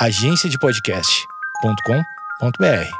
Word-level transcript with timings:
agenciadepodcast.com.br. 0.00 2.90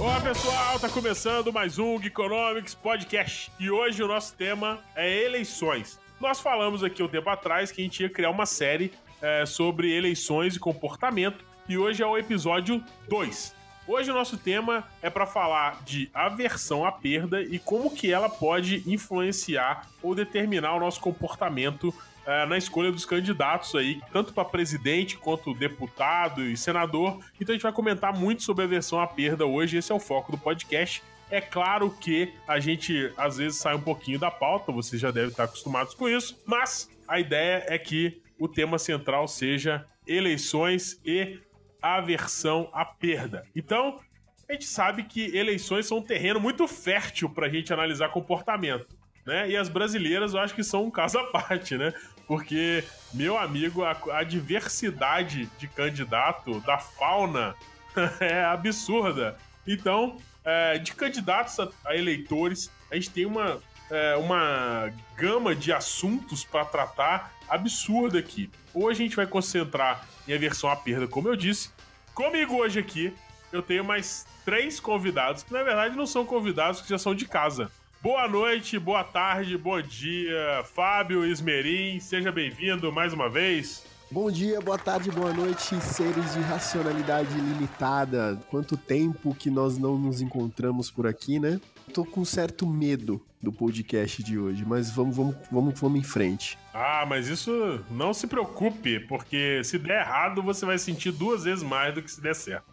Olá 0.00 0.20
pessoal, 0.22 0.80
tá 0.80 0.88
começando 0.88 1.52
mais 1.52 1.78
um 1.78 2.00
Geekonomics 2.00 2.74
Podcast 2.74 3.52
e 3.60 3.70
hoje 3.70 4.02
o 4.02 4.08
nosso 4.08 4.34
tema 4.34 4.80
é 4.96 5.24
eleições. 5.24 6.00
Nós 6.20 6.40
falamos 6.40 6.82
aqui 6.82 7.00
um 7.00 7.08
tempo 7.08 7.30
atrás 7.30 7.70
que 7.70 7.80
a 7.80 7.84
gente 7.84 8.02
ia 8.02 8.10
criar 8.10 8.30
uma 8.30 8.44
série 8.44 8.92
é, 9.22 9.46
sobre 9.46 9.96
eleições 9.96 10.56
e 10.56 10.58
comportamento 10.58 11.44
e 11.68 11.78
hoje 11.78 12.02
é 12.02 12.06
o 12.06 12.18
episódio 12.18 12.82
2. 13.08 13.54
Hoje 13.86 14.10
o 14.10 14.14
nosso 14.14 14.36
tema 14.36 14.84
é 15.00 15.08
para 15.08 15.26
falar 15.26 15.80
de 15.84 16.10
aversão 16.12 16.84
à 16.84 16.90
perda 16.90 17.40
e 17.40 17.58
como 17.58 17.94
que 17.94 18.12
ela 18.12 18.28
pode 18.28 18.82
influenciar 18.84 19.86
ou 20.02 20.12
determinar 20.12 20.74
o 20.74 20.80
nosso 20.80 21.00
comportamento 21.00 21.94
é, 22.26 22.44
na 22.46 22.58
escolha 22.58 22.90
dos 22.90 23.06
candidatos 23.06 23.76
aí, 23.76 24.00
tanto 24.12 24.32
para 24.32 24.44
presidente 24.44 25.16
quanto 25.16 25.54
deputado 25.54 26.42
e 26.42 26.56
senador. 26.56 27.20
Então 27.40 27.52
a 27.52 27.56
gente 27.56 27.62
vai 27.62 27.72
comentar 27.72 28.12
muito 28.12 28.42
sobre 28.42 28.64
aversão 28.64 29.00
à 29.00 29.06
perda 29.06 29.46
hoje, 29.46 29.78
esse 29.78 29.92
é 29.92 29.94
o 29.94 30.00
foco 30.00 30.32
do 30.32 30.38
podcast. 30.38 31.00
É 31.30 31.40
claro 31.40 31.90
que 31.90 32.32
a 32.46 32.58
gente 32.58 33.12
às 33.16 33.36
vezes 33.36 33.58
sai 33.58 33.74
um 33.74 33.80
pouquinho 33.80 34.18
da 34.18 34.30
pauta, 34.30 34.72
vocês 34.72 35.00
já 35.00 35.10
devem 35.10 35.30
estar 35.30 35.44
acostumados 35.44 35.94
com 35.94 36.08
isso, 36.08 36.40
mas 36.46 36.90
a 37.06 37.20
ideia 37.20 37.64
é 37.68 37.78
que 37.78 38.22
o 38.38 38.48
tema 38.48 38.78
central 38.78 39.28
seja 39.28 39.86
eleições 40.06 41.00
e 41.04 41.38
aversão 41.82 42.70
à 42.72 42.84
perda. 42.84 43.44
Então, 43.54 44.00
a 44.48 44.52
gente 44.52 44.64
sabe 44.64 45.04
que 45.04 45.36
eleições 45.36 45.86
são 45.86 45.98
um 45.98 46.02
terreno 46.02 46.40
muito 46.40 46.66
fértil 46.66 47.28
para 47.28 47.46
a 47.46 47.50
gente 47.50 47.72
analisar 47.72 48.08
comportamento. 48.08 48.96
Né? 49.26 49.50
E 49.50 49.56
as 49.56 49.68
brasileiras 49.68 50.32
eu 50.32 50.40
acho 50.40 50.54
que 50.54 50.64
são 50.64 50.84
um 50.84 50.90
caso 50.90 51.18
à 51.18 51.24
parte, 51.24 51.76
né? 51.76 51.92
Porque, 52.26 52.82
meu 53.12 53.36
amigo, 53.36 53.84
a, 53.84 53.94
a 54.12 54.22
diversidade 54.22 55.50
de 55.58 55.68
candidato, 55.68 56.60
da 56.60 56.78
fauna, 56.78 57.54
é 58.20 58.42
absurda. 58.42 59.36
Então, 59.66 60.16
é, 60.48 60.78
de 60.78 60.94
candidatos 60.94 61.60
a, 61.60 61.68
a, 61.84 61.94
eleitores, 61.94 62.70
a 62.90 62.94
gente 62.94 63.10
tem 63.10 63.26
uma, 63.26 63.60
é, 63.90 64.16
uma 64.16 64.90
gama 65.14 65.54
de 65.54 65.70
assuntos 65.70 66.42
para 66.42 66.64
tratar 66.64 67.34
absurda 67.46 68.18
aqui. 68.18 68.50
Hoje 68.72 69.02
a 69.02 69.06
gente 69.06 69.16
vai 69.16 69.26
concentrar 69.26 70.08
em 70.26 70.32
aversão 70.32 70.70
à 70.70 70.76
perda, 70.76 71.06
como 71.06 71.28
eu 71.28 71.36
disse. 71.36 71.70
Comigo 72.14 72.56
hoje 72.56 72.78
aqui, 72.78 73.12
eu 73.52 73.60
tenho 73.60 73.84
mais 73.84 74.26
três 74.42 74.80
convidados, 74.80 75.42
que 75.42 75.52
na 75.52 75.62
verdade 75.62 75.94
não 75.94 76.06
são 76.06 76.24
convidados, 76.24 76.80
que 76.80 76.88
já 76.88 76.98
são 76.98 77.14
de 77.14 77.26
casa. 77.26 77.70
Boa 78.00 78.26
noite, 78.26 78.78
boa 78.78 79.04
tarde, 79.04 79.58
bom 79.58 79.82
dia, 79.82 80.64
Fábio 80.74 81.26
Esmerim, 81.26 82.00
seja 82.00 82.32
bem-vindo 82.32 82.90
mais 82.90 83.12
uma 83.12 83.28
vez. 83.28 83.84
Bom 84.10 84.30
dia, 84.30 84.58
boa 84.62 84.78
tarde, 84.78 85.10
boa 85.10 85.34
noite, 85.34 85.78
seres 85.82 86.32
de 86.32 86.40
racionalidade 86.40 87.34
limitada. 87.34 88.40
Quanto 88.50 88.74
tempo 88.74 89.34
que 89.34 89.50
nós 89.50 89.76
não 89.76 89.98
nos 89.98 90.22
encontramos 90.22 90.90
por 90.90 91.06
aqui, 91.06 91.38
né? 91.38 91.60
Tô 91.92 92.06
com 92.06 92.24
certo 92.24 92.66
medo 92.66 93.20
do 93.40 93.52
podcast 93.52 94.22
de 94.22 94.38
hoje, 94.38 94.64
mas 94.66 94.90
vamos, 94.90 95.14
vamos, 95.14 95.36
vamos, 95.52 95.78
vamos 95.78 96.00
em 96.00 96.02
frente. 96.02 96.58
Ah, 96.72 97.04
mas 97.06 97.28
isso 97.28 97.84
não 97.90 98.14
se 98.14 98.26
preocupe, 98.26 98.98
porque 99.00 99.62
se 99.62 99.78
der 99.78 100.00
errado, 100.00 100.42
você 100.42 100.64
vai 100.64 100.78
sentir 100.78 101.12
duas 101.12 101.44
vezes 101.44 101.62
mais 101.62 101.94
do 101.94 102.00
que 102.00 102.10
se 102.10 102.22
der 102.22 102.34
certo. 102.34 102.64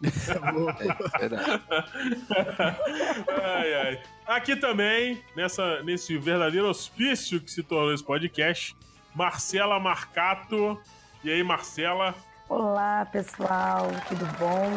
ai, 3.44 3.74
ai. 3.74 4.02
Aqui 4.26 4.56
também, 4.56 5.22
nessa, 5.36 5.82
nesse 5.82 6.16
verdadeiro 6.16 6.66
hospício 6.66 7.38
que 7.40 7.50
se 7.50 7.62
tornou 7.62 7.92
esse 7.92 8.02
podcast, 8.02 8.74
Marcela 9.14 9.78
Marcato. 9.78 10.80
E 11.26 11.30
aí, 11.32 11.42
Marcela? 11.42 12.14
Olá, 12.48 13.04
pessoal, 13.04 13.88
tudo 14.08 14.24
bom? 14.38 14.70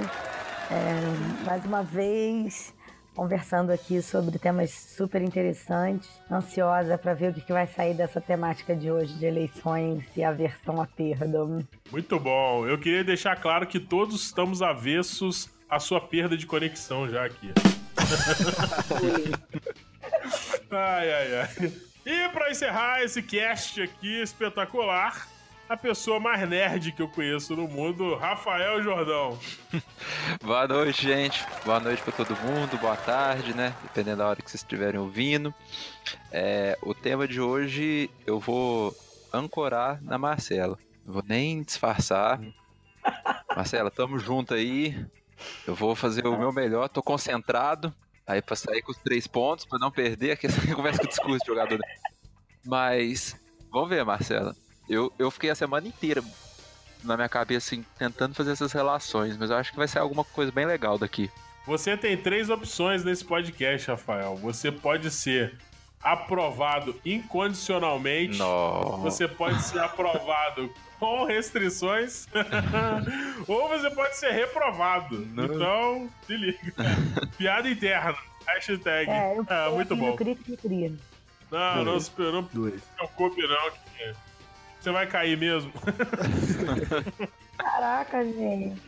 É, 0.72 1.46
mais 1.46 1.64
uma 1.64 1.84
vez, 1.84 2.74
conversando 3.14 3.72
aqui 3.72 4.02
sobre 4.02 4.40
temas 4.40 4.72
super 4.72 5.22
interessantes. 5.22 6.10
Ansiosa 6.32 6.98
para 6.98 7.14
ver 7.14 7.30
o 7.30 7.34
que 7.36 7.54
vai 7.54 7.68
sair 7.68 7.94
dessa 7.94 8.20
temática 8.20 8.76
de 8.76 8.90
hoje 8.90 9.14
de 9.20 9.28
eleições 9.28 10.04
e 10.18 10.24
aversão 10.24 10.82
à 10.82 10.88
perda. 10.88 11.46
Muito 11.92 12.20
bom. 12.20 12.66
Eu 12.66 12.80
queria 12.80 13.04
deixar 13.04 13.36
claro 13.36 13.68
que 13.68 13.80
todos 13.80 14.24
estamos 14.24 14.64
avessos 14.64 15.52
à 15.70 15.80
sua 15.80 16.02
perda 16.02 16.36
de 16.36 16.48
conexão 16.48 17.08
já 17.08 17.26
aqui. 17.26 17.54
ai, 20.72 21.14
ai, 21.14 21.42
ai. 21.42 21.50
E 22.08 22.28
para 22.30 22.50
encerrar 22.50 23.04
esse 23.04 23.22
cast 23.22 23.84
aqui 23.84 24.20
espetacular, 24.20 25.28
a 25.70 25.78
pessoa 25.78 26.20
mais 26.20 26.50
nerd 26.50 26.92
que 26.92 27.02
eu 27.02 27.08
conheço 27.08 27.56
no 27.56 27.68
mundo, 27.68 28.16
Rafael 28.16 28.82
Jordão. 28.82 29.38
boa 30.44 30.68
noite, 30.68 31.04
gente. 31.04 31.46
Boa 31.64 31.80
noite 31.80 32.02
para 32.02 32.12
todo 32.12 32.36
mundo. 32.38 32.76
Boa 32.80 32.98
tarde, 32.98 33.54
né? 33.54 33.76
Dependendo 33.84 34.18
da 34.18 34.28
hora 34.28 34.42
que 34.42 34.50
vocês 34.50 34.64
estiverem 34.64 35.00
ouvindo. 35.00 35.54
É, 36.32 36.76
o 36.82 36.96
tema 36.96 37.28
de 37.28 37.40
hoje 37.40 38.10
eu 38.26 38.40
vou 38.40 38.96
ancorar 39.32 40.02
na 40.02 40.18
Marcela. 40.18 40.76
Não 41.06 41.14
vou 41.14 41.24
nem 41.24 41.62
disfarçar. 41.62 42.42
Marcela, 43.56 43.92
tamo 43.92 44.18
junto 44.18 44.56
aí. 44.56 45.06
Eu 45.68 45.76
vou 45.76 45.96
fazer 45.96 46.26
o 46.26 46.36
meu 46.36 46.52
melhor. 46.52 46.90
Tô 46.90 47.04
concentrado. 47.04 47.94
Aí 48.26 48.42
pra 48.42 48.56
sair 48.56 48.82
com 48.82 48.92
os 48.92 48.98
três 48.98 49.28
pontos, 49.28 49.66
pra 49.66 49.78
não 49.78 49.92
perder, 49.92 50.32
aqui 50.32 50.48
essa 50.48 50.62
conversa 50.76 51.00
com 51.00 51.06
o 51.06 51.10
discurso 51.10 51.40
de 51.40 51.48
jogador. 51.48 51.80
Mas, 52.66 53.40
vamos 53.72 53.90
ver, 53.90 54.04
Marcela. 54.04 54.56
Eu, 54.90 55.14
eu 55.20 55.30
fiquei 55.30 55.52
a 55.52 55.56
semana 55.56 55.88
inteira 55.88 56.24
na 57.04 57.16
minha 57.16 57.30
cabeça 57.30 57.68
assim, 57.68 57.86
tentando 57.98 58.34
fazer 58.34 58.52
essas 58.52 58.74
relações, 58.74 59.38
mas 59.38 59.50
eu 59.50 59.58
acho 59.58 59.72
que 59.72 59.78
vai 59.78 59.88
ser 59.88 60.00
alguma 60.00 60.24
coisa 60.24 60.52
bem 60.52 60.66
legal 60.66 60.98
daqui. 60.98 61.30
Você 61.66 61.96
tem 61.96 62.18
três 62.18 62.50
opções 62.50 63.04
nesse 63.04 63.24
podcast, 63.24 63.88
Rafael. 63.90 64.36
Você 64.38 64.72
pode 64.72 65.12
ser 65.12 65.56
aprovado 66.02 67.00
incondicionalmente. 67.06 68.38
Não. 68.38 68.98
Você 69.02 69.28
pode 69.28 69.62
ser 69.62 69.80
aprovado 69.80 70.74
com 71.00 71.26
restrições. 71.26 72.28
ou 73.48 73.70
você 73.70 73.90
pode 73.92 74.18
ser 74.18 74.32
reprovado. 74.32 75.20
Não. 75.28 75.46
Então, 75.46 76.10
se 76.26 76.36
liga. 76.36 76.74
Piada 77.38 77.70
interna. 77.70 78.18
Hashtag. 78.48 79.12
É, 79.12 79.38
eu, 79.38 79.46
é 79.48 79.70
muito 79.70 79.96
bom. 79.96 80.16
Cri, 80.16 80.36
cri, 80.36 80.58
cri. 80.58 80.98
Não, 81.52 81.84
não 81.84 82.00
se 82.00 82.10
preocupe 82.10 82.58
não. 83.48 83.72
Que 83.72 84.14
você 84.80 84.92
vai 84.92 85.08
cair 85.08 85.38
mesmo. 85.38 85.72
Caraca, 87.58 88.24
gente. 88.24 88.82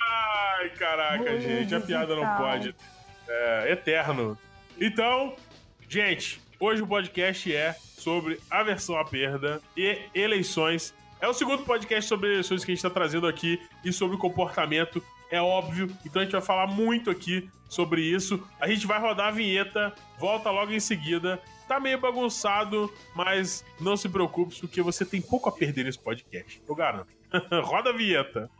Ai, 0.00 0.70
caraca, 0.70 1.40
gente. 1.40 1.74
A 1.74 1.80
piada 1.80 2.16
não 2.16 2.36
pode. 2.36 2.74
É 3.28 3.72
eterno. 3.72 4.38
Então, 4.80 5.36
gente, 5.88 6.40
hoje 6.58 6.82
o 6.82 6.86
podcast 6.86 7.54
é 7.54 7.74
sobre 7.74 8.40
aversão 8.50 8.96
à 8.96 9.04
perda 9.04 9.60
e 9.76 9.98
eleições. 10.14 10.94
É 11.20 11.28
o 11.28 11.34
segundo 11.34 11.64
podcast 11.64 12.08
sobre 12.08 12.30
eleições 12.30 12.64
que 12.64 12.70
a 12.70 12.74
gente 12.74 12.84
está 12.84 12.90
trazendo 12.90 13.26
aqui 13.26 13.60
e 13.84 13.92
sobre 13.92 14.16
comportamento. 14.16 15.02
É 15.30 15.42
óbvio, 15.42 15.94
então 16.06 16.22
a 16.22 16.24
gente 16.24 16.32
vai 16.32 16.40
falar 16.40 16.66
muito 16.66 17.10
aqui 17.10 17.50
sobre 17.68 18.00
isso. 18.00 18.42
A 18.60 18.68
gente 18.68 18.86
vai 18.86 19.00
rodar 19.00 19.28
a 19.28 19.32
vinheta, 19.32 19.94
volta 20.18 20.50
logo 20.50 20.72
em 20.72 20.80
seguida 20.80 21.40
Tá 21.68 21.78
meio 21.78 22.00
bagunçado, 22.00 22.90
mas 23.14 23.62
não 23.78 23.94
se 23.94 24.08
preocupe, 24.08 24.58
porque 24.58 24.80
você 24.80 25.04
tem 25.04 25.20
pouco 25.20 25.50
a 25.50 25.52
perder 25.52 25.84
nesse 25.84 25.98
podcast. 25.98 26.62
Eu 26.66 26.74
garanto. 26.74 27.12
Roda 27.62 27.90
a 27.90 27.92
vinheta. 27.92 28.50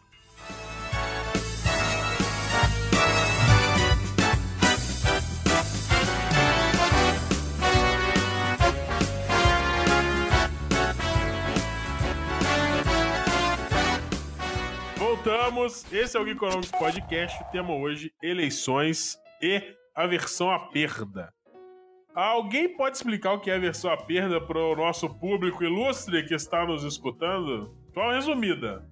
Voltamos. 15.29 15.85
Esse 15.93 16.17
é 16.17 16.21
o 16.21 16.25
Geekonomics 16.25 16.71
Podcast. 16.71 17.43
O 17.43 17.47
tema 17.53 17.75
hoje: 17.75 18.11
eleições 18.23 19.19
e 19.43 19.63
aversão 19.95 20.51
à 20.51 20.59
perda. 20.59 21.31
Alguém 22.15 22.75
pode 22.75 22.97
explicar 22.97 23.35
o 23.35 23.39
que 23.39 23.51
é 23.51 23.57
a 23.57 23.59
versão 23.59 23.93
à 23.93 23.97
perda 23.99 24.41
para 24.41 24.59
o 24.59 24.75
nosso 24.75 25.07
público 25.21 25.63
ilustre 25.63 26.25
que 26.25 26.35
está 26.35 26.65
nos 26.65 26.83
escutando? 26.83 27.77
Só 27.93 28.01
uma 28.01 28.15
resumida. 28.15 28.89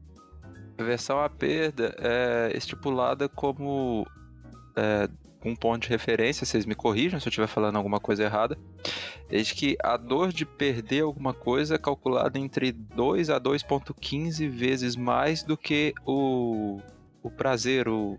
A 0.76 0.82
versão 0.82 1.18
à 1.18 1.30
perda 1.30 1.96
é 1.98 2.54
estipulada 2.54 3.30
como 3.30 4.06
é, 4.76 5.08
um 5.46 5.54
ponto 5.54 5.82
de 5.82 5.88
referência, 5.88 6.44
vocês 6.44 6.66
me 6.66 6.74
corrijam 6.74 7.20
se 7.20 7.26
eu 7.26 7.30
estiver 7.30 7.46
falando 7.46 7.76
alguma 7.76 8.00
coisa 8.00 8.24
errada. 8.24 8.58
Desde 9.28 9.54
que 9.54 9.76
a 9.82 9.96
dor 9.96 10.32
de 10.32 10.44
perder 10.44 11.02
alguma 11.02 11.32
coisa 11.32 11.76
é 11.76 11.78
calculada 11.78 12.38
entre 12.38 12.72
2 12.72 13.30
a 13.30 13.40
2,15 13.40 14.48
vezes 14.48 14.96
mais 14.96 15.42
do 15.42 15.56
que 15.56 15.94
o, 16.04 16.80
o 17.22 17.30
prazer 17.30 17.88
o, 17.88 18.18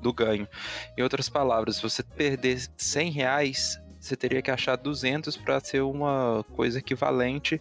do 0.00 0.12
ganho. 0.12 0.48
Em 0.96 1.02
outras 1.02 1.28
palavras, 1.28 1.76
se 1.76 1.82
você 1.82 2.02
perder 2.02 2.60
100 2.76 3.10
reais, 3.10 3.80
você 3.98 4.16
teria 4.16 4.42
que 4.42 4.50
achar 4.50 4.76
200 4.76 5.36
para 5.36 5.60
ser 5.60 5.82
uma 5.82 6.44
coisa 6.54 6.78
equivalente 6.78 7.60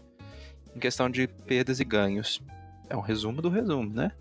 em 0.75 0.79
questão 0.79 1.09
de 1.09 1.27
perdas 1.27 1.79
e 1.79 1.85
ganhos. 1.85 2.41
É 2.89 2.95
um 2.95 3.01
resumo 3.01 3.41
do 3.41 3.49
resumo, 3.49 3.89
né? 3.89 4.11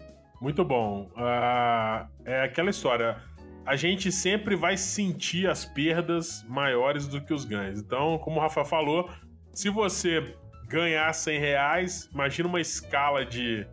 Muito 0.41 0.65
bom. 0.65 1.11
Uh, 1.17 2.07
é 2.25 2.43
aquela 2.45 2.71
história. 2.71 3.17
A 3.67 3.77
gente 3.77 4.13
sempre 4.13 4.55
vai 4.55 4.77
sentir 4.77 5.49
as 5.49 5.65
perdas 5.65 6.45
maiores 6.49 7.09
do 7.09 7.21
que 7.21 7.33
os 7.33 7.45
ganhos. 7.45 7.81
Então, 7.81 8.19
como 8.19 8.37
o 8.37 8.41
Rafa 8.41 8.65
falou, 8.65 9.11
se 9.53 9.71
você 9.71 10.37
ganhar 10.69 11.13
100 11.13 11.39
reais, 11.39 12.11
imagina 12.13 12.49
uma 12.49 12.61
escala 12.61 13.25
de. 13.25 13.67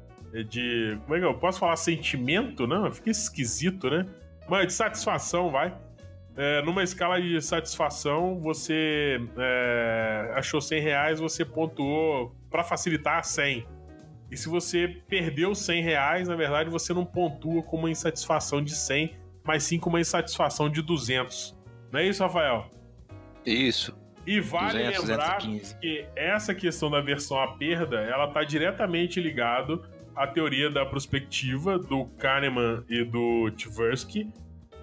de 0.50 0.98
como 1.04 1.16
é 1.16 1.20
que 1.20 1.26
eu 1.26 1.34
posso 1.34 1.60
falar? 1.60 1.76
Sentimento? 1.76 2.66
Não, 2.66 2.90
fica 2.92 3.10
esquisito, 3.10 3.90
né? 3.90 4.06
Mas 4.48 4.68
de 4.68 4.74
satisfação, 4.74 5.50
vai. 5.50 5.76
É, 6.38 6.62
numa 6.62 6.84
escala 6.84 7.22
de 7.22 7.42
satisfação, 7.42 8.40
você 8.40 9.20
é, 9.38 10.32
achou 10.36 10.62
100 10.62 10.82
reais, 10.82 11.20
você 11.20 11.44
pontuou 11.44 12.34
para 12.50 12.64
facilitar 12.64 13.24
100. 13.24 13.66
E 14.32 14.38
se 14.38 14.48
você 14.48 14.88
perdeu 15.10 15.54
100 15.54 15.84
reais, 15.84 16.28
na 16.30 16.36
verdade 16.38 16.70
você 16.70 16.94
não 16.94 17.06
pontua 17.06 17.62
com 17.64 17.76
uma 17.76 17.92
insatisfação 17.92 18.64
de 18.64 18.74
100, 18.74 19.14
mas 19.44 19.64
sim 19.64 19.80
com 19.80 19.90
uma 19.90 20.00
insatisfação 20.00 20.70
de 20.70 20.82
200. 20.82 21.58
Não 21.92 22.00
é 22.00 22.08
isso, 22.08 22.24
Rafael? 22.24 22.70
Isso. 23.46 23.98
E 24.26 24.40
vale 24.40 24.84
200, 24.84 25.10
lembrar 25.10 25.38
215. 25.38 25.80
que 25.80 26.06
essa 26.16 26.54
questão 26.54 26.90
da 26.92 27.02
versão 27.02 27.40
à 27.42 27.56
perda, 27.58 28.02
ela 28.02 28.26
está 28.26 28.44
diretamente 28.44 29.20
ligado 29.20 29.84
à 30.16 30.28
teoria 30.28 30.70
da 30.70 30.86
prospectiva 30.86 31.80
do 31.80 32.06
Kahneman 32.18 32.84
e 32.88 33.04
do 33.04 33.50
Tversky, 33.52 34.32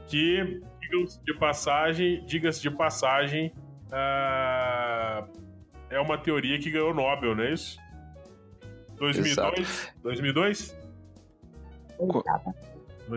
que, 0.09 0.61
diga-se 0.81 1.23
de 1.25 1.35
passagem, 1.35 2.25
diga-se 2.27 2.63
de 2.63 2.71
passagem, 2.71 3.53
uh, 3.87 5.29
é 5.91 6.01
uma 6.01 6.19
teoria 6.19 6.59
que 6.59 6.71
ganhou 6.71 6.93
Nobel, 6.93 7.37
não 7.37 7.45
é 7.45 7.53
isso? 7.53 7.79
2002? 8.97 9.95
2002? 10.03 10.79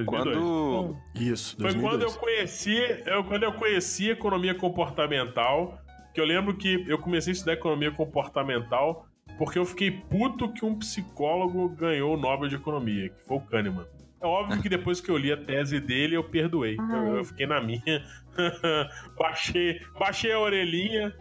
Quando... 0.05 0.97
Isso, 1.15 1.57
2002. 1.57 1.73
Foi 1.73 1.81
quando 1.81 2.01
eu 2.03 2.11
conheci, 2.19 2.77
eu, 3.05 3.23
quando 3.23 3.43
eu 3.43 3.53
conheci 3.53 4.09
economia 4.09 4.55
comportamental, 4.55 5.79
que 6.13 6.19
eu 6.19 6.25
lembro 6.25 6.55
que 6.55 6.85
eu 6.88 6.97
comecei 6.97 7.31
a 7.31 7.33
estudar 7.33 7.53
economia 7.53 7.91
comportamental 7.91 9.05
porque 9.38 9.57
eu 9.57 9.65
fiquei 9.65 9.91
puto 9.91 10.51
que 10.53 10.63
um 10.63 10.77
psicólogo 10.77 11.69
ganhou 11.69 12.13
o 12.13 12.17
Nobel 12.17 12.47
de 12.47 12.55
Economia, 12.55 13.09
que 13.09 13.25
foi 13.25 13.38
o 13.38 13.41
Kahneman. 13.41 13.88
É 14.21 14.25
óbvio 14.27 14.61
que 14.61 14.69
depois 14.69 15.01
que 15.01 15.09
eu 15.09 15.17
li 15.17 15.31
a 15.31 15.38
tese 15.38 15.79
dele, 15.79 16.15
eu 16.15 16.23
perdoei. 16.23 16.77
Eu, 16.77 17.17
eu 17.17 17.25
fiquei 17.25 17.47
na 17.47 17.59
minha. 17.59 18.05
baixei, 19.17 19.81
baixei 19.97 20.31
a 20.31 20.39
orelhinha, 20.39 21.11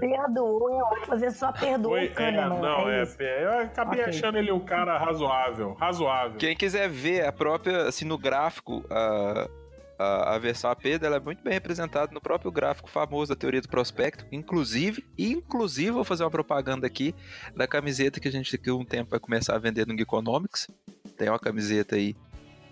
Perdoou, 0.00 0.70
eu 0.70 1.00
que 1.00 1.08
você 1.08 1.30
só 1.30 1.52
perdoou 1.52 1.94
Foi, 1.94 2.06
o 2.06 2.14
Kahneman. 2.14 2.58
É, 2.58 2.60
não, 2.60 2.90
é, 2.90 3.08
é, 3.18 3.44
eu 3.44 3.58
acabei 3.60 4.00
okay. 4.00 4.10
achando 4.10 4.38
ele 4.38 4.52
um 4.52 4.60
cara 4.60 4.98
razoável, 4.98 5.74
razoável. 5.74 6.38
Quem 6.38 6.56
quiser 6.56 6.88
ver 6.88 7.26
a 7.26 7.32
própria, 7.32 7.88
assim, 7.88 8.04
no 8.04 8.16
gráfico, 8.18 8.84
a, 8.90 9.48
a, 9.98 10.34
a 10.34 10.38
versão 10.38 10.70
AP 10.70 10.98
dela 10.98 11.16
é 11.16 11.20
muito 11.20 11.42
bem 11.42 11.52
representada 11.52 12.12
no 12.12 12.20
próprio 12.20 12.50
gráfico 12.50 12.88
famoso 12.88 13.34
da 13.34 13.38
teoria 13.38 13.60
do 13.60 13.68
prospecto, 13.68 14.24
inclusive, 14.32 15.04
inclusive 15.18 15.90
vou 15.90 16.04
fazer 16.04 16.24
uma 16.24 16.30
propaganda 16.30 16.86
aqui 16.86 17.14
da 17.54 17.66
camiseta 17.66 18.20
que 18.20 18.28
a 18.28 18.32
gente 18.32 18.50
daqui 18.50 18.70
a 18.70 18.74
um 18.74 18.84
tempo 18.84 19.10
vai 19.10 19.20
começar 19.20 19.54
a 19.54 19.58
vender 19.58 19.86
no 19.86 19.96
Geekonomics. 19.96 20.68
Tem 21.16 21.28
uma 21.28 21.38
camiseta 21.38 21.96
aí 21.96 22.16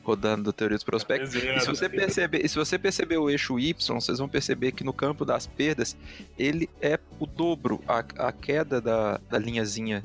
rodando 0.02 0.44
do 0.44 0.52
teoria 0.52 0.76
dos 0.76 0.84
prospectos. 0.84 1.34
E 1.34 1.60
se 1.60 1.66
você 1.66 1.88
perceber, 1.88 2.48
se 2.48 2.56
você 2.56 2.78
perceber 2.78 3.18
o 3.18 3.30
eixo 3.30 3.58
Y, 3.58 3.74
vocês 3.94 4.18
vão 4.18 4.28
perceber 4.28 4.72
que 4.72 4.84
no 4.84 4.92
campo 4.92 5.24
das 5.24 5.46
perdas 5.46 5.96
ele 6.38 6.68
é 6.80 6.98
o 7.18 7.26
dobro, 7.26 7.80
a, 7.86 7.98
a 7.98 8.32
queda 8.32 8.80
da, 8.80 9.20
da 9.28 9.38
linhazinha 9.38 10.02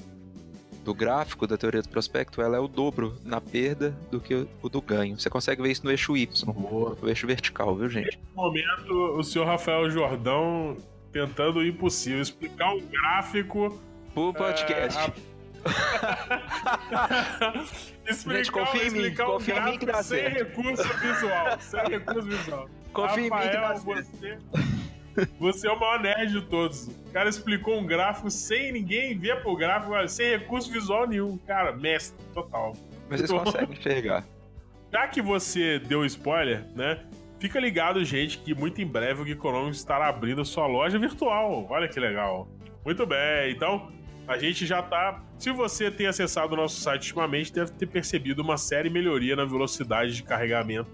do 0.84 0.94
gráfico 0.94 1.48
da 1.48 1.58
teoria 1.58 1.82
do 1.82 1.90
prospecto, 1.90 2.42
ela 2.42 2.58
é 2.58 2.60
o 2.60 2.68
dobro 2.68 3.18
na 3.24 3.42
perda 3.42 3.98
do 4.12 4.20
que 4.20 4.48
o 4.62 4.70
do 4.70 4.80
ganho. 4.80 5.20
Você 5.20 5.32
consegue 5.32 5.62
ver 5.62 5.72
isso 5.72 5.84
no 5.84 5.90
eixo 5.90 6.16
Y, 6.16 6.46
no 6.46 7.10
eixo 7.10 7.26
vertical, 7.26 7.76
viu, 7.76 7.90
gente? 7.90 8.06
Nesse 8.06 8.36
momento, 8.36 8.94
o 9.18 9.24
senhor 9.24 9.46
Rafael 9.46 9.90
Jordão 9.90 10.78
tentando 11.12 11.60
o 11.60 11.66
impossível, 11.66 12.22
explicar 12.22 12.74
um 12.74 12.82
gráfico. 12.88 13.82
Por 14.14 14.34
podcast. 14.34 15.00
É, 15.00 15.04
a 15.04 15.14
explicar, 18.08 18.38
Gente, 18.38 18.52
confia 18.52 18.88
em 18.88 18.92
mim, 18.92 19.16
confia 19.16 19.58
em 19.58 19.66
mim 19.66 19.78
que 19.78 19.86
dá 19.86 20.02
sem 20.04 20.20
certo. 20.20 20.38
recurso 20.38 20.84
visual, 21.00 21.60
sem 21.60 21.90
recurso 21.90 22.22
visual. 22.22 22.70
Confia 22.94 23.24
Rafael, 23.24 23.26
em 23.26 23.32
mim 23.32 23.50
que 23.50 23.58
dá 23.58 23.74
você, 23.74 24.38
você 25.40 25.68
é 25.68 25.72
o 25.72 25.80
maior 25.80 26.02
nerd 26.02 26.32
de 26.32 26.42
todos. 26.42 26.88
O 26.88 27.12
cara 27.12 27.30
explicou 27.30 27.80
um 27.80 27.86
gráfico 27.86 28.30
sem 28.30 28.72
ninguém 28.72 29.18
ver 29.18 29.42
pro 29.42 29.56
gráfico, 29.56 29.94
sem 30.08 30.38
recurso 30.38 30.72
visual 30.72 31.08
nenhum. 31.08 31.38
Cara, 31.40 31.72
mestre, 31.72 32.18
total. 32.34 32.74
Mas 33.10 33.22
vocês 33.22 33.32
conseguem 33.32 33.74
enxergar. 33.78 34.26
Já 34.92 35.08
que 35.08 35.22
você 35.22 35.80
deu 35.80 36.06
spoiler, 36.06 36.66
né? 36.76 37.00
Fica 37.40 37.60
ligado, 37.60 38.04
gente, 38.04 38.38
que 38.40 38.56
muito 38.56 38.82
em 38.82 38.88
breve 38.88 39.22
o 39.22 39.26
Geekonomics 39.26 39.78
estará 39.78 40.08
abrindo 40.08 40.44
sua 40.46 40.68
loja 40.68 40.98
virtual. 40.98 41.68
Olha 41.70 41.88
que 41.88 42.00
legal. 42.00 42.48
Muito 42.84 43.06
bem, 43.06 43.52
então 43.52 43.92
a 44.28 44.38
gente 44.38 44.66
já 44.66 44.82
tá. 44.82 45.22
Se 45.38 45.52
você 45.52 45.92
tem 45.92 46.08
acessado 46.08 46.54
o 46.54 46.58
nosso 46.58 46.80
site 46.80 47.04
ultimamente, 47.04 47.54
deve 47.54 47.72
ter 47.72 47.88
percebido 47.88 48.42
uma 48.42 48.58
série 48.58 48.90
melhoria 48.90 49.36
na 49.36 49.46
velocidade 49.46 50.16
de 50.16 50.24
carregamento. 50.24 50.90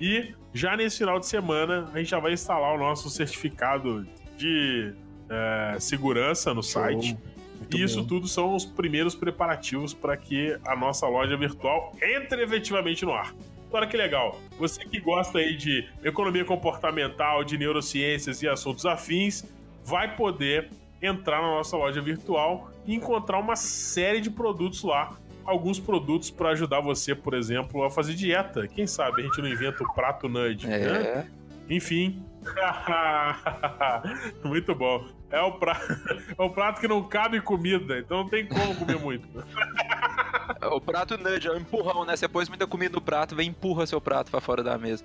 E 0.00 0.34
já 0.52 0.76
nesse 0.76 0.98
final 0.98 1.18
de 1.20 1.26
semana, 1.26 1.90
a 1.92 1.98
gente 1.98 2.10
já 2.10 2.18
vai 2.18 2.32
instalar 2.32 2.74
o 2.74 2.78
nosso 2.78 3.08
certificado 3.10 4.06
de 4.36 4.92
é, 5.28 5.76
segurança 5.78 6.52
no 6.52 6.62
site. 6.62 7.16
Muito 7.58 7.78
e 7.78 7.82
isso 7.82 8.04
tudo 8.04 8.26
são 8.26 8.54
os 8.54 8.64
primeiros 8.64 9.14
preparativos 9.14 9.94
para 9.94 10.16
que 10.16 10.58
a 10.66 10.74
nossa 10.74 11.06
loja 11.06 11.36
virtual 11.36 11.92
entre 12.02 12.42
efetivamente 12.42 13.04
no 13.04 13.12
ar. 13.12 13.34
Olha 13.70 13.86
que 13.86 13.96
legal. 13.96 14.38
Você 14.58 14.84
que 14.84 15.00
gosta 15.00 15.38
aí 15.38 15.56
de 15.56 15.88
economia 16.04 16.44
comportamental, 16.44 17.42
de 17.42 17.56
neurociências 17.56 18.42
e 18.42 18.48
assuntos 18.48 18.84
afins, 18.84 19.44
vai 19.84 20.14
poder 20.14 20.68
entrar 21.02 21.42
na 21.42 21.48
nossa 21.48 21.76
loja 21.76 22.00
virtual 22.00 22.70
e 22.86 22.94
encontrar 22.94 23.38
uma 23.38 23.56
série 23.56 24.20
de 24.20 24.30
produtos 24.30 24.82
lá. 24.84 25.16
Alguns 25.44 25.80
produtos 25.80 26.30
para 26.30 26.50
ajudar 26.50 26.80
você, 26.80 27.14
por 27.14 27.34
exemplo, 27.34 27.82
a 27.82 27.90
fazer 27.90 28.14
dieta. 28.14 28.68
Quem 28.68 28.86
sabe 28.86 29.22
a 29.22 29.24
gente 29.24 29.40
não 29.40 29.48
inventa 29.48 29.82
o 29.82 29.92
prato 29.92 30.28
nudge, 30.28 30.70
é. 30.70 30.78
né? 30.78 31.30
Enfim. 31.68 32.24
muito 34.44 34.74
bom. 34.74 35.08
É 35.30 35.40
o, 35.40 35.52
prato, 35.52 35.86
é 36.38 36.42
o 36.42 36.50
prato 36.50 36.80
que 36.80 36.86
não 36.86 37.02
cabe 37.02 37.40
comida, 37.40 37.98
então 37.98 38.18
não 38.18 38.28
tem 38.28 38.46
como 38.46 38.76
comer 38.76 38.98
muito. 38.98 39.26
o 40.70 40.80
prato 40.80 41.16
nudge, 41.16 41.48
é 41.48 41.52
um 41.52 41.56
empurrão, 41.56 42.04
né? 42.04 42.14
Você 42.14 42.28
pôs 42.28 42.48
muita 42.48 42.66
comida 42.66 42.94
no 42.94 43.00
prato, 43.00 43.34
vem 43.34 43.48
empurra 43.48 43.86
seu 43.86 44.00
prato 44.00 44.30
para 44.30 44.40
fora 44.40 44.62
da 44.62 44.76
mesa. 44.76 45.04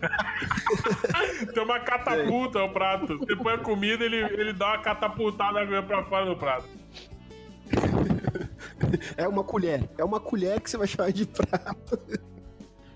Tem 1.52 1.62
uma 1.62 1.80
catapulta 1.80 2.62
o 2.62 2.68
prato. 2.70 3.18
Você 3.18 3.36
põe 3.36 3.54
a 3.54 3.58
comida, 3.58 4.04
ele, 4.04 4.16
ele 4.16 4.52
dá 4.52 4.68
uma 4.68 4.78
catapultada 4.78 5.64
pra 5.82 6.04
fora 6.04 6.26
do 6.26 6.36
prato. 6.36 6.68
É 9.16 9.26
uma 9.26 9.42
colher. 9.42 9.88
É 9.96 10.04
uma 10.04 10.20
colher 10.20 10.60
que 10.60 10.70
você 10.70 10.76
vai 10.76 10.86
chamar 10.86 11.10
de 11.10 11.26
prato. 11.26 11.98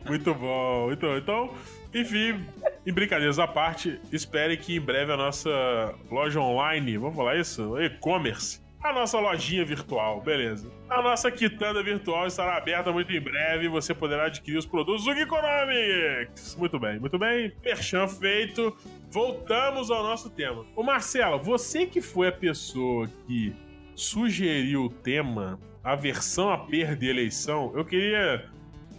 Muito 0.06 0.34
bom. 0.34 0.92
Então, 0.92 1.16
então 1.16 1.54
enfim, 1.92 2.44
em 2.86 2.92
brincadeiras 2.92 3.38
à 3.38 3.48
parte, 3.48 4.00
espere 4.12 4.56
que 4.56 4.76
em 4.76 4.80
breve 4.80 5.12
a 5.12 5.16
nossa 5.16 5.94
loja 6.10 6.38
online, 6.38 6.96
vamos 6.96 7.16
falar 7.16 7.36
isso? 7.36 7.80
E-commerce 7.80 8.60
a 8.82 8.92
nossa 8.92 9.20
lojinha 9.20 9.64
virtual, 9.64 10.20
beleza. 10.20 10.70
A 10.88 11.02
nossa 11.02 11.30
quitanda 11.30 11.82
virtual 11.82 12.26
estará 12.26 12.56
aberta 12.56 12.90
muito 12.90 13.12
em 13.12 13.20
breve 13.20 13.66
e 13.66 13.68
você 13.68 13.94
poderá 13.94 14.26
adquirir 14.26 14.56
os 14.56 14.66
produtos 14.66 15.04
do 15.04 15.14
Geekonomics. 15.14 16.56
Muito 16.56 16.78
bem, 16.78 16.98
muito 16.98 17.18
bem. 17.18 17.50
Perchan 17.62 18.08
feito. 18.08 18.74
Voltamos 19.10 19.90
ao 19.90 20.02
nosso 20.02 20.30
tema. 20.30 20.64
Ô 20.74 20.82
Marcelo, 20.82 21.38
você 21.38 21.86
que 21.86 22.00
foi 22.00 22.28
a 22.28 22.32
pessoa 22.32 23.06
que 23.26 23.54
sugeriu 23.94 24.84
o 24.84 24.90
tema, 24.90 25.58
a 25.84 25.94
versão 25.94 26.50
a 26.50 26.58
perda 26.58 27.04
e 27.04 27.08
eleição, 27.08 27.72
eu 27.74 27.84
queria 27.84 28.48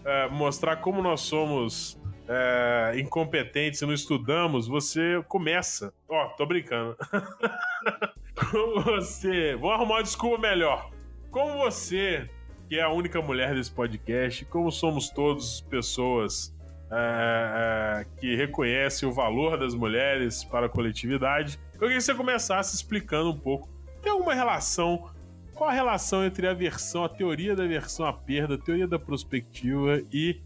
é, 0.05 0.29
mostrar 0.29 0.77
como 0.77 1.01
nós 1.01 1.21
somos 1.21 2.00
é, 2.33 2.93
incompetentes 2.97 3.81
e 3.81 3.85
não 3.85 3.93
estudamos. 3.93 4.67
Você 4.67 5.21
começa. 5.27 5.93
Ó, 6.07 6.25
oh, 6.25 6.29
tô 6.29 6.45
brincando. 6.45 6.95
Como 8.49 8.81
você. 8.81 9.55
Vou 9.55 9.71
arrumar 9.71 9.95
uma 9.95 10.03
desculpa 10.03 10.37
melhor. 10.37 10.89
Como 11.29 11.57
você, 11.57 12.29
que 12.69 12.77
é 12.77 12.81
a 12.81 12.89
única 12.89 13.21
mulher 13.21 13.53
desse 13.53 13.71
podcast, 13.71 14.45
como 14.45 14.71
somos 14.71 15.09
todos 15.09 15.61
pessoas 15.61 16.55
é, 16.89 18.01
é, 18.01 18.19
que 18.19 18.35
reconhece 18.35 19.05
o 19.05 19.11
valor 19.11 19.57
das 19.57 19.73
mulheres 19.73 20.43
para 20.43 20.67
a 20.67 20.69
coletividade. 20.69 21.59
Eu 21.73 21.79
queria 21.79 21.97
que 21.97 22.01
você 22.01 22.15
começasse 22.15 22.75
explicando 22.75 23.29
um 23.29 23.37
pouco. 23.37 23.69
Tem 24.01 24.11
alguma 24.11 24.33
relação? 24.33 25.09
Qual 25.53 25.69
a 25.69 25.73
relação 25.73 26.25
entre 26.25 26.47
a 26.47 26.53
versão, 26.53 27.03
a 27.03 27.09
teoria 27.09 27.55
da 27.55 27.65
versão 27.65 28.05
à 28.05 28.13
perda, 28.13 28.55
a 28.55 28.57
teoria 28.57 28.87
da 28.87 28.97
prospectiva 28.97 30.01
e 30.11 30.41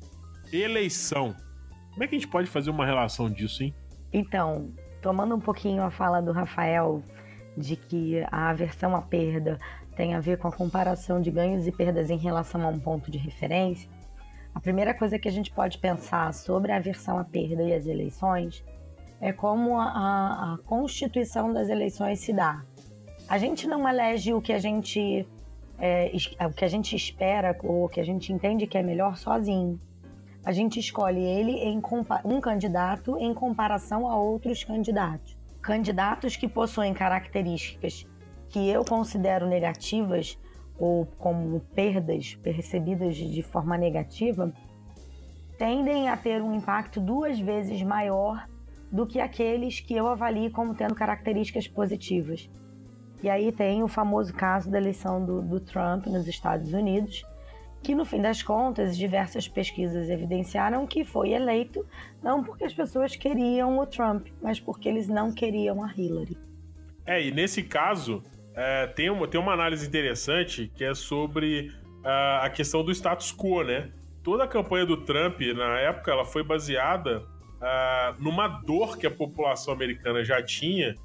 eleição? 0.51 1.35
Como 1.95 2.03
é 2.03 2.07
que 2.07 2.15
a 2.15 2.19
gente 2.19 2.27
pode 2.27 2.49
fazer 2.49 2.69
uma 2.69 2.85
relação 2.85 3.29
disso, 3.29 3.63
hein? 3.63 3.73
Então, 4.11 4.69
tomando 5.01 5.33
um 5.33 5.39
pouquinho 5.39 5.81
a 5.81 5.89
fala 5.89 6.21
do 6.21 6.33
Rafael 6.33 7.01
de 7.57 7.77
que 7.77 8.21
a 8.29 8.49
aversão 8.49 8.93
à 8.93 9.01
perda 9.01 9.57
tem 9.95 10.13
a 10.13 10.19
ver 10.19 10.37
com 10.37 10.49
a 10.49 10.51
comparação 10.51 11.21
de 11.21 11.31
ganhos 11.31 11.65
e 11.65 11.71
perdas 11.71 12.09
em 12.09 12.17
relação 12.17 12.61
a 12.65 12.67
um 12.67 12.77
ponto 12.77 13.09
de 13.09 13.17
referência, 13.17 13.89
a 14.53 14.59
primeira 14.59 14.93
coisa 14.93 15.17
que 15.17 15.29
a 15.29 15.31
gente 15.31 15.49
pode 15.51 15.77
pensar 15.77 16.33
sobre 16.33 16.73
a 16.73 16.75
aversão 16.75 17.17
à 17.17 17.23
perda 17.23 17.63
e 17.63 17.73
as 17.73 17.85
eleições 17.85 18.61
é 19.21 19.31
como 19.31 19.79
a, 19.79 19.85
a 19.85 20.57
constituição 20.65 21.53
das 21.53 21.69
eleições 21.69 22.19
se 22.19 22.33
dá. 22.33 22.61
A 23.29 23.37
gente 23.37 23.67
não 23.69 23.87
elege 23.87 24.33
o 24.33 24.41
que 24.41 24.51
a 24.51 24.59
gente 24.59 25.25
é, 25.79 26.11
o 26.45 26.51
que 26.51 26.65
a 26.65 26.67
gente 26.67 26.93
espera 26.93 27.57
ou 27.63 27.85
o 27.85 27.89
que 27.89 28.01
a 28.01 28.03
gente 28.03 28.33
entende 28.33 28.67
que 28.67 28.77
é 28.77 28.83
melhor 28.83 29.15
sozinho. 29.15 29.79
A 30.45 30.51
gente 30.51 30.79
escolhe 30.79 31.23
ele 31.23 31.53
em 31.53 31.81
um 32.23 32.39
candidato 32.39 33.17
em 33.17 33.33
comparação 33.33 34.07
a 34.07 34.15
outros 34.15 34.63
candidatos. 34.63 35.35
Candidatos 35.59 36.35
que 36.35 36.47
possuem 36.47 36.93
características 36.93 38.05
que 38.47 38.69
eu 38.69 38.85
considero 38.85 39.47
negativas 39.47 40.37
ou 40.77 41.07
como 41.17 41.59
perdas 41.73 42.35
percebidas 42.35 43.15
de 43.15 43.41
forma 43.41 43.75
negativa, 43.75 44.53
tendem 45.57 46.09
a 46.09 46.17
ter 46.17 46.41
um 46.41 46.53
impacto 46.53 46.99
duas 46.99 47.39
vezes 47.39 47.81
maior 47.81 48.47
do 48.91 49.07
que 49.07 49.19
aqueles 49.19 49.79
que 49.79 49.95
eu 49.95 50.07
avalio 50.07 50.51
como 50.51 50.75
tendo 50.75 50.93
características 50.93 51.67
positivas. 51.67 52.49
E 53.23 53.29
aí 53.29 53.51
tem 53.51 53.81
o 53.81 53.87
famoso 53.87 54.33
caso 54.33 54.69
da 54.69 54.77
eleição 54.77 55.25
do, 55.25 55.41
do 55.41 55.59
Trump 55.59 56.05
nos 56.05 56.27
Estados 56.27 56.71
Unidos, 56.71 57.25
que 57.85 57.93
no 57.93 58.03
fim 58.03 58.19
das 58.19 58.41
contas 58.41 58.97
diversas 58.97 59.47
pesquisas 59.47 60.09
evidenciaram 60.09 60.87
que 60.87 61.05
foi 61.05 61.33
eleito 61.33 61.85
não 62.23 62.43
porque 62.43 62.63
as 62.63 62.73
pessoas 62.73 63.15
queriam 63.15 63.77
o 63.77 63.85
Trump, 63.85 64.27
mas 64.41 64.59
porque 64.59 64.89
eles 64.89 65.07
não 65.07 65.31
queriam 65.31 65.83
a 65.83 65.93
Hillary. 65.95 66.35
É, 67.05 67.21
e 67.23 67.29
nesse 67.29 67.61
caso, 67.61 68.23
é, 68.55 68.87
tem, 68.87 69.11
uma, 69.11 69.27
tem 69.27 69.39
uma 69.39 69.53
análise 69.53 69.87
interessante 69.87 70.71
que 70.73 70.83
é 70.83 70.95
sobre 70.95 71.71
uh, 72.03 72.41
a 72.41 72.49
questão 72.49 72.83
do 72.83 72.91
status 72.91 73.31
quo, 73.31 73.61
né? 73.61 73.91
Toda 74.23 74.45
a 74.45 74.47
campanha 74.47 74.87
do 74.87 74.97
Trump, 74.97 75.39
na 75.55 75.77
época, 75.77 76.11
ela 76.11 76.25
foi 76.25 76.41
baseada 76.41 77.19
uh, 77.19 78.19
numa 78.19 78.47
dor 78.47 78.97
que 78.97 79.05
a 79.05 79.11
população 79.11 79.71
americana 79.71 80.25
já 80.25 80.41
tinha, 80.41 80.95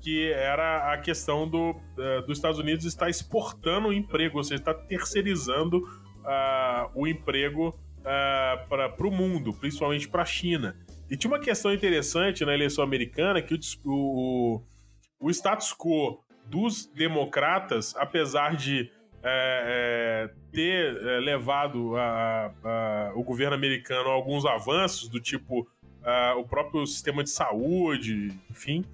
que 0.00 0.32
era 0.32 0.90
a 0.90 0.96
questão 0.96 1.46
do, 1.46 1.72
uh, 1.72 2.26
dos 2.26 2.38
Estados 2.38 2.58
Unidos 2.58 2.86
estar 2.86 3.10
exportando 3.10 3.88
o 3.88 3.92
emprego, 3.92 4.38
ou 4.38 4.44
seja, 4.44 4.62
está 4.62 4.72
terceirizando 4.72 5.82
o 6.94 7.06
emprego 7.06 7.78
para 8.68 9.06
o 9.06 9.10
mundo, 9.10 9.52
principalmente 9.52 10.08
para 10.08 10.22
a 10.22 10.26
China. 10.26 10.76
E 11.10 11.16
tinha 11.16 11.30
uma 11.30 11.40
questão 11.40 11.74
interessante 11.74 12.44
na 12.44 12.54
eleição 12.54 12.84
americana 12.84 13.42
que 13.42 13.54
o, 13.54 13.58
o, 13.84 14.62
o 15.20 15.30
status 15.30 15.72
quo 15.72 16.22
dos 16.46 16.86
democratas, 16.86 17.94
apesar 17.96 18.56
de 18.56 18.90
é, 19.22 20.28
é, 20.28 20.34
ter 20.52 20.96
é, 20.96 21.20
levado 21.20 21.96
a, 21.96 22.52
a, 22.64 23.12
o 23.14 23.22
governo 23.22 23.54
americano 23.54 24.08
a 24.08 24.12
alguns 24.12 24.46
avanços, 24.46 25.08
do 25.08 25.20
tipo 25.20 25.68
a, 26.02 26.34
o 26.36 26.44
próprio 26.44 26.86
sistema 26.86 27.22
de 27.22 27.30
saúde, 27.30 28.28
enfim. 28.50 28.84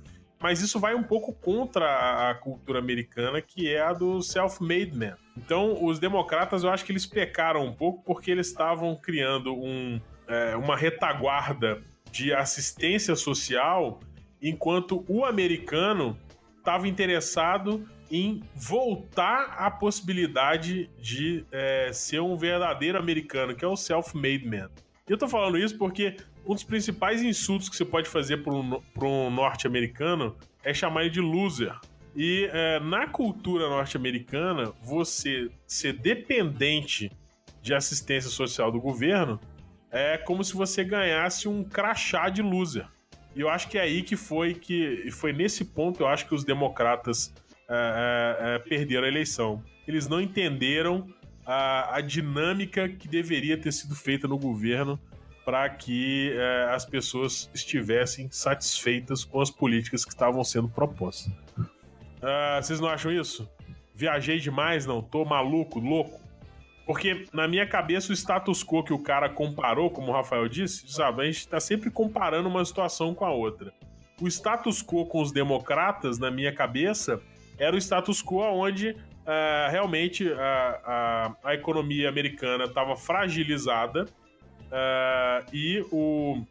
Mas 0.40 0.61
isso 0.61 0.78
vai 0.78 0.95
um 0.95 1.02
pouco 1.02 1.33
contra 1.33 2.31
a 2.31 2.35
cultura 2.35 2.78
americana, 2.78 3.40
que 3.40 3.73
é 3.73 3.81
a 3.81 3.93
do 3.93 4.21
self-made 4.23 4.97
man. 4.97 5.16
Então, 5.37 5.83
os 5.85 5.99
democratas, 5.99 6.62
eu 6.62 6.71
acho 6.71 6.85
que 6.85 6.93
eles 6.93 7.07
pecaram 7.07 7.64
um 7.64 7.73
pouco 7.73 8.02
porque 8.05 8.31
eles 8.31 8.49
estavam 8.49 8.95
criando 8.97 9.55
um, 9.55 10.00
é, 10.28 10.57
uma 10.57 10.76
retaguarda 10.76 11.83
de 12.11 12.33
assistência 12.33 13.14
social, 13.16 14.00
enquanto 14.40 15.05
o 15.09 15.25
americano 15.25 16.19
estava 16.59 16.87
interessado 16.87 17.87
em 18.11 18.43
voltar 18.55 19.57
à 19.59 19.71
possibilidade 19.71 20.88
de 20.99 21.45
é, 21.50 21.90
ser 21.93 22.21
um 22.21 22.37
verdadeiro 22.37 22.99
americano, 22.99 23.55
que 23.55 23.64
é 23.64 23.69
o 23.69 23.76
self-made 23.76 24.47
man. 24.47 24.71
Eu 25.09 25.16
tô 25.16 25.28
falando 25.28 25.59
isso 25.59 25.76
porque 25.78 26.16
um 26.47 26.55
dos 26.55 26.65
principais 26.65 27.23
insultos 27.23 27.69
que 27.69 27.76
você 27.76 27.85
pode 27.85 28.09
fazer 28.09 28.38
para 28.38 28.55
um, 28.55 28.81
um 29.03 29.31
norte-americano 29.31 30.37
é 30.62 30.73
chamar 30.73 31.03
ele 31.03 31.11
de 31.11 31.21
loser. 31.21 31.75
E 32.15 32.49
é, 32.53 32.81
na 32.81 33.07
cultura 33.07 33.69
norte-americana, 33.69 34.73
você 34.83 35.50
ser 35.67 35.93
dependente 35.95 37.11
de 37.61 37.75
assistência 37.75 38.31
social 38.31 38.71
do 38.71 38.81
governo 38.81 39.41
é 39.91 40.17
como 40.17 40.43
se 40.43 40.55
você 40.55 40.85
ganhasse 40.85 41.49
um 41.49 41.65
crachá 41.65 42.29
de 42.29 42.43
loser. 42.43 42.87
E 43.35 43.41
eu 43.41 43.50
acho 43.50 43.69
que 43.69 43.76
é 43.76 43.83
aí 43.83 44.03
que 44.03 44.17
foi 44.17 44.55
que 44.55 45.11
foi 45.11 45.33
nesse 45.33 45.65
ponto 45.65 46.00
eu 46.00 46.07
acho 46.07 46.26
que 46.26 46.35
os 46.35 46.43
democratas 46.43 47.35
é, 47.69 47.75
é, 48.41 48.55
é, 48.55 48.59
perderam 48.61 49.05
a 49.05 49.09
eleição. 49.09 49.62
Eles 49.87 50.09
não 50.09 50.21
entenderam 50.21 51.07
a, 51.45 51.97
a, 51.97 52.00
dinâmica 52.00 52.88
que 52.88 53.07
deveria 53.07 53.59
ter 53.59 53.73
sido 53.73 53.95
feita 53.95 54.26
no 54.26 54.38
governo 54.38 54.99
para 55.47 55.71
que 55.71 56.33
é, 56.35 56.75
as 56.75 56.85
pessoas 56.85 57.49
estivessem 57.55 58.29
satisfeitas 58.33 59.25
com 59.25 59.41
as 59.41 59.49
políticas 59.49 60.05
que 60.05 60.11
estavam 60.11 60.43
sendo 60.43 60.69
propostas. 60.69 61.33
Uh, 61.57 62.61
vocês 62.61 62.81
não 62.81 62.88
acham 62.88 63.12
isso? 63.12 63.49
Viajei 63.95 64.41
demais, 64.41 64.87
não? 64.87 65.00
Tô 65.00 65.25
maluco, 65.25 65.79
louco? 65.79 66.21
Porque 66.85 67.26
na 67.33 67.47
minha 67.47 67.65
cabeça 67.65 68.11
o 68.11 68.17
status 68.17 68.65
quo 68.65 68.83
que 68.83 68.93
o 68.93 68.99
cara 68.99 69.29
comparou, 69.29 69.88
como 69.88 70.09
o 70.09 70.12
Rafael 70.12 70.49
disse, 70.49 70.88
sabe, 70.88 71.23
a 71.23 71.25
gente 71.26 71.38
está 71.38 71.61
sempre 71.61 71.91
comparando 71.91 72.49
uma 72.49 72.65
situação 72.65 73.15
com 73.15 73.25
a 73.25 73.31
outra. 73.31 73.73
O 74.21 74.26
status 74.26 74.83
quo 74.83 75.07
com 75.07 75.23
os 75.23 75.31
democratas, 75.31 76.19
na 76.19 76.29
minha 76.29 76.53
cabeça, 76.53 77.21
era 77.57 77.76
o 77.76 77.79
status 77.79 78.21
quo 78.21 78.41
onde 78.41 78.91
uh, 78.91 79.71
realmente 79.71 80.29
a, 80.33 80.81
a, 81.43 81.50
a, 81.50 81.55
economia 81.55 82.09
americana 82.09 82.65
estava 82.65 82.97
fragilizada 82.97 84.07
uh, 84.66 85.46
e 85.52 85.85
o, 85.90 86.42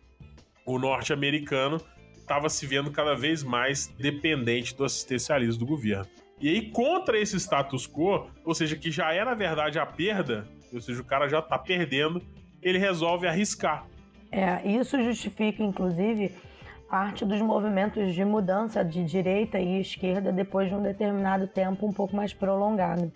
o 0.65 0.79
norte-americano 0.79 1.79
estava 2.17 2.49
se 2.49 2.65
vendo 2.65 2.91
cada 2.91 3.15
vez 3.15 3.43
mais 3.43 3.87
dependente 3.99 4.75
do 4.75 4.83
assistencialismo 4.83 5.59
do 5.59 5.65
governo. 5.65 6.07
E 6.39 6.49
aí, 6.49 6.69
contra 6.69 7.17
esse 7.17 7.39
status 7.39 7.87
quo, 7.87 8.27
ou 8.43 8.53
seja, 8.53 8.75
que 8.75 8.91
já 8.91 9.13
é 9.13 9.23
na 9.23 9.33
verdade 9.33 9.79
a 9.79 9.85
perda, 9.85 10.47
ou 10.73 10.81
seja, 10.81 11.01
o 11.01 11.05
cara 11.05 11.29
já 11.29 11.41
tá 11.41 11.57
perdendo, 11.57 12.21
ele 12.61 12.77
resolve 12.77 13.27
arriscar. 13.27 13.85
É, 14.31 14.67
isso 14.67 15.01
justifica, 15.01 15.63
inclusive, 15.63 16.33
parte 16.89 17.23
dos 17.23 17.41
movimentos 17.41 18.13
de 18.13 18.25
mudança 18.25 18.83
de 18.83 19.03
direita 19.05 19.59
e 19.59 19.79
esquerda 19.79 20.31
depois 20.31 20.67
de 20.67 20.75
um 20.75 20.81
determinado 20.81 21.47
tempo 21.47 21.85
um 21.85 21.93
pouco 21.93 22.15
mais 22.15 22.33
prolongado. 22.33 23.11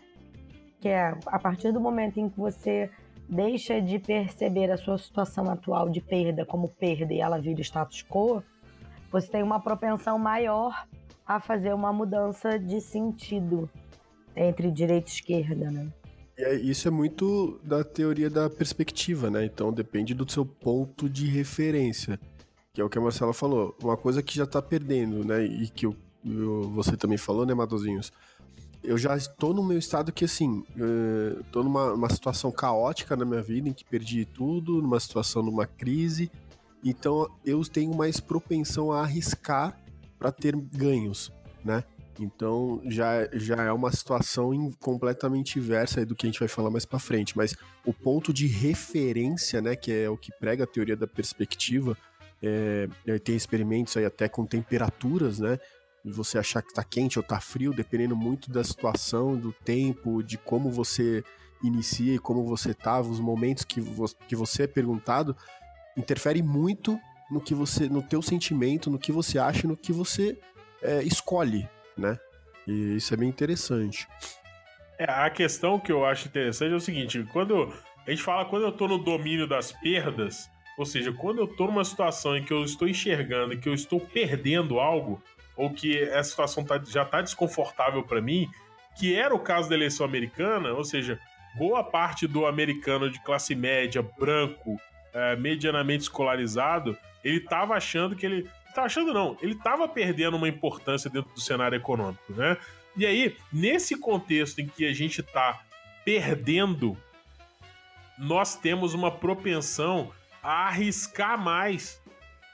Que 0.80 0.88
é 0.88 1.14
a 1.26 1.40
partir 1.40 1.74
do 1.74 1.80
momento 1.80 2.20
em 2.20 2.30
que 2.30 2.40
você 2.40 2.90
deixa 3.30 3.80
de 3.80 4.00
perceber 4.00 4.72
a 4.72 4.78
sua 4.78 4.98
situação 4.98 5.50
atual 5.50 5.88
de 5.88 6.02
perda 6.02 6.46
como 6.46 6.68
perda 6.68 7.14
e 7.14 7.20
ela 7.20 7.40
vira 7.40 7.62
status 7.62 8.04
quo, 8.04 8.44
você 9.12 9.28
tem 9.28 9.44
uma 9.44 9.60
propensão 9.60 10.18
maior 10.18 10.88
a 11.26 11.40
fazer 11.40 11.74
uma 11.74 11.94
mudança 11.94 12.58
de 12.58 12.82
sentido 12.82 13.70
entre 14.36 14.72
direita 14.72 15.10
e 15.10 15.14
esquerda, 15.14 15.70
né? 15.70 15.92
E 16.38 16.72
isso 16.72 16.88
é 16.88 16.92
muito 16.92 17.60
da 17.64 17.84
teoria 17.84 18.30
da 18.30 18.50
perspectiva, 18.50 19.30
né? 19.30 19.46
Então 19.46 19.72
depende 19.72 20.14
do 20.14 20.30
seu 20.30 20.46
ponto 20.46 21.08
de 21.08 21.28
referência, 21.28 22.20
que 22.74 22.82
é 22.82 22.84
o 22.84 22.90
que 22.90 22.98
a 22.98 23.02
Marcela 23.02 23.34
falou. 23.34 23.76
Uma 23.84 23.98
coisa 23.98 24.24
que 24.24 24.36
já 24.36 24.48
tá 24.48 24.62
perdendo, 24.62 25.24
né? 25.24 25.44
E 25.44 25.68
que 25.68 25.86
eu, 25.86 25.96
eu, 26.26 26.70
você 26.72 26.98
também 26.98 27.18
falou, 27.18 27.46
né, 27.46 27.54
Matozinhos? 27.54 28.12
Eu 28.84 28.98
já 28.98 29.16
estou 29.16 29.54
no 29.54 29.64
meu 29.64 29.78
estado 29.78 30.12
que, 30.12 30.26
assim, 30.26 30.64
estou 31.46 31.64
numa 31.64 32.10
situação 32.10 32.52
caótica 32.52 33.16
na 33.16 33.26
minha 33.26 33.42
vida, 33.42 33.70
em 33.70 33.74
que 33.74 33.84
perdi 33.84 34.26
tudo, 34.26 34.82
numa 34.82 35.00
situação, 35.00 35.44
numa 35.44 35.68
crise. 35.68 36.32
Então 36.84 37.30
eu 37.46 37.62
tenho 37.66 37.94
mais 37.94 38.20
propensão 38.20 38.92
a 38.92 39.02
arriscar 39.02 39.78
para 40.18 40.32
ter 40.32 40.56
ganhos, 40.56 41.32
né? 41.64 41.84
Então 42.20 42.82
já, 42.86 43.28
já 43.34 43.64
é 43.64 43.72
uma 43.72 43.92
situação 43.92 44.54
in, 44.54 44.72
completamente 44.80 45.58
inversa 45.58 46.06
do 46.06 46.16
que 46.16 46.26
a 46.26 46.30
gente 46.30 46.40
vai 46.40 46.50
falar 46.50 46.70
mais 46.70 46.86
para 46.86 47.00
frente. 47.00 47.36
Mas 47.38 47.56
o 47.86 47.94
ponto 47.94 48.34
de 48.34 48.48
referência, 48.48 49.62
né, 49.62 49.76
que 49.76 49.92
é 49.92 50.10
o 50.10 50.18
que 50.18 50.32
prega 50.40 50.64
a 50.64 50.68
teoria 50.68 50.96
da 50.96 51.08
perspectiva, 51.08 51.98
é, 52.42 52.88
tem 53.24 53.36
experimentos 53.36 53.96
aí 53.96 54.06
até 54.06 54.28
com 54.30 54.46
temperaturas, 54.46 55.40
né? 55.40 55.60
Você 56.06 56.38
achar 56.38 56.62
que 56.62 56.74
tá 56.74 56.84
quente 56.84 57.20
ou 57.20 57.24
tá 57.24 57.40
frio, 57.40 57.74
dependendo 57.74 58.16
muito 58.16 58.50
da 58.50 58.64
situação, 58.64 59.36
do 59.36 59.52
tempo, 59.52 60.24
de 60.24 60.38
como 60.38 60.72
você 60.72 61.24
inicia 61.64 62.16
e 62.16 62.20
como 62.20 62.46
você 62.46 62.74
tava, 62.74 63.10
os 63.10 63.20
momentos 63.20 63.64
que, 63.66 63.82
vo 63.82 64.06
que 64.28 64.36
você 64.36 64.64
é 64.64 64.68
perguntado, 64.68 65.36
interfere 65.98 66.42
muito 66.42 66.98
no 67.30 67.42
que 67.42 67.54
você, 67.54 67.90
no 67.90 68.02
teu 68.02 68.22
sentimento, 68.22 68.90
no 68.90 68.98
que 68.98 69.12
você 69.12 69.38
acha, 69.38 69.68
no 69.68 69.76
que 69.76 69.92
você 69.92 70.40
é, 70.82 71.04
escolhe, 71.04 71.68
né? 71.98 72.18
E 72.66 72.96
isso 72.96 73.14
é 73.14 73.18
bem 73.18 73.30
interessante. 73.30 74.08
É, 74.98 75.06
a 75.10 75.30
questão 75.30 75.80
que 75.80 75.92
eu 75.92 76.06
acho 76.06 76.28
interessante 76.28 76.74
é 76.74 76.76
o 76.76 76.80
seguinte: 76.80 77.26
quando 77.32 77.74
a 78.06 78.10
gente 78.10 78.24
fala 78.24 78.46
quando 78.46 78.64
eu 78.64 78.72
tô 78.72 78.88
no 78.88 78.98
domínio 78.98 79.48
das 79.48 79.72
perdas, 79.72 80.50
ou 80.78 80.86
seja, 80.86 81.12
quando 81.12 81.40
eu 81.40 81.48
tô 81.48 81.68
numa 81.68 81.84
situação 81.84 82.36
em 82.36 82.44
que 82.44 82.54
eu 82.54 82.64
estou 82.64 82.88
enxergando 82.88 83.58
que 83.58 83.68
eu 83.68 83.74
estou 83.74 84.00
perdendo 84.00 84.80
algo, 84.80 85.22
ou 85.60 85.70
que 85.70 86.02
essa 86.04 86.30
situação 86.30 86.64
tá, 86.64 86.82
já 86.88 87.04
tá 87.04 87.22
desconfortável 87.22 88.02
para 88.02 88.22
mim, 88.22 88.50
que 88.98 89.14
era 89.14 89.36
o 89.36 89.40
caso 89.40 89.68
da 89.68 89.76
eleição 89.76 90.06
americana, 90.06 90.72
ou 90.72 90.86
seja, 90.86 91.20
boa 91.58 91.84
parte 91.84 92.26
do 92.26 92.46
americano 92.46 93.12
de 93.12 93.22
classe 93.22 93.54
média, 93.54 94.02
branco, 94.02 94.80
é, 95.14 95.36
medianamente 95.36 96.04
escolarizado, 96.04 96.98
ele 97.22 97.42
tava 97.42 97.76
achando 97.76 98.16
que 98.16 98.26
ele. 98.26 98.50
Tava 98.74 98.88
achando 98.88 99.14
não, 99.14 99.36
ele 99.42 99.54
tava 99.56 99.86
perdendo 99.86 100.38
uma 100.38 100.48
importância 100.48 101.10
dentro 101.10 101.34
do 101.34 101.42
cenário 101.42 101.76
econômico, 101.76 102.32
né? 102.32 102.56
E 102.96 103.06
aí, 103.06 103.36
nesse 103.52 104.00
contexto 104.00 104.60
em 104.60 104.68
que 104.68 104.86
a 104.86 104.94
gente 104.94 105.22
tá 105.22 105.60
perdendo, 106.06 106.96
nós 108.18 108.56
temos 108.56 108.94
uma 108.94 109.12
propensão 109.12 110.10
a 110.42 110.68
arriscar 110.68 111.38
mais 111.38 112.02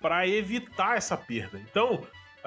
para 0.01 0.27
evitar 0.27 0.97
essa 0.97 1.15
perda. 1.15 1.59
Então, 1.59 2.01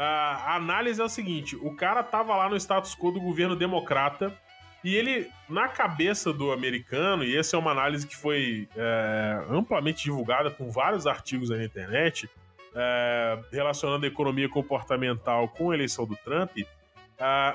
a 0.05 0.55
análise 0.57 1.01
é 1.01 1.05
o 1.05 1.09
seguinte: 1.09 1.57
o 1.57 1.75
cara 1.75 2.03
tava 2.03 2.37
lá 2.37 2.49
no 2.49 2.57
status 2.57 2.95
quo 2.95 3.11
do 3.11 3.21
governo 3.21 3.57
democrata 3.57 4.37
e 4.85 4.95
ele, 4.95 5.29
na 5.49 5.69
cabeça 5.69 6.33
do 6.33 6.53
americano, 6.53 7.25
e 7.25 7.37
essa 7.37 7.57
é 7.57 7.59
uma 7.59 7.73
análise 7.73 8.07
que 8.07 8.17
foi 8.17 8.69
é, 8.77 9.45
amplamente 9.51 10.05
divulgada 10.05 10.51
com 10.51 10.71
vários 10.71 11.07
artigos 11.07 11.51
na 11.51 11.65
internet, 11.65 12.31
é, 12.75 13.39
relacionando 13.51 14.05
a 14.05 14.09
economia 14.09 14.49
comportamental 14.49 15.49
com 15.49 15.73
a 15.73 15.75
eleição 15.75 16.07
do 16.07 16.15
Trump, 16.17 16.57
é, 16.59 16.65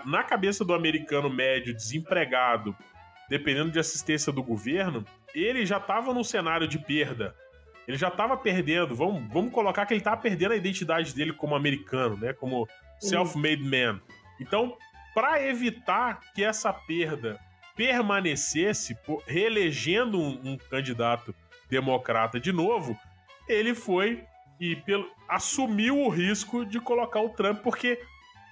na 0.05 0.21
cabeça 0.23 0.65
do 0.65 0.73
americano 0.73 1.29
médio 1.29 1.73
desempregado, 1.73 2.75
dependendo 3.29 3.71
de 3.71 3.79
assistência 3.79 4.33
do 4.33 4.43
governo, 4.43 5.05
ele 5.33 5.65
já 5.65 5.77
estava 5.77 6.13
num 6.13 6.25
cenário 6.25 6.67
de 6.67 6.77
perda 6.77 7.33
ele 7.87 7.97
já 7.97 8.07
estava 8.07 8.37
perdendo. 8.37 8.95
Vamos, 8.95 9.23
vamos 9.31 9.53
colocar 9.53 9.85
que 9.85 9.93
ele 9.93 10.01
estava 10.01 10.17
perdendo 10.17 10.53
a 10.53 10.55
identidade 10.55 11.13
dele 11.13 11.33
como 11.33 11.55
americano, 11.55 12.17
né? 12.17 12.33
Como 12.33 12.67
self-made 12.99 13.63
man. 13.63 13.99
Então, 14.39 14.77
para 15.13 15.45
evitar 15.45 16.19
que 16.33 16.43
essa 16.43 16.71
perda 16.73 17.39
permanecesse, 17.75 18.95
reelegendo 19.25 20.19
um, 20.19 20.39
um, 20.43 20.57
candidato 20.57 21.33
democrata 21.69 22.39
de 22.39 22.51
novo, 22.51 22.97
ele 23.47 23.73
foi 23.73 24.23
e 24.59 24.75
pelo, 24.75 25.09
assumiu 25.27 25.99
o 25.99 26.09
risco 26.09 26.65
de 26.65 26.79
colocar 26.79 27.19
o 27.21 27.29
Trump, 27.29 27.61
porque 27.61 27.99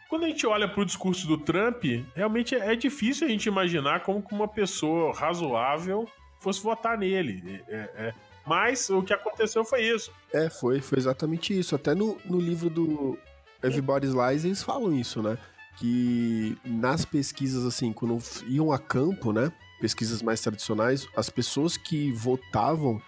quando 0.09 0.25
a 0.25 0.27
gente 0.27 0.45
olha 0.45 0.67
para 0.67 0.81
o 0.81 0.85
discurso 0.85 1.25
do 1.25 1.37
Trump, 1.37 1.83
realmente 2.15 2.55
é, 2.55 2.73
é 2.73 2.75
difícil 2.75 3.27
a 3.27 3.29
gente 3.29 3.45
imaginar 3.45 4.01
como 4.01 4.21
que 4.21 4.33
uma 4.33 4.47
pessoa 4.47 5.13
razoável 5.13 6.05
fosse 6.39 6.61
votar 6.61 6.97
nele. 6.97 7.63
É, 7.67 7.75
é, 7.75 8.13
mas 8.45 8.89
o 8.89 9.01
que 9.03 9.13
aconteceu 9.13 9.63
foi 9.63 9.83
isso. 9.83 10.11
É, 10.33 10.49
foi, 10.49 10.81
foi 10.81 10.97
exatamente 10.97 11.57
isso. 11.57 11.75
Até 11.75 11.93
no, 11.93 12.17
no 12.25 12.39
livro 12.39 12.69
do 12.69 13.17
Everybody's 13.63 14.13
Lies 14.13 14.45
eles 14.45 14.63
falam 14.63 14.93
isso, 14.93 15.21
né? 15.21 15.37
Que 15.77 16.57
nas 16.65 17.05
pesquisas, 17.05 17.65
assim, 17.65 17.93
quando 17.93 18.17
iam 18.47 18.71
a 18.71 18.79
campo, 18.79 19.31
né? 19.31 19.51
Pesquisas 19.79 20.21
mais 20.21 20.41
tradicionais, 20.41 21.07
as 21.15 21.29
pessoas 21.29 21.77
que 21.77 22.11
votavam, 22.11 23.01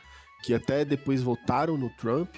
que 0.43 0.53
até 0.53 0.83
depois 0.83 1.21
votaram 1.21 1.77
no 1.77 1.89
Trump, 1.91 2.35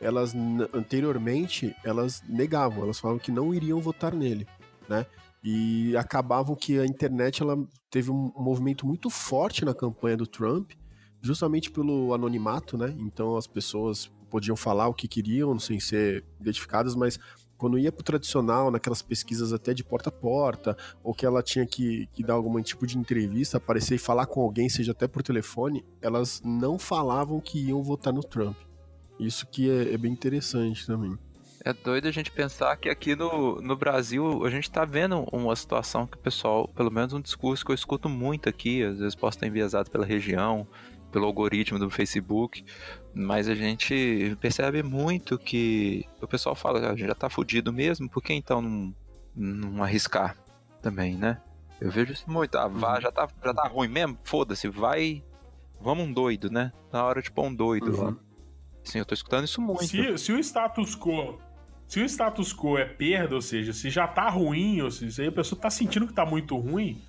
elas 0.00 0.34
anteriormente 0.72 1.74
elas 1.84 2.22
negavam, 2.28 2.84
elas 2.84 3.00
falavam 3.00 3.18
que 3.18 3.32
não 3.32 3.52
iriam 3.54 3.80
votar 3.80 4.14
nele, 4.14 4.46
né? 4.88 5.06
E 5.42 5.96
acabavam 5.96 6.54
que 6.54 6.78
a 6.78 6.84
internet 6.84 7.42
ela 7.42 7.56
teve 7.90 8.10
um 8.10 8.32
movimento 8.36 8.86
muito 8.86 9.08
forte 9.08 9.64
na 9.64 9.74
campanha 9.74 10.16
do 10.16 10.26
Trump 10.26 10.72
justamente 11.20 11.70
pelo 11.70 12.14
anonimato, 12.14 12.76
né? 12.76 12.94
Então 12.98 13.36
as 13.36 13.46
pessoas 13.46 14.10
podiam 14.30 14.56
falar 14.56 14.88
o 14.88 14.94
que 14.94 15.08
queriam 15.08 15.58
sem 15.58 15.80
ser 15.80 16.24
identificadas, 16.40 16.94
mas 16.94 17.18
quando 17.56 17.78
ia 17.78 17.90
pro 17.90 18.04
tradicional, 18.04 18.70
naquelas 18.70 19.02
pesquisas 19.02 19.52
até 19.52 19.74
de 19.74 19.82
porta 19.82 20.10
a 20.10 20.12
porta, 20.12 20.76
ou 21.02 21.12
que 21.12 21.26
ela 21.26 21.42
tinha 21.42 21.66
que, 21.66 22.08
que 22.12 22.22
dar 22.22 22.34
algum 22.34 22.62
tipo 22.62 22.86
de 22.86 22.96
entrevista, 22.96 23.56
aparecer 23.56 23.96
e 23.96 23.98
falar 23.98 24.26
com 24.26 24.40
alguém, 24.40 24.68
seja 24.68 24.92
até 24.92 25.08
por 25.08 25.22
telefone, 25.22 25.84
elas 26.00 26.40
não 26.44 26.78
falavam 26.78 27.40
que 27.40 27.58
iam 27.58 27.82
votar 27.82 28.12
no 28.12 28.22
Trump. 28.22 28.56
Isso 29.18 29.44
que 29.46 29.68
é, 29.68 29.92
é 29.92 29.98
bem 29.98 30.12
interessante 30.12 30.86
também. 30.86 31.18
É 31.64 31.72
doido 31.72 32.06
a 32.06 32.12
gente 32.12 32.30
pensar 32.30 32.76
que 32.76 32.88
aqui 32.88 33.16
no, 33.16 33.60
no 33.60 33.76
Brasil 33.76 34.46
a 34.46 34.50
gente 34.50 34.70
tá 34.70 34.84
vendo 34.84 35.26
uma 35.32 35.56
situação 35.56 36.06
que 36.06 36.16
o 36.16 36.20
pessoal, 36.20 36.68
pelo 36.68 36.90
menos 36.90 37.12
um 37.12 37.20
discurso 37.20 37.64
que 37.64 37.72
eu 37.72 37.74
escuto 37.74 38.08
muito 38.08 38.48
aqui, 38.48 38.84
às 38.84 39.00
vezes 39.00 39.16
posso 39.16 39.36
estar 39.36 39.48
enviesado 39.48 39.90
pela 39.90 40.06
região, 40.06 40.66
pelo 41.10 41.26
algoritmo 41.26 41.78
do 41.78 41.90
Facebook, 41.90 42.64
mas 43.14 43.48
a 43.48 43.54
gente 43.54 44.36
percebe 44.40 44.82
muito 44.82 45.38
que 45.38 46.04
o 46.20 46.26
pessoal 46.26 46.54
fala, 46.54 46.80
ah, 46.80 46.90
a 46.90 46.96
gente 46.96 47.08
já 47.08 47.14
tá 47.14 47.28
fudido 47.30 47.72
mesmo, 47.72 48.08
por 48.08 48.22
que 48.22 48.32
então 48.32 48.60
não, 48.60 48.94
não 49.34 49.82
arriscar 49.82 50.36
também, 50.82 51.16
né? 51.16 51.40
Eu 51.80 51.90
vejo 51.90 52.12
isso 52.12 52.30
muito, 52.30 52.56
ah, 52.56 52.68
vá, 52.68 52.96
uhum. 52.96 53.00
já, 53.00 53.12
tá, 53.12 53.28
já 53.44 53.54
tá 53.54 53.68
ruim 53.68 53.88
mesmo, 53.88 54.18
foda-se, 54.24 54.68
vai, 54.68 55.22
vamos 55.80 56.06
um 56.06 56.12
doido, 56.12 56.50
né? 56.50 56.72
Na 56.92 57.04
hora 57.04 57.22
de 57.22 57.30
pôr 57.30 57.46
um 57.46 57.54
doido 57.54 57.90
uhum. 57.90 58.16
eu 58.94 59.04
tô 59.04 59.14
escutando 59.14 59.44
isso 59.44 59.60
muito. 59.60 59.86
Se, 59.86 60.18
se 60.18 60.32
o 60.32 60.38
status 60.38 60.96
quo 60.96 61.38
se 61.88 62.00
o 62.00 62.04
status 62.04 62.52
quo 62.52 62.76
é 62.76 62.84
perda, 62.84 63.34
ou 63.34 63.40
seja, 63.40 63.72
se 63.72 63.88
já 63.88 64.06
tá 64.06 64.28
ruim, 64.28 64.82
ou 64.82 64.90
seja, 64.90 65.26
a 65.26 65.32
pessoa 65.32 65.58
tá 65.58 65.70
sentindo 65.70 66.06
que 66.06 66.12
tá 66.12 66.26
muito 66.26 66.54
ruim, 66.54 67.00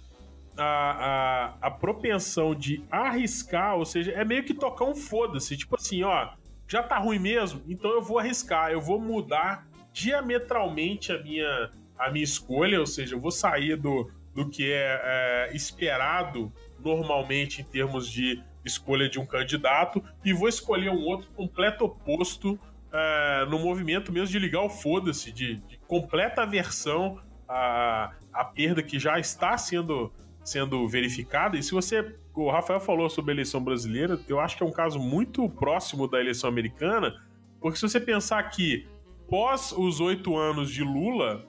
a, 0.60 1.56
a, 1.62 1.68
a 1.68 1.72
propensão 1.72 2.54
de 2.54 2.84
arriscar, 2.92 3.78
ou 3.78 3.86
seja, 3.86 4.12
é 4.12 4.26
meio 4.26 4.44
que 4.44 4.54
tocar 4.54 4.86
um 4.86 4.96
foda-se. 4.96 5.58
Tipo 5.58 5.76
assim, 5.76 6.04
ó, 6.04 6.30
já 6.68 6.84
tá 6.84 6.98
ruim 6.98 7.20
mesmo, 7.20 7.62
então 7.68 7.92
eu 7.92 8.02
vou 8.02 8.20
arriscar, 8.20 8.72
eu 8.72 8.82
vou 8.82 9.00
mudar 9.00 9.68
diametralmente 9.92 11.12
a 11.12 11.22
minha, 11.22 11.72
a 11.98 12.12
minha 12.12 12.24
escolha, 12.24 12.80
ou 12.80 12.86
seja, 12.86 13.16
eu 13.16 13.20
vou 13.20 13.32
sair 13.32 13.76
do, 13.76 14.12
do 14.36 14.50
que 14.50 14.72
é, 14.72 15.02
é 15.50 15.56
esperado 15.56 16.52
normalmente 16.80 17.62
em 17.62 17.64
termos 17.64 18.10
de 18.10 18.42
escolha 18.64 19.10
de 19.10 19.20
um 19.20 19.26
candidato 19.26 20.04
e 20.24 20.34
vou 20.34 20.48
escolher 20.48 20.90
um 20.90 21.04
outro 21.06 21.30
completo 21.32 21.86
oposto 21.86 22.60
é, 22.92 23.46
no 23.50 23.60
movimento 23.60 24.12
mesmo 24.12 24.28
de 24.28 24.40
ligar 24.40 24.62
o 24.62 24.70
foda-se, 24.70 25.32
de, 25.32 25.56
de, 25.56 25.78
completa 25.88 26.44
aversão 26.44 27.20
à, 27.48 28.14
à 28.34 28.46
perda 28.46 28.84
que 28.84 29.00
já 29.00 29.20
está 29.20 29.58
sendo 29.58 30.12
sendo 30.50 30.88
verificada. 30.88 31.58
E 31.58 31.64
se 31.64 31.72
você. 31.72 32.16
O 32.34 32.50
Rafael 32.50 32.80
falou 32.80 33.10
sobre 33.10 33.32
a 33.32 33.36
eleição 33.36 33.62
brasileira, 33.62 34.18
eu 34.28 34.40
acho 34.40 34.56
que 34.56 34.64
é 34.64 34.66
um 34.66 34.72
caso 34.72 34.98
muito 34.98 35.50
próximo 35.50 36.08
da 36.08 36.22
eleição 36.22 36.50
americana, 36.50 37.22
porque 37.60 37.78
se 37.78 37.82
você 37.82 38.00
pensar 38.00 38.42
que 38.44 38.88
pós 39.28 39.74
os 39.74 40.00
oito 40.00 40.38
anos 40.38 40.72
de 40.72 40.82
Lula, 40.82 41.46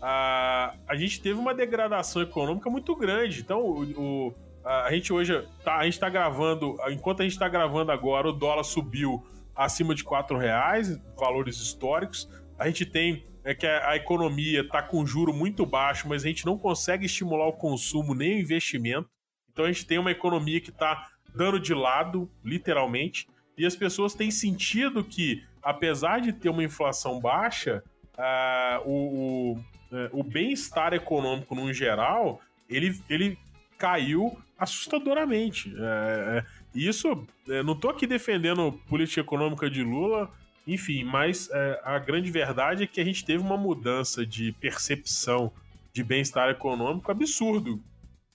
a, 0.00 0.74
a 0.88 0.96
gente 0.96 1.20
teve 1.20 1.38
uma 1.38 1.54
degradação 1.54 2.22
econômica 2.22 2.70
muito 2.70 2.96
grande. 2.96 3.40
Então, 3.40 3.60
o, 3.60 3.82
o 4.28 4.34
a 4.64 4.90
gente 4.92 5.12
hoje 5.12 5.46
tá, 5.64 5.76
a 5.76 5.84
gente 5.84 5.94
está 5.94 6.08
gravando, 6.08 6.76
enquanto 6.90 7.20
a 7.20 7.22
gente 7.22 7.32
está 7.32 7.48
gravando 7.48 7.92
agora, 7.92 8.28
o 8.28 8.32
dólar 8.32 8.64
subiu 8.64 9.24
acima 9.54 9.94
de 9.94 10.04
quatro 10.04 10.36
reais, 10.38 10.98
valores 11.18 11.56
históricos. 11.56 12.28
A 12.58 12.66
gente 12.66 12.84
tem 12.84 13.26
é 13.44 13.54
que 13.54 13.66
a, 13.66 13.96
economia 13.96 14.60
está 14.60 14.82
com 14.82 15.04
juro 15.06 15.32
muito 15.32 15.64
baixo, 15.64 16.08
mas 16.08 16.24
a 16.24 16.28
gente 16.28 16.44
não 16.44 16.58
consegue 16.58 17.06
estimular 17.06 17.46
o 17.46 17.52
consumo 17.52 18.14
nem 18.14 18.36
o 18.36 18.40
investimento. 18.40 19.08
Então 19.52 19.64
a 19.64 19.72
gente 19.72 19.86
tem 19.86 19.98
uma 19.98 20.10
economia 20.10 20.60
que 20.60 20.70
está 20.70 21.08
dando 21.34 21.58
de 21.58 21.74
lado, 21.74 22.30
literalmente, 22.44 23.28
e 23.56 23.64
as 23.66 23.76
pessoas 23.76 24.14
têm 24.14 24.30
sentido 24.30 25.04
que, 25.04 25.44
apesar 25.62 26.20
de 26.20 26.32
ter 26.32 26.48
uma 26.48 26.64
inflação 26.64 27.20
baixa, 27.20 27.82
uh, 28.16 28.88
o, 28.88 29.52
o, 29.52 29.64
é, 29.92 30.10
o 30.12 30.22
bem-estar 30.22 30.92
econômico 30.94 31.54
no 31.54 31.72
geral, 31.72 32.40
ele, 32.68 32.98
ele 33.08 33.38
caiu 33.76 34.38
assustadoramente. 34.58 35.74
É, 35.76 36.44
isso, 36.74 37.26
não 37.64 37.72
estou 37.72 37.90
aqui 37.90 38.06
defendendo 38.06 38.72
política 38.88 39.20
econômica 39.20 39.68
de 39.68 39.82
Lula, 39.82 40.30
enfim, 40.74 41.04
mas 41.04 41.48
é, 41.50 41.80
a 41.84 41.98
grande 41.98 42.30
verdade 42.30 42.84
é 42.84 42.86
que 42.86 43.00
a 43.00 43.04
gente 43.04 43.24
teve 43.24 43.42
uma 43.42 43.56
mudança 43.56 44.24
de 44.24 44.52
percepção 44.52 45.52
de 45.92 46.04
bem-estar 46.04 46.48
econômico 46.48 47.10
absurdo. 47.10 47.80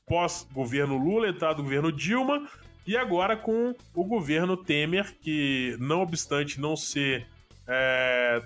Pós-governo 0.05 0.97
Lula, 0.97 1.29
entrada 1.29 1.55
do 1.55 1.63
governo 1.63 1.91
Dilma, 1.91 2.47
e 2.85 2.95
agora 2.95 3.35
com 3.35 3.73
o 3.93 4.03
governo 4.03 4.55
Temer, 4.55 5.15
que, 5.21 5.75
não 5.79 6.01
obstante 6.01 6.59
não 6.59 6.75
ser 6.75 7.25
é, 7.67 8.43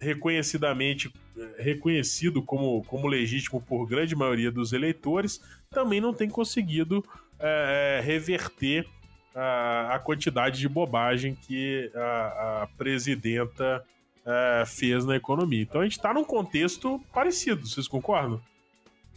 reconhecidamente 0.00 1.12
é, 1.36 1.62
reconhecido 1.62 2.42
como, 2.42 2.82
como 2.84 3.06
legítimo 3.06 3.60
por 3.60 3.86
grande 3.86 4.14
maioria 4.14 4.50
dos 4.50 4.72
eleitores, 4.72 5.40
também 5.70 6.00
não 6.00 6.14
tem 6.14 6.28
conseguido 6.28 7.04
é, 7.38 8.00
reverter 8.02 8.86
a, 9.34 9.94
a 9.94 9.98
quantidade 9.98 10.58
de 10.58 10.68
bobagem 10.68 11.34
que 11.34 11.90
a, 11.94 12.62
a 12.62 12.68
presidenta 12.76 13.84
é, 14.24 14.64
fez 14.66 15.04
na 15.04 15.16
economia. 15.16 15.62
Então 15.62 15.80
a 15.80 15.84
gente 15.84 15.96
está 15.96 16.12
num 16.12 16.24
contexto 16.24 17.00
parecido, 17.12 17.66
vocês 17.66 17.88
concordam? 17.88 18.40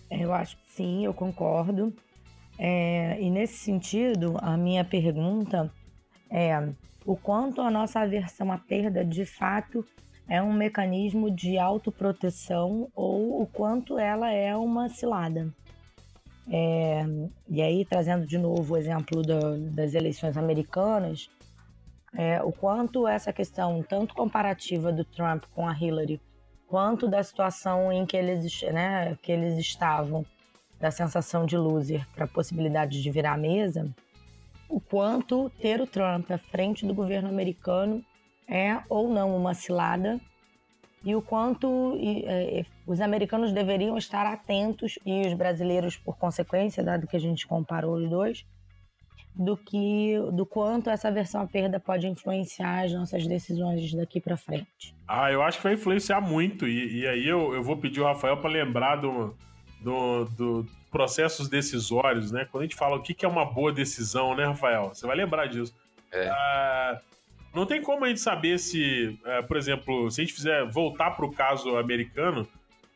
Eu 0.10 0.34
acho 0.34 0.56
que 0.58 0.72
sim, 0.72 1.06
eu 1.06 1.14
concordo. 1.14 1.94
É, 2.58 3.18
e 3.20 3.30
nesse 3.30 3.58
sentido, 3.58 4.38
a 4.42 4.56
minha 4.56 4.84
pergunta 4.84 5.72
é 6.30 6.70
o 7.06 7.16
quanto 7.16 7.62
a 7.62 7.70
nossa 7.70 8.00
aversão 8.00 8.52
à 8.52 8.58
perda 8.58 9.04
de 9.04 9.26
fato 9.26 9.86
é 10.28 10.42
um 10.42 10.54
mecanismo 10.54 11.30
de 11.30 11.58
autoproteção 11.58 12.90
ou 12.96 13.42
o 13.42 13.46
quanto 13.46 14.00
ela 14.00 14.32
é 14.32 14.56
uma 14.56 14.90
cilada. 14.90 15.54
É, 16.52 17.04
e 17.48 17.62
aí, 17.62 17.86
trazendo 17.86 18.26
de 18.26 18.38
novo 18.38 18.74
o 18.74 18.78
exemplo 18.78 19.22
da, 19.22 19.40
das 19.74 19.94
eleições 19.94 20.38
americanas, 20.38 21.30
é, 22.14 22.42
o 22.42 22.52
quanto 22.52 23.08
essa 23.08 23.34
questão, 23.34 23.84
tanto 23.84 24.14
comparativa 24.14 24.92
do 24.92 25.04
Trump 25.04 25.44
com 25.54 25.68
a 25.68 25.74
Hillary, 25.74 26.22
quanto 26.68 27.08
da 27.08 27.22
situação 27.24 27.92
em 27.92 28.06
que 28.06 28.16
eles, 28.16 28.62
né, 28.64 29.18
que 29.22 29.32
eles 29.32 29.58
estavam, 29.58 30.26
da 30.80 30.92
sensação 30.92 31.46
de 31.46 31.58
loser 31.58 32.06
para 32.14 32.26
a 32.26 32.28
possibilidade 32.28 33.02
de 33.02 33.10
virar 33.10 33.34
a 33.34 33.38
mesa, 33.38 33.90
o 34.70 34.80
quanto 34.80 35.50
ter 35.62 35.80
o 35.82 35.88
Trump 35.88 36.30
à 36.32 36.38
frente 36.38 36.86
do 36.86 36.94
governo 36.94 37.30
americano 37.30 38.04
é 38.48 38.80
ou 38.90 39.10
não 39.10 39.36
uma 39.36 39.54
cilada 39.54 40.20
e 41.04 41.16
o 41.16 41.22
quanto 41.22 41.98
é, 42.02 42.66
os 42.86 43.02
americanos 43.02 43.52
deveriam 43.52 43.98
estar 43.98 44.26
atentos 44.26 45.00
e 45.06 45.22
os 45.26 45.34
brasileiros, 45.34 45.98
por 45.98 46.18
consequência, 46.18 46.84
dado 46.84 47.08
que 47.08 47.16
a 47.16 47.20
gente 47.20 47.48
comparou 47.48 47.96
os 47.96 48.10
dois, 48.10 48.46
do 49.34 49.58
que 49.58 50.16
do 50.32 50.46
quanto 50.46 50.90
essa 50.90 51.12
versão 51.12 51.42
à 51.42 51.48
perda 51.48 51.80
pode 51.80 52.08
influenciar 52.08 52.86
as 52.86 52.94
nossas 52.94 53.28
decisões 53.28 53.94
daqui 53.94 54.22
para 54.22 54.38
frente. 54.38 54.96
Ah, 55.08 55.32
eu 55.32 55.44
acho 55.44 55.58
que 55.58 55.64
vai 55.64 55.74
influenciar 55.74 56.22
muito 56.22 56.68
e, 56.68 57.02
e 57.02 57.08
aí 57.08 57.28
eu, 57.28 57.54
eu 57.54 57.62
vou 57.62 57.76
pedir 57.76 58.00
o 58.00 58.06
Rafael 58.06 58.38
para 58.38 58.50
lembrar 58.50 58.96
do, 58.96 59.36
do, 59.82 60.26
do, 60.26 60.66
processos 60.90 61.50
decisórios, 61.50 62.32
né? 62.32 62.48
Quando 62.50 62.62
a 62.62 62.66
gente 62.66 62.78
fala 62.78 62.96
o 62.96 63.02
que, 63.02 63.14
que 63.14 63.26
é 63.26 63.28
uma 63.28 63.44
boa 63.44 63.74
decisão, 63.74 64.34
né, 64.34 64.46
Rafael? 64.46 64.90
Você 64.94 65.06
vai 65.06 65.18
lembrar 65.18 65.48
disso. 65.48 65.76
É. 66.14 66.30
Ah, 66.30 67.02
não 67.54 67.66
tem 67.66 67.82
como 67.82 68.06
a 68.06 68.08
gente 68.08 68.22
saber 68.22 68.58
se, 68.58 69.20
é, 69.26 69.42
por 69.42 69.58
exemplo, 69.58 70.10
se 70.10 70.22
a 70.22 70.24
gente 70.24 70.34
fizer 70.34 70.66
voltar 70.72 71.12
para 71.12 71.26
o 71.26 71.32
caso 71.32 71.76
americano, 71.78 72.48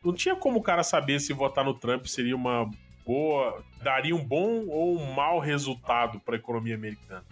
não 0.03 0.13
tinha 0.13 0.35
como 0.35 0.59
o 0.59 0.63
cara 0.63 0.83
saber 0.83 1.19
se 1.19 1.33
votar 1.33 1.63
no 1.63 1.73
Trump 1.73 2.05
seria 2.05 2.35
uma 2.35 2.69
boa, 3.05 3.63
daria 3.81 4.15
um 4.15 4.23
bom 4.23 4.67
ou 4.67 4.97
um 4.97 5.13
mau 5.13 5.39
resultado 5.39 6.19
para 6.19 6.35
a 6.35 6.37
economia 6.37 6.75
americana. 6.75 7.25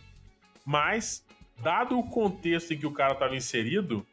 Mas, 0.65 1.23
dado 1.61 1.97
o 1.97 2.03
contexto 2.03 2.73
em 2.73 2.77
que 2.77 2.87
o 2.87 2.91
cara 2.91 3.13
estava 3.13 3.35
inserido, 3.35 4.05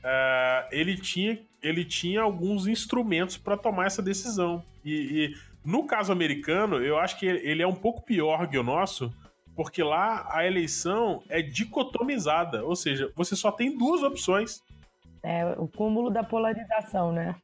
uh, 0.00 0.68
ele, 0.70 0.96
tinha, 0.96 1.40
ele 1.62 1.84
tinha 1.84 2.20
alguns 2.20 2.66
instrumentos 2.66 3.36
para 3.36 3.56
tomar 3.56 3.86
essa 3.86 4.02
decisão. 4.02 4.62
E, 4.84 4.92
e, 4.92 5.34
no 5.64 5.86
caso 5.86 6.12
americano, 6.12 6.84
eu 6.84 6.98
acho 6.98 7.18
que 7.18 7.26
ele 7.26 7.62
é 7.62 7.66
um 7.66 7.74
pouco 7.74 8.02
pior 8.02 8.46
que 8.48 8.58
o 8.58 8.62
nosso, 8.62 9.10
porque 9.56 9.82
lá 9.82 10.26
a 10.30 10.44
eleição 10.44 11.22
é 11.28 11.40
dicotomizada, 11.40 12.64
ou 12.64 12.76
seja, 12.76 13.10
você 13.14 13.34
só 13.34 13.50
tem 13.50 13.78
duas 13.78 14.02
opções. 14.02 14.62
É 15.22 15.54
o 15.56 15.66
cúmulo 15.66 16.10
da 16.10 16.22
polarização, 16.22 17.12
né? 17.12 17.34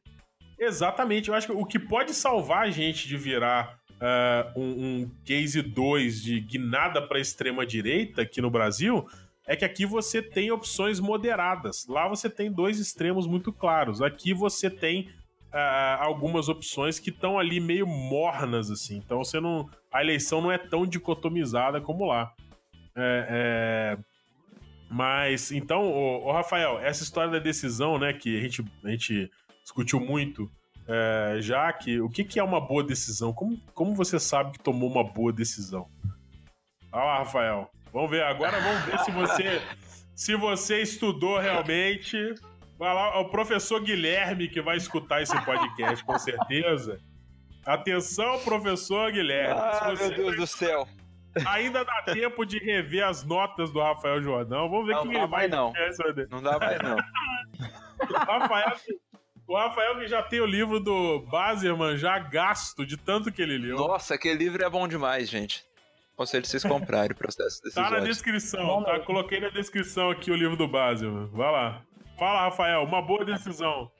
Exatamente. 0.61 1.27
Eu 1.27 1.35
acho 1.35 1.47
que 1.47 1.53
o 1.53 1.65
que 1.65 1.79
pode 1.79 2.13
salvar 2.13 2.67
a 2.67 2.69
gente 2.69 3.07
de 3.07 3.17
virar 3.17 3.79
uh, 3.93 4.59
um, 4.59 4.85
um 5.01 5.11
case 5.25 5.59
2 5.59 6.21
de 6.21 6.39
guinada 6.39 7.01
para 7.01 7.17
a 7.17 7.21
extrema-direita 7.21 8.21
aqui 8.21 8.39
no 8.39 8.51
Brasil 8.51 9.07
é 9.47 9.55
que 9.55 9.65
aqui 9.65 9.87
você 9.87 10.21
tem 10.21 10.51
opções 10.51 10.99
moderadas. 10.99 11.87
Lá 11.87 12.07
você 12.07 12.29
tem 12.29 12.51
dois 12.51 12.77
extremos 12.77 13.25
muito 13.25 13.51
claros. 13.51 14.03
Aqui 14.03 14.35
você 14.35 14.69
tem 14.69 15.09
uh, 15.51 15.97
algumas 15.97 16.47
opções 16.47 16.99
que 16.99 17.09
estão 17.09 17.39
ali 17.39 17.59
meio 17.59 17.87
mornas, 17.87 18.69
assim. 18.69 18.97
Então 18.97 19.17
você 19.17 19.39
não. 19.39 19.67
A 19.91 20.01
eleição 20.01 20.41
não 20.41 20.51
é 20.51 20.59
tão 20.59 20.85
dicotomizada 20.85 21.81
como 21.81 22.05
lá. 22.05 22.31
É, 22.95 23.97
é... 23.97 24.11
Mas, 24.93 25.53
então, 25.53 25.89
o 25.89 26.31
Rafael, 26.33 26.77
essa 26.79 27.01
história 27.01 27.31
da 27.31 27.39
decisão, 27.39 27.97
né, 27.97 28.11
que 28.11 28.37
a 28.37 28.41
gente, 28.41 28.61
a 28.83 28.89
gente 28.89 29.31
discutiu 29.63 29.99
muito 29.99 30.49
é, 30.87 31.37
já 31.39 31.71
que 31.71 32.01
o 32.01 32.09
que, 32.09 32.23
que 32.23 32.39
é 32.39 32.43
uma 32.43 32.59
boa 32.59 32.83
decisão? 32.83 33.31
Como, 33.33 33.57
como 33.73 33.95
você 33.95 34.19
sabe 34.19 34.53
que 34.53 34.59
tomou 34.59 34.89
uma 34.89 35.03
boa 35.03 35.31
decisão? 35.31 35.87
Olha 36.91 37.03
lá, 37.03 37.17
Rafael. 37.19 37.69
Vamos 37.93 38.09
ver 38.09 38.23
agora, 38.23 38.59
vamos 38.59 38.83
ver 38.85 38.99
se 38.99 39.11
você 39.11 39.61
se 40.15 40.35
você 40.35 40.81
estudou 40.81 41.39
realmente. 41.39 42.17
Vai 42.77 42.93
lá, 42.95 43.19
o 43.19 43.29
professor 43.29 43.79
Guilherme 43.79 44.47
que 44.47 44.61
vai 44.61 44.75
escutar 44.75 45.21
esse 45.21 45.39
podcast 45.45 46.03
com 46.03 46.17
certeza. 46.17 46.99
Atenção, 47.65 48.39
professor 48.39 49.11
Guilherme. 49.11 49.61
Ah, 49.61 49.93
meu 49.97 50.09
Deus 50.09 50.35
do 50.35 50.47
céu. 50.47 50.87
Ainda 51.45 51.85
dá 51.85 52.01
tempo 52.01 52.43
de 52.43 52.57
rever 52.57 53.05
as 53.05 53.23
notas 53.23 53.71
do 53.71 53.79
Rafael 53.79 54.21
Jordão. 54.21 54.69
Vamos 54.69 54.87
ver 54.87 54.95
não, 54.95 55.07
que 55.07 55.15
ele 55.15 55.27
vai. 55.27 55.47
Não, 55.47 55.71
não 56.29 56.41
dá 56.41 56.59
mais 56.59 56.79
não. 56.81 56.97
Rafael 58.27 58.75
o 59.51 59.57
Rafael 59.57 59.99
que 59.99 60.07
já 60.07 60.23
tem 60.23 60.39
o 60.39 60.45
livro 60.45 60.79
do 60.79 61.19
Bazerman 61.29 61.97
já 61.97 62.17
gasto 62.17 62.85
de 62.85 62.95
tanto 62.95 63.29
que 63.33 63.41
ele 63.41 63.57
leu. 63.57 63.75
Nossa, 63.75 64.15
aquele 64.15 64.35
livro 64.35 64.63
é 64.63 64.69
bom 64.69 64.87
demais, 64.87 65.29
gente. 65.29 65.65
Conselho 66.15 66.45
vocês 66.45 66.63
comprarem 66.63 67.11
o 67.11 67.15
processo 67.15 67.59
Tá 67.73 67.89
na 67.89 67.99
descrição, 67.99 68.81
tá? 68.83 69.01
Coloquei 69.01 69.41
na 69.41 69.49
descrição 69.49 70.09
aqui 70.09 70.31
o 70.31 70.35
livro 70.35 70.55
do 70.55 70.69
Bazerman. 70.69 71.27
Vai 71.33 71.51
lá. 71.51 71.83
Fala, 72.17 72.43
Rafael, 72.43 72.83
uma 72.83 73.01
boa 73.01 73.25
decisão. 73.25 73.91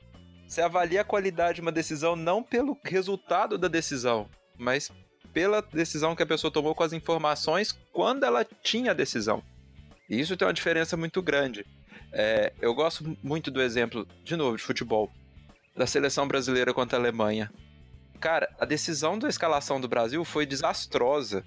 Você 0.48 0.62
avalia 0.62 1.02
a 1.02 1.06
qualidade 1.06 1.56
de 1.56 1.62
uma 1.62 1.72
decisão 1.72 2.16
não 2.16 2.42
pelo 2.42 2.80
resultado 2.86 3.58
da 3.58 3.68
decisão, 3.68 4.30
mas 4.58 4.90
pela 5.34 5.62
decisão 5.62 6.16
que 6.16 6.24
a 6.24 6.28
pessoa 6.28 6.52
tomou 6.52 6.74
com 6.74 6.84
as 6.84 6.94
informações 6.94 7.74
quando 7.92 8.24
ela 8.24 8.46
tinha 8.46 8.92
a 8.92 8.94
decisão. 8.94 9.44
E 10.10 10.18
isso 10.18 10.38
tem 10.38 10.48
uma 10.48 10.54
diferença 10.54 10.96
muito 10.96 11.22
grande. 11.22 11.66
É, 12.14 12.54
eu 12.62 12.74
gosto 12.74 13.18
muito 13.22 13.52
do 13.52 13.62
exemplo, 13.62 14.08
de 14.24 14.38
novo, 14.38 14.56
de 14.56 14.64
futebol 14.64 15.12
da 15.76 15.88
seleção 15.88 16.28
brasileira 16.28 16.74
contra 16.74 16.98
a 16.98 17.02
Alemanha. 17.02 17.52
Cara, 18.20 18.54
a 18.60 18.66
decisão 18.66 19.18
da 19.18 19.28
escalação 19.28 19.82
do 19.82 19.88
Brasil 19.88 20.24
foi 20.24 20.46
desastrosa, 20.46 21.44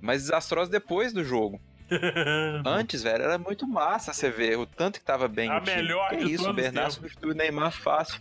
mas 0.00 0.22
desastrosa 0.22 0.70
depois 0.70 1.12
do 1.12 1.24
jogo. 1.24 1.60
Antes, 2.66 3.02
velho, 3.02 3.24
era 3.24 3.38
muito 3.38 3.66
massa 3.66 4.12
você 4.12 4.30
ver 4.30 4.58
o 4.58 4.66
tanto 4.66 4.98
que 4.98 5.04
tava 5.04 5.26
bem. 5.26 5.50
A 5.50 5.60
melhor 5.60 6.10
que 6.10 6.16
de 6.16 6.32
isso, 6.32 6.48
o 6.48 6.52
Bernardo 6.52 6.92
substitui 6.92 7.32
o 7.32 7.34
Neymar 7.34 7.72
fácil. 7.72 8.20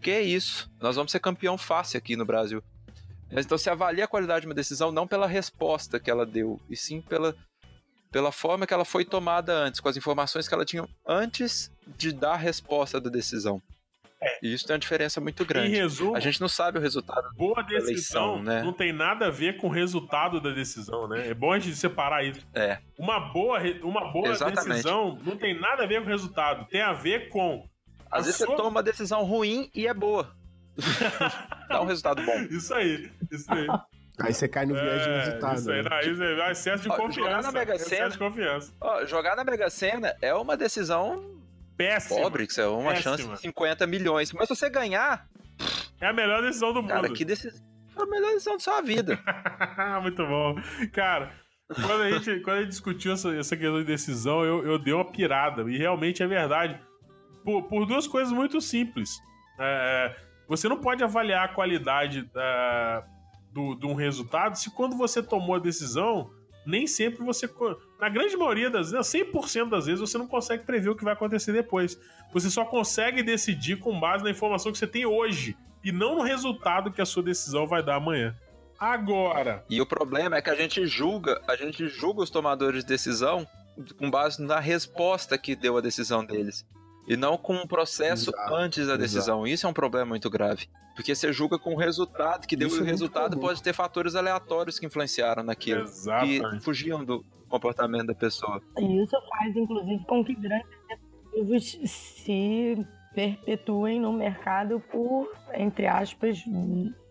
Que 0.00 0.20
isso? 0.20 0.70
Nós 0.80 0.96
vamos 0.96 1.12
ser 1.12 1.20
campeão 1.20 1.56
fácil 1.56 1.98
aqui 1.98 2.16
no 2.16 2.24
Brasil. 2.24 2.62
Mas 3.30 3.44
então 3.44 3.58
você 3.58 3.70
avalia 3.70 4.04
a 4.04 4.08
qualidade 4.08 4.42
de 4.42 4.46
uma 4.48 4.54
decisão 4.54 4.92
não 4.92 5.06
pela 5.06 5.26
resposta 5.26 5.98
que 5.98 6.10
ela 6.10 6.24
deu, 6.24 6.60
e 6.70 6.76
sim 6.76 7.00
pela, 7.00 7.34
pela 8.10 8.30
forma 8.30 8.66
que 8.66 8.74
ela 8.74 8.84
foi 8.84 9.04
tomada 9.04 9.52
antes, 9.52 9.80
com 9.80 9.88
as 9.88 9.96
informações 9.96 10.46
que 10.46 10.54
ela 10.54 10.64
tinha 10.64 10.86
antes 11.06 11.70
de 11.86 12.12
dar 12.12 12.32
a 12.32 12.36
resposta 12.36 13.00
da 13.00 13.10
decisão. 13.10 13.60
É. 14.26 14.38
E 14.42 14.52
isso 14.52 14.66
tem 14.66 14.74
uma 14.74 14.80
diferença 14.80 15.20
muito 15.20 15.44
grande. 15.44 15.68
Em 15.68 15.76
resumo, 15.76 16.16
a 16.16 16.20
gente 16.20 16.40
não 16.40 16.48
sabe 16.48 16.78
o 16.78 16.80
resultado. 16.80 17.28
Boa 17.36 17.62
decisão 17.62 17.86
eleição, 17.86 18.42
né? 18.42 18.62
não 18.62 18.72
tem 18.72 18.92
nada 18.92 19.26
a 19.26 19.30
ver 19.30 19.56
com 19.56 19.68
o 19.68 19.70
resultado 19.70 20.40
da 20.40 20.50
decisão, 20.50 21.06
né? 21.06 21.28
É 21.28 21.34
bom 21.34 21.52
a 21.52 21.58
gente 21.58 21.76
separar 21.76 22.24
isso. 22.24 22.44
É. 22.52 22.78
Uma 22.98 23.20
boa, 23.20 23.60
uma 23.82 24.12
boa 24.12 24.32
decisão 24.32 25.18
não 25.24 25.36
tem 25.36 25.58
nada 25.58 25.84
a 25.84 25.86
ver 25.86 26.00
com 26.00 26.06
o 26.06 26.10
resultado. 26.10 26.66
Tem 26.68 26.82
a 26.82 26.92
ver 26.92 27.28
com. 27.28 27.68
Às 28.10 28.26
vezes 28.26 28.38
sua... 28.38 28.48
você 28.48 28.56
toma 28.56 28.68
uma 28.68 28.82
decisão 28.82 29.22
ruim 29.22 29.70
e 29.74 29.86
é 29.86 29.94
boa. 29.94 30.34
Dá 31.68 31.80
um 31.80 31.86
resultado 31.86 32.22
bom. 32.22 32.38
Isso 32.50 32.74
aí, 32.74 33.10
isso 33.30 33.52
aí. 33.52 33.66
Aí 34.18 34.32
você 34.32 34.48
cai 34.48 34.64
no 34.64 34.74
viés 34.74 35.02
de 35.02 35.10
é, 35.10 35.18
resultado. 35.24 35.58
Isso 35.58 35.70
aí, 35.70 35.82
né? 35.82 35.90
não, 35.90 36.00
isso 36.00 36.22
é 36.22 36.50
excesso 36.52 36.82
de 36.82 36.88
Ó, 36.88 36.96
confiança. 36.96 37.20
Jogar 37.20 37.42
na 37.42 37.52
Mega 37.52 37.78
Sena, 37.78 37.84
excesso 37.84 38.12
de 38.12 38.18
confiança. 38.18 38.72
Ó, 38.80 39.04
jogar 39.04 39.36
na 39.36 39.44
Mega 39.44 39.70
Sena 39.70 40.16
é 40.22 40.34
uma 40.34 40.56
decisão 40.56 41.35
Péssima. 41.76 42.20
Pobre, 42.20 42.46
que 42.46 42.60
é 42.60 42.66
uma 42.66 42.92
Péssima. 42.92 43.16
chance 43.16 43.28
de 43.28 43.40
50 43.40 43.86
milhões. 43.86 44.32
Mas 44.32 44.48
se 44.48 44.54
você 44.54 44.70
ganhar. 44.70 45.28
É 46.00 46.06
a 46.06 46.12
melhor 46.12 46.42
decisão 46.42 46.72
do 46.72 46.82
mundo. 46.82 46.90
Cara, 46.90 47.08
que 47.12 47.24
decisão. 47.24 47.64
Foi 47.88 48.04
a 48.04 48.06
melhor 48.06 48.32
decisão 48.32 48.54
da 48.54 48.60
sua 48.60 48.80
vida. 48.82 49.18
Muito 50.02 50.26
bom. 50.26 50.56
Cara, 50.92 51.32
quando 51.74 52.02
a 52.02 52.10
gente, 52.10 52.40
quando 52.40 52.56
a 52.56 52.60
gente 52.60 52.70
discutiu 52.70 53.12
essa, 53.12 53.34
essa 53.34 53.56
questão 53.56 53.78
de 53.78 53.84
decisão, 53.84 54.44
eu, 54.44 54.66
eu 54.66 54.78
dei 54.78 54.92
uma 54.92 55.04
pirada. 55.04 55.62
E 55.62 55.78
realmente 55.78 56.22
é 56.22 56.26
verdade. 56.26 56.78
Por, 57.44 57.62
por 57.64 57.86
duas 57.86 58.06
coisas 58.06 58.32
muito 58.32 58.60
simples. 58.60 59.10
É, 59.58 60.14
você 60.48 60.68
não 60.68 60.78
pode 60.78 61.02
avaliar 61.02 61.44
a 61.44 61.48
qualidade 61.48 62.28
é, 62.34 63.02
do, 63.52 63.74
de 63.74 63.86
um 63.86 63.94
resultado 63.94 64.56
se 64.56 64.70
quando 64.70 64.96
você 64.96 65.22
tomou 65.22 65.56
a 65.56 65.58
decisão, 65.58 66.30
nem 66.66 66.86
sempre 66.86 67.24
você. 67.24 67.48
Na 68.00 68.08
grande 68.08 68.36
maioria 68.36 68.68
das 68.68 68.90
vezes, 68.90 69.12
100% 69.12 69.68
das 69.68 69.86
vezes, 69.86 70.00
você 70.00 70.18
não 70.18 70.26
consegue 70.26 70.64
prever 70.64 70.90
o 70.90 70.96
que 70.96 71.04
vai 71.04 71.12
acontecer 71.12 71.52
depois. 71.52 71.98
Você 72.32 72.50
só 72.50 72.64
consegue 72.64 73.22
decidir 73.22 73.78
com 73.78 73.98
base 73.98 74.24
na 74.24 74.30
informação 74.30 74.72
que 74.72 74.78
você 74.78 74.86
tem 74.86 75.06
hoje 75.06 75.56
e 75.84 75.92
não 75.92 76.16
no 76.16 76.22
resultado 76.22 76.90
que 76.90 77.00
a 77.00 77.06
sua 77.06 77.22
decisão 77.22 77.66
vai 77.66 77.82
dar 77.82 77.96
amanhã. 77.96 78.34
Agora. 78.78 79.64
E 79.70 79.80
o 79.80 79.86
problema 79.86 80.36
é 80.36 80.42
que 80.42 80.50
a 80.50 80.54
gente 80.54 80.86
julga, 80.86 81.40
a 81.48 81.56
gente 81.56 81.88
julga 81.88 82.22
os 82.22 82.30
tomadores 82.30 82.82
de 82.82 82.88
decisão 82.88 83.46
com 83.96 84.10
base 84.10 84.42
na 84.42 84.58
resposta 84.58 85.38
que 85.38 85.54
deu 85.54 85.76
a 85.76 85.80
decisão 85.80 86.24
deles. 86.24 86.66
E 87.06 87.16
não 87.16 87.36
com 87.38 87.54
um 87.54 87.66
processo 87.66 88.30
Exato, 88.30 88.54
antes 88.54 88.86
da 88.86 88.96
decisão. 88.96 89.46
Isso 89.46 89.66
é 89.66 89.70
um 89.70 89.72
problema 89.72 90.06
muito 90.06 90.28
grave. 90.28 90.66
Porque 90.94 91.14
você 91.14 91.32
julga 91.32 91.58
com 91.58 91.74
o 91.74 91.78
resultado 91.78 92.46
que 92.46 92.56
deu 92.56 92.68
Isso 92.68 92.76
e 92.76 92.78
é 92.78 92.82
o 92.82 92.84
muito 92.84 92.92
resultado 92.92 93.38
pode 93.38 93.62
ter 93.62 93.72
fatores 93.72 94.14
aleatórios 94.14 94.78
que 94.78 94.86
influenciaram 94.86 95.42
naquilo. 95.42 95.84
Que 95.84 95.90
Exatamente. 95.90 96.64
fugiam 96.64 97.04
do 97.04 97.24
comportamento 97.48 98.06
da 98.06 98.14
pessoa. 98.14 98.60
E 98.78 99.02
isso 99.02 99.16
faz, 99.28 99.54
inclusive, 99.54 100.04
com 100.06 100.24
que 100.24 100.34
grandes 100.34 100.68
executivos 101.32 101.90
se 101.90 102.86
perpetuem 103.14 103.98
no 103.98 104.12
mercado 104.12 104.78
por, 104.92 105.32
entre 105.54 105.86
aspas, 105.86 106.44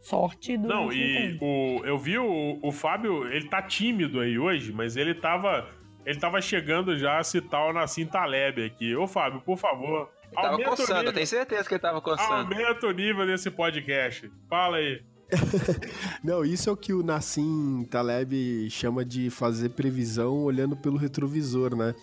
sorte 0.01 0.55
do 0.55 0.67
Não, 0.67 0.93
e 0.93 1.35
o, 1.41 1.83
eu 1.83 1.97
vi 1.97 2.19
o, 2.19 2.59
o 2.61 2.71
Fábio, 2.71 3.27
ele 3.27 3.49
tá 3.49 3.61
tímido 3.61 4.19
aí 4.19 4.37
hoje, 4.37 4.71
mas 4.71 4.95
ele 4.95 5.15
tava. 5.15 5.67
Ele 6.05 6.19
tava 6.19 6.39
chegando 6.41 6.97
já 6.97 7.19
a 7.19 7.23
citar 7.23 7.67
o 7.67 7.73
Nassim 7.73 8.05
Taleb 8.05 8.63
aqui. 8.63 8.95
Ô, 8.95 9.07
Fábio, 9.07 9.41
por 9.41 9.57
favor. 9.57 10.09
Ele 10.25 10.41
tava 10.41 10.63
coçando, 10.63 11.09
eu 11.09 11.13
tenho 11.13 11.27
certeza 11.27 11.67
que 11.67 11.73
ele 11.73 11.81
tava 11.81 12.01
coçando. 12.01 12.53
Aumenta 12.53 12.87
o 12.87 12.91
nível 12.91 13.25
desse 13.25 13.49
podcast. 13.49 14.31
Fala 14.49 14.77
aí. 14.77 15.01
Não, 16.23 16.45
isso 16.45 16.69
é 16.69 16.73
o 16.73 16.77
que 16.77 16.93
o 16.93 17.01
Nassim 17.01 17.87
Taleb 17.89 18.69
chama 18.69 19.03
de 19.03 19.29
fazer 19.29 19.69
previsão 19.69 20.43
olhando 20.43 20.75
pelo 20.75 20.97
retrovisor, 20.97 21.75
né? 21.75 21.95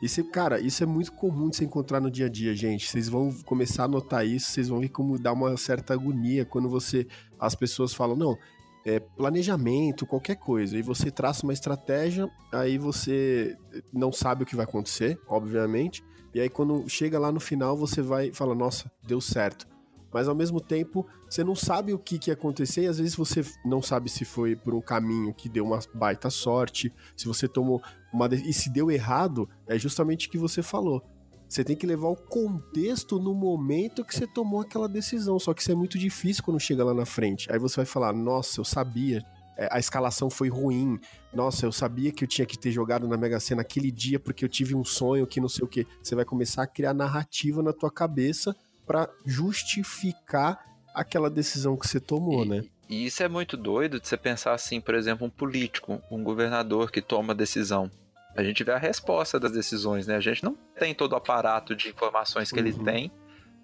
Isso, 0.00 0.22
cara, 0.30 0.60
isso 0.60 0.82
é 0.84 0.86
muito 0.86 1.10
comum 1.12 1.50
de 1.50 1.56
se 1.56 1.64
encontrar 1.64 2.00
no 2.00 2.08
dia 2.08 2.26
a 2.26 2.28
dia, 2.28 2.54
gente. 2.54 2.88
Vocês 2.88 3.08
vão 3.08 3.32
começar 3.44 3.84
a 3.84 3.88
notar 3.88 4.24
isso, 4.24 4.52
vocês 4.52 4.68
vão 4.68 4.78
ver 4.78 4.90
como 4.90 5.18
dá 5.18 5.32
uma 5.32 5.56
certa 5.56 5.92
agonia 5.92 6.44
quando 6.44 6.68
você. 6.68 7.06
As 7.38 7.56
pessoas 7.56 7.92
falam, 7.92 8.16
não, 8.16 8.38
é 8.84 9.00
planejamento, 9.00 10.06
qualquer 10.06 10.36
coisa. 10.36 10.76
E 10.76 10.82
você 10.82 11.10
traça 11.10 11.44
uma 11.44 11.52
estratégia, 11.52 12.28
aí 12.52 12.78
você 12.78 13.56
não 13.92 14.12
sabe 14.12 14.42
o 14.42 14.46
que 14.46 14.56
vai 14.56 14.64
acontecer, 14.64 15.20
obviamente. 15.28 16.02
E 16.34 16.40
aí 16.40 16.48
quando 16.48 16.88
chega 16.88 17.18
lá 17.18 17.32
no 17.32 17.40
final, 17.40 17.76
você 17.76 18.02
vai 18.02 18.32
fala, 18.32 18.54
nossa, 18.54 18.90
deu 19.06 19.20
certo. 19.20 19.66
Mas 20.12 20.26
ao 20.26 20.34
mesmo 20.34 20.60
tempo, 20.60 21.06
você 21.28 21.44
não 21.44 21.54
sabe 21.54 21.92
o 21.92 21.98
que, 21.98 22.18
que 22.18 22.30
ia 22.30 22.34
acontecer, 22.34 22.82
e 22.82 22.86
às 22.86 22.98
vezes 22.98 23.14
você 23.14 23.44
não 23.64 23.82
sabe 23.82 24.08
se 24.08 24.24
foi 24.24 24.56
por 24.56 24.74
um 24.74 24.80
caminho 24.80 25.34
que 25.34 25.48
deu 25.48 25.66
uma 25.66 25.78
baita 25.94 26.30
sorte, 26.30 26.92
se 27.16 27.26
você 27.26 27.46
tomou 27.46 27.82
uma. 28.12 28.26
E 28.32 28.52
se 28.52 28.70
deu 28.70 28.90
errado, 28.90 29.48
é 29.66 29.78
justamente 29.78 30.26
o 30.26 30.30
que 30.30 30.38
você 30.38 30.62
falou. 30.62 31.02
Você 31.48 31.64
tem 31.64 31.74
que 31.74 31.86
levar 31.86 32.08
o 32.08 32.16
contexto 32.16 33.18
no 33.18 33.34
momento 33.34 34.04
que 34.04 34.14
você 34.14 34.26
tomou 34.26 34.60
aquela 34.60 34.88
decisão. 34.88 35.38
Só 35.38 35.54
que 35.54 35.62
isso 35.62 35.72
é 35.72 35.74
muito 35.74 35.98
difícil 35.98 36.42
quando 36.44 36.60
chega 36.60 36.84
lá 36.84 36.92
na 36.92 37.06
frente. 37.06 37.50
Aí 37.50 37.58
você 37.58 37.76
vai 37.76 37.86
falar: 37.86 38.12
Nossa, 38.12 38.60
eu 38.60 38.64
sabia, 38.64 39.24
é, 39.56 39.66
a 39.72 39.78
escalação 39.78 40.28
foi 40.28 40.48
ruim. 40.50 40.98
Nossa, 41.32 41.64
eu 41.64 41.72
sabia 41.72 42.12
que 42.12 42.22
eu 42.24 42.28
tinha 42.28 42.44
que 42.46 42.58
ter 42.58 42.70
jogado 42.70 43.08
na 43.08 43.16
Mega 43.16 43.40
Sena 43.40 43.62
aquele 43.62 43.90
dia 43.90 44.20
porque 44.20 44.44
eu 44.44 44.48
tive 44.48 44.74
um 44.74 44.84
sonho 44.84 45.26
que 45.26 45.40
não 45.40 45.48
sei 45.48 45.64
o 45.64 45.68
que. 45.68 45.86
Você 46.02 46.14
vai 46.14 46.24
começar 46.24 46.62
a 46.64 46.66
criar 46.66 46.92
narrativa 46.92 47.62
na 47.62 47.72
tua 47.72 47.90
cabeça 47.90 48.54
pra 48.86 49.08
justificar 49.24 50.58
aquela 50.94 51.30
decisão 51.30 51.76
que 51.76 51.86
você 51.86 52.00
tomou, 52.00 52.44
E- 52.44 52.48
né? 52.48 52.64
E 52.88 53.04
isso 53.04 53.22
é 53.22 53.28
muito 53.28 53.54
doido 53.54 54.00
de 54.00 54.08
você 54.08 54.16
pensar 54.16 54.54
assim, 54.54 54.80
por 54.80 54.94
exemplo, 54.94 55.26
um 55.26 55.30
político, 55.30 56.00
um 56.10 56.22
governador 56.24 56.90
que 56.90 57.02
toma 57.02 57.34
decisão. 57.34 57.90
A 58.36 58.42
gente 58.42 58.62
vê 58.62 58.72
a 58.72 58.78
resposta 58.78 59.38
das 59.40 59.52
decisões, 59.52 60.06
né? 60.06 60.16
A 60.16 60.20
gente 60.20 60.44
não 60.44 60.54
tem 60.78 60.94
todo 60.94 61.12
o 61.12 61.16
aparato 61.16 61.74
de 61.74 61.88
informações 61.88 62.52
que 62.52 62.58
ele 62.58 62.72
Uhum. 62.72 62.84
tem 62.84 63.10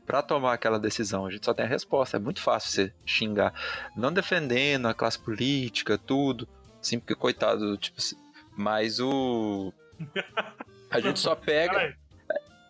pra 0.07 0.21
tomar 0.23 0.53
aquela 0.55 0.79
decisão. 0.79 1.27
A 1.27 1.31
gente 1.31 1.45
só 1.45 1.55
tem 1.55 1.65
a 1.65 1.69
resposta. 1.69 2.17
É 2.17 2.21
muito 2.21 2.41
fácil 2.41 2.71
você 2.71 2.93
xingar. 3.07 3.53
Não 3.97 4.13
defendendo 4.13 4.87
a 4.87 4.95
classe 4.95 5.19
política, 5.19 5.97
tudo. 5.97 6.49
Sim, 6.83 6.99
porque 6.99 7.15
coitado, 7.15 7.77
tipo, 7.79 7.99
mas 8.57 8.99
o. 9.01 9.73
A 10.91 11.01
gente 11.01 11.19
só 11.19 11.35
pega. 11.35 11.97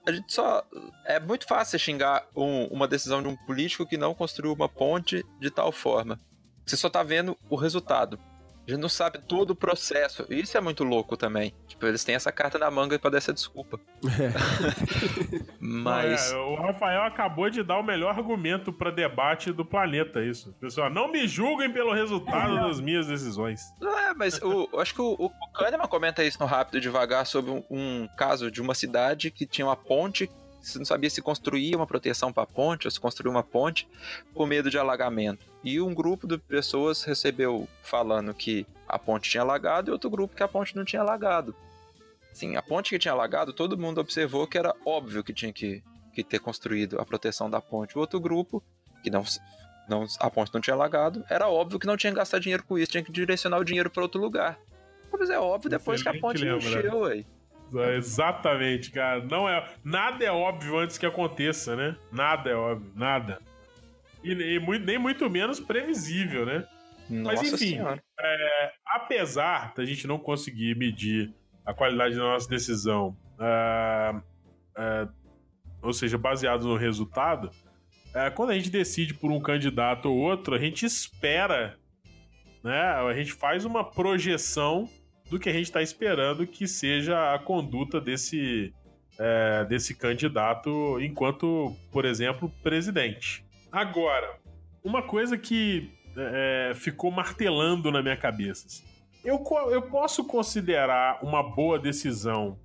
A 0.06 0.12
gente 0.12 0.32
só. 0.32 0.62
É 1.04 1.18
muito 1.18 1.46
fácil 1.46 1.72
você 1.72 1.78
xingar 1.78 2.26
um- 2.36 2.66
uma 2.66 2.86
decisão 2.88 3.22
de 3.22 3.28
um 3.28 3.36
político 3.36 3.86
que 3.86 3.96
não 3.96 4.14
construiu 4.14 4.52
uma 4.52 4.68
ponte 4.68 5.24
de 5.40 5.50
tal 5.50 5.72
forma. 5.72 6.18
Você 6.66 6.76
só 6.76 6.88
tá 6.88 7.02
vendo 7.02 7.36
o 7.50 7.56
resultado. 7.56 8.18
A 8.66 8.70
gente 8.70 8.80
não 8.80 8.88
sabe 8.88 9.18
todo 9.18 9.50
o 9.50 9.54
processo. 9.54 10.24
Isso 10.30 10.56
é 10.56 10.60
muito 10.60 10.84
louco 10.84 11.18
também. 11.18 11.52
Tipo, 11.68 11.86
eles 11.86 12.02
têm 12.02 12.14
essa 12.14 12.32
carta 12.32 12.58
na 12.58 12.70
manga 12.70 12.98
pra 12.98 13.10
dar 13.10 13.18
essa 13.18 13.32
desculpa. 13.32 13.78
Mas. 15.60 16.32
É, 16.32 16.36
o 16.36 16.54
Rafael 16.54 17.02
acabou 17.02 17.50
de 17.50 17.62
dar 17.62 17.78
o 17.78 17.82
melhor 17.82 18.16
argumento 18.16 18.72
pra 18.72 18.90
debate 18.90 19.52
do 19.52 19.66
planeta, 19.66 20.24
isso. 20.24 20.54
Pessoal, 20.58 20.88
não 20.88 21.12
me 21.12 21.28
julguem 21.28 21.70
pelo 21.70 21.92
resultado 21.92 22.54
das 22.56 22.80
minhas 22.80 23.06
decisões. 23.06 23.60
Não 23.78 23.98
é, 23.98 24.14
mas 24.14 24.40
o, 24.40 24.68
eu 24.72 24.80
acho 24.80 24.94
que 24.94 25.02
o, 25.02 25.12
o 25.12 25.30
Kahneman 25.52 25.86
comenta 25.86 26.24
isso 26.24 26.40
no 26.40 26.46
Rápido 26.46 26.80
Devagar 26.80 27.26
sobre 27.26 27.50
um, 27.50 27.62
um 27.70 28.08
caso 28.16 28.50
de 28.50 28.62
uma 28.62 28.74
cidade 28.74 29.30
que 29.30 29.44
tinha 29.44 29.66
uma 29.66 29.76
ponte, 29.76 30.30
você 30.64 30.78
não 30.78 30.84
sabia 30.84 31.10
se 31.10 31.20
construía 31.20 31.76
uma 31.76 31.86
proteção 31.86 32.32
para 32.32 32.42
a 32.42 32.46
ponte 32.46 32.86
ou 32.86 32.90
se 32.90 32.98
construía 32.98 33.30
uma 33.30 33.42
ponte 33.42 33.86
com 34.32 34.46
medo 34.46 34.70
de 34.70 34.78
alagamento. 34.78 35.46
E 35.62 35.80
um 35.80 35.94
grupo 35.94 36.26
de 36.26 36.38
pessoas 36.38 37.02
recebeu 37.02 37.68
falando 37.82 38.32
que 38.34 38.66
a 38.88 38.98
ponte 38.98 39.30
tinha 39.30 39.42
alagado 39.42 39.90
e 39.90 39.92
outro 39.92 40.10
grupo 40.10 40.34
que 40.34 40.42
a 40.42 40.48
ponte 40.48 40.74
não 40.74 40.84
tinha 40.84 41.02
alagado. 41.02 41.54
Sim, 42.32 42.56
a 42.56 42.62
ponte 42.62 42.90
que 42.90 42.98
tinha 42.98 43.12
alagado, 43.12 43.52
todo 43.52 43.78
mundo 43.78 44.00
observou 44.00 44.46
que 44.46 44.58
era 44.58 44.74
óbvio 44.84 45.22
que 45.22 45.32
tinha 45.32 45.52
que, 45.52 45.82
que 46.12 46.24
ter 46.24 46.40
construído 46.40 46.98
a 46.98 47.04
proteção 47.04 47.48
da 47.48 47.60
ponte. 47.60 47.96
O 47.96 48.00
outro 48.00 48.18
grupo, 48.18 48.62
que 49.02 49.10
não, 49.10 49.22
não 49.88 50.04
a 50.18 50.30
ponte 50.30 50.52
não 50.52 50.60
tinha 50.60 50.74
alagado, 50.74 51.24
era 51.30 51.48
óbvio 51.48 51.78
que 51.78 51.86
não 51.86 51.96
tinha 51.96 52.12
que 52.12 52.18
gastar 52.18 52.40
dinheiro 52.40 52.64
com 52.64 52.76
isso, 52.76 52.90
tinha 52.90 53.04
que 53.04 53.12
direcionar 53.12 53.58
o 53.58 53.64
dinheiro 53.64 53.88
para 53.88 54.02
outro 54.02 54.20
lugar. 54.20 54.58
Mas 55.12 55.30
é 55.30 55.38
óbvio 55.38 55.70
depois 55.70 56.02
que 56.02 56.08
a 56.08 56.18
ponte 56.18 56.44
lembra. 56.44 56.56
encheu, 56.58 56.98
ué. 57.00 57.24
É, 57.82 57.96
Exatamente, 57.96 58.90
cara. 58.90 59.24
Não 59.24 59.48
é, 59.48 59.66
nada 59.82 60.24
é 60.24 60.30
óbvio 60.30 60.78
antes 60.78 60.98
que 60.98 61.06
aconteça, 61.06 61.74
né? 61.76 61.96
Nada 62.12 62.50
é 62.50 62.54
óbvio, 62.54 62.92
nada. 62.94 63.40
E, 64.22 64.32
e 64.32 64.58
muito- 64.58 64.84
nem 64.86 64.98
muito 64.98 65.28
menos 65.28 65.60
previsível, 65.60 66.46
né? 66.46 66.66
Mas, 67.08 67.40
Nossa 67.40 67.46
enfim, 67.54 67.56
senhora. 67.76 68.02
apesar 68.86 69.74
da 69.74 69.84
gente 69.84 70.06
não 70.06 70.18
conseguir 70.18 70.74
medir 70.76 71.34
a 71.64 71.74
qualidade 71.74 72.14
da 72.16 72.22
nossa 72.22 72.48
decisão, 72.48 73.16
ah, 73.38 74.22
ah, 74.76 75.08
ou 75.82 75.92
seja, 75.92 76.16
baseado 76.16 76.66
no 76.66 76.76
resultado, 76.76 77.50
ah, 78.14 78.30
quando 78.30 78.50
a 78.50 78.54
gente 78.54 78.70
decide 78.70 79.12
por 79.12 79.30
um 79.30 79.40
candidato 79.40 80.06
ou 80.10 80.16
outro, 80.16 80.54
a 80.54 80.58
gente 80.58 80.86
espera, 80.86 81.76
né? 82.62 82.80
A 82.80 83.12
gente 83.12 83.32
faz 83.32 83.66
uma 83.66 83.84
projeção 83.84 84.88
do 85.30 85.38
que 85.38 85.48
a 85.48 85.52
gente 85.52 85.66
está 85.66 85.82
esperando 85.82 86.46
que 86.46 86.66
seja 86.66 87.34
a 87.34 87.38
conduta 87.38 88.00
desse, 88.00 88.72
eh, 89.18 89.64
desse 89.68 89.94
candidato 89.94 91.00
enquanto, 91.00 91.74
por 91.90 92.04
exemplo, 92.04 92.52
presidente. 92.62 93.44
Agora, 93.72 94.38
uma 94.82 95.02
coisa 95.02 95.36
que 95.36 95.90
é, 96.16 96.72
ficou 96.74 97.10
martelando 97.10 97.90
na 97.90 98.02
minha 98.02 98.16
cabeça. 98.16 98.66
assim. 98.66 98.84
Eu, 99.24 99.42
eu 99.70 99.82
posso 99.82 100.24
considerar 100.24 101.18
uma 101.22 101.42
boa 101.42 101.78
decisão 101.78 102.58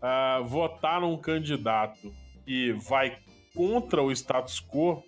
ah, 0.00 0.40
votar 0.44 1.00
num 1.00 1.16
candidato 1.16 2.14
que 2.44 2.72
vai 2.72 3.18
contra 3.54 4.02
o 4.02 4.12
status 4.12 4.60
quo, 4.60 5.02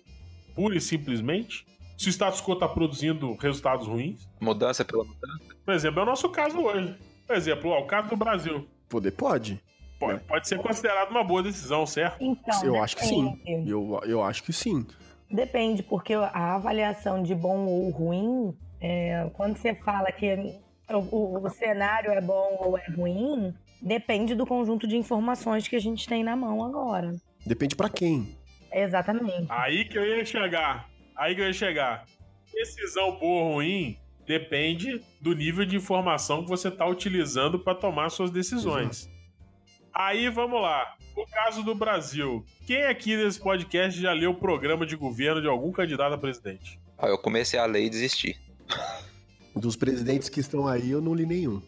pura 0.53 0.75
e 0.75 0.81
simplesmente? 0.81 1.65
Se 1.99 2.07
o 2.07 2.11
status 2.11 2.39
quo 2.41 2.53
está 2.53 2.65
produzindo 2.65 3.33
resultados 3.41 3.85
ruins? 3.85 4.25
Mudança 4.39 4.85
pela 4.85 5.03
mudança. 5.03 5.53
Por 5.65 5.73
exemplo, 5.73 5.99
é 5.99 6.03
o 6.03 6.05
nosso 6.05 6.29
caso 6.29 6.57
hoje. 6.57 6.95
Por 7.27 7.35
exemplo, 7.35 7.71
ó, 7.71 7.79
o 7.81 7.85
caso 7.85 8.07
do 8.07 8.15
Brasil. 8.15 8.65
Poder 8.87 9.11
pode. 9.11 9.61
Pode, 9.99 10.21
pode 10.23 10.47
ser 10.47 10.57
considerado 10.59 11.11
uma 11.11 11.25
boa 11.25 11.43
decisão, 11.43 11.85
certo? 11.85 12.15
Então, 12.23 12.63
Eu 12.63 12.81
acho 12.81 12.95
que 12.95 13.05
sim. 13.05 13.37
Eu, 13.67 13.99
eu 14.05 14.23
acho 14.23 14.41
que 14.43 14.53
sim. 14.53 14.87
Depende, 15.29 15.83
porque 15.83 16.13
a 16.13 16.55
avaliação 16.55 17.21
de 17.21 17.35
bom 17.35 17.65
ou 17.65 17.89
ruim, 17.89 18.57
é, 18.79 19.29
quando 19.33 19.57
você 19.57 19.75
fala 19.75 20.09
que 20.09 20.33
o, 20.89 20.97
o- 21.15 21.45
o 21.45 21.49
cenário 21.49 22.11
é 22.11 22.21
bom 22.21 22.57
ou 22.61 22.77
é 22.77 22.85
ruim, 22.91 23.53
depende 23.81 24.33
do 24.35 24.47
conjunto 24.47 24.87
de 24.87 24.95
informações 24.95 25.67
que 25.67 25.75
a 25.75 25.81
gente 25.81 26.07
tem 26.07 26.23
na 26.23 26.35
mão 26.37 26.63
agora. 26.63 27.13
Depende 27.45 27.75
pra 27.75 27.89
quem. 27.89 28.37
Exatamente. 28.71 29.47
Aí 29.49 29.83
que 29.83 29.97
eu 29.97 30.05
ia 30.05 30.23
chegar. 30.23 30.89
Aí 31.19 31.35
que 31.35 31.41
eu 31.41 31.47
ia 31.47 31.53
chegar. 31.53 32.05
Decisão 32.53 33.19
boa 33.19 33.43
ou 33.43 33.53
ruim 33.55 33.97
depende 34.25 35.01
do 35.19 35.35
nível 35.35 35.65
de 35.65 35.75
informação 35.75 36.43
que 36.43 36.49
você 36.49 36.69
está 36.69 36.85
utilizando 36.85 37.59
para 37.59 37.75
tomar 37.75 38.09
suas 38.09 38.31
decisões. 38.31 39.09
Aí 39.93 40.29
vamos 40.29 40.61
lá. 40.61 40.95
O 41.17 41.25
caso 41.25 41.61
do 41.61 41.75
Brasil. 41.75 42.45
Quem 42.65 42.83
aqui 42.83 43.17
nesse 43.17 43.37
podcast 43.37 43.99
já 43.99 44.13
leu 44.13 44.31
o 44.31 44.35
programa 44.35 44.85
de 44.85 44.95
governo 44.95 45.41
de 45.41 45.47
algum 45.47 45.73
candidato 45.73 46.13
a 46.13 46.17
presidente? 46.17 46.79
Aí 46.97 47.09
eu 47.09 47.17
comecei 47.17 47.59
a 47.59 47.65
ler 47.65 47.83
e 47.83 47.89
desisti. 47.89 48.39
Dos 49.53 49.75
presidentes 49.75 50.29
que 50.29 50.39
estão 50.39 50.67
aí, 50.67 50.91
eu 50.91 51.01
não 51.01 51.13
li 51.13 51.25
nenhum. 51.25 51.61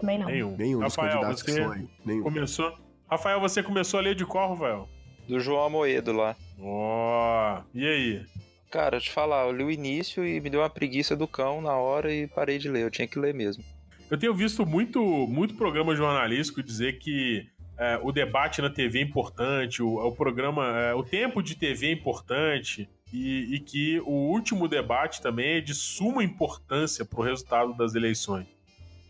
Também 0.00 0.18
não. 0.18 0.26
Nenhum. 0.26 0.56
Nenhum 0.56 0.80
dos 0.80 0.96
Rafael, 0.96 1.12
candidatos 1.12 1.42
que 1.44 1.50
estão 1.52 1.70
aí. 1.70 1.88
Nenhum. 2.04 2.22
começou. 2.24 2.76
Rafael, 3.08 3.38
você 3.38 3.62
começou 3.62 4.00
a 4.00 4.02
ler 4.02 4.16
de 4.16 4.26
qual, 4.26 4.50
Rafael? 4.50 4.88
Do 5.28 5.38
João 5.38 5.62
Amoedo 5.62 6.12
lá. 6.12 6.34
Ó, 6.58 7.60
e 7.72 7.86
aí? 7.86 8.26
Cara, 8.70 9.00
te 9.00 9.10
falar, 9.10 9.46
eu 9.46 9.52
li 9.52 9.64
o 9.64 9.70
início 9.70 10.26
e 10.26 10.40
me 10.40 10.50
deu 10.50 10.60
uma 10.60 10.68
preguiça 10.68 11.16
do 11.16 11.26
cão 11.26 11.60
na 11.60 11.74
hora 11.74 12.12
e 12.12 12.26
parei 12.26 12.58
de 12.58 12.68
ler. 12.68 12.82
Eu 12.82 12.90
tinha 12.90 13.08
que 13.08 13.18
ler 13.18 13.32
mesmo. 13.32 13.64
Eu 14.10 14.18
tenho 14.18 14.34
visto 14.34 14.66
muito, 14.66 15.00
muito 15.26 15.54
programa 15.54 15.94
jornalístico 15.94 16.62
dizer 16.62 16.98
que 16.98 17.46
é, 17.78 17.98
o 18.02 18.10
debate 18.12 18.60
na 18.60 18.68
TV 18.68 18.98
é 18.98 19.02
importante, 19.02 19.82
o, 19.82 19.96
o 19.96 20.12
programa, 20.12 20.66
é, 20.80 20.94
o 20.94 21.02
tempo 21.02 21.42
de 21.42 21.54
TV 21.54 21.86
é 21.86 21.92
importante 21.92 22.88
e, 23.12 23.54
e, 23.54 23.60
que 23.60 24.00
o 24.00 24.30
último 24.32 24.66
debate 24.66 25.22
também 25.22 25.56
é 25.56 25.60
de 25.60 25.74
suma 25.74 26.22
importância 26.24 27.04
para 27.04 27.20
o 27.20 27.22
resultado 27.22 27.74
das 27.74 27.94
eleições. 27.94 28.46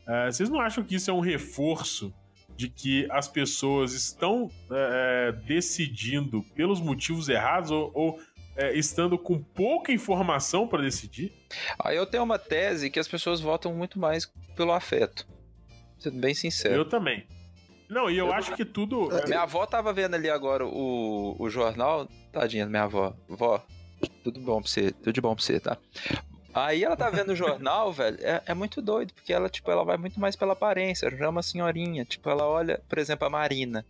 É, 0.07 0.31
vocês 0.31 0.49
não 0.49 0.61
acham 0.61 0.85
que 0.85 0.94
isso 0.94 1.11
é 1.11 1.14
um 1.14 1.21
reforço 1.21 2.12
de 2.59 2.68
que 2.68 3.07
as 3.11 3.29
pessoas 3.29 3.92
estão 3.92 4.51
é, 4.71 5.29
é, 5.29 5.33
decidindo 5.47 6.42
pelos 6.57 6.81
motivos 6.81 7.29
errados 7.29 7.71
ou, 7.71 7.90
ou 7.94 8.21
é, 8.59 8.77
estando 8.77 9.16
com 9.16 9.40
pouca 9.40 9.92
informação 9.92 10.66
para 10.66 10.83
decidir? 10.83 11.33
Aí 11.79 11.97
eu 11.97 12.05
tenho 12.05 12.25
uma 12.25 12.38
tese 12.38 12.90
que 12.90 12.99
as 12.99 13.07
pessoas 13.07 13.40
votam 13.40 13.73
muito 13.73 13.99
mais 14.01 14.27
pelo 14.57 14.73
afeto. 14.73 15.27
Sendo 15.97 16.18
bem 16.18 16.35
sincero. 16.35 16.75
Eu 16.75 16.85
também. 16.85 17.25
Não, 17.88 18.11
e 18.11 18.18
eu, 18.18 18.27
eu 18.27 18.33
acho 18.33 18.55
que 18.55 18.64
tudo. 18.64 19.16
É, 19.16 19.27
minha 19.27 19.42
avó 19.42 19.64
tava 19.64 19.92
vendo 19.92 20.14
ali 20.14 20.29
agora 20.29 20.66
o, 20.66 21.37
o 21.38 21.49
jornal. 21.49 22.09
Tadinha, 22.33 22.66
minha 22.66 22.83
avó. 22.83 23.14
Vó, 23.29 23.64
tudo 24.25 24.40
bom 24.40 24.61
pra 24.61 24.68
você, 24.68 24.90
tudo 24.90 25.12
de 25.12 25.21
bom 25.21 25.35
pra 25.35 25.44
você, 25.44 25.61
tá? 25.61 25.79
Aí 26.53 26.83
ela 26.83 26.97
tá 26.97 27.09
vendo 27.09 27.31
o 27.31 27.37
jornal, 27.37 27.92
velho, 27.94 28.18
é, 28.21 28.42
é, 28.44 28.55
muito 28.55 28.83
doido, 28.83 29.14
porque 29.14 29.33
ela, 29.33 29.49
tipo, 29.49 29.71
ela 29.71 29.85
vai 29.85 29.97
muito 29.97 30.18
mais 30.18 30.35
pela 30.35 30.55
aparência, 30.55 31.09
já 31.11 31.27
é 31.27 31.29
uma 31.29 31.42
senhorinha, 31.42 32.05
tipo, 32.05 32.29
ela 32.29 32.44
olha, 32.47 32.83
por 32.88 32.99
exemplo, 32.99 33.27
a 33.27 33.31
Marina. 33.31 33.87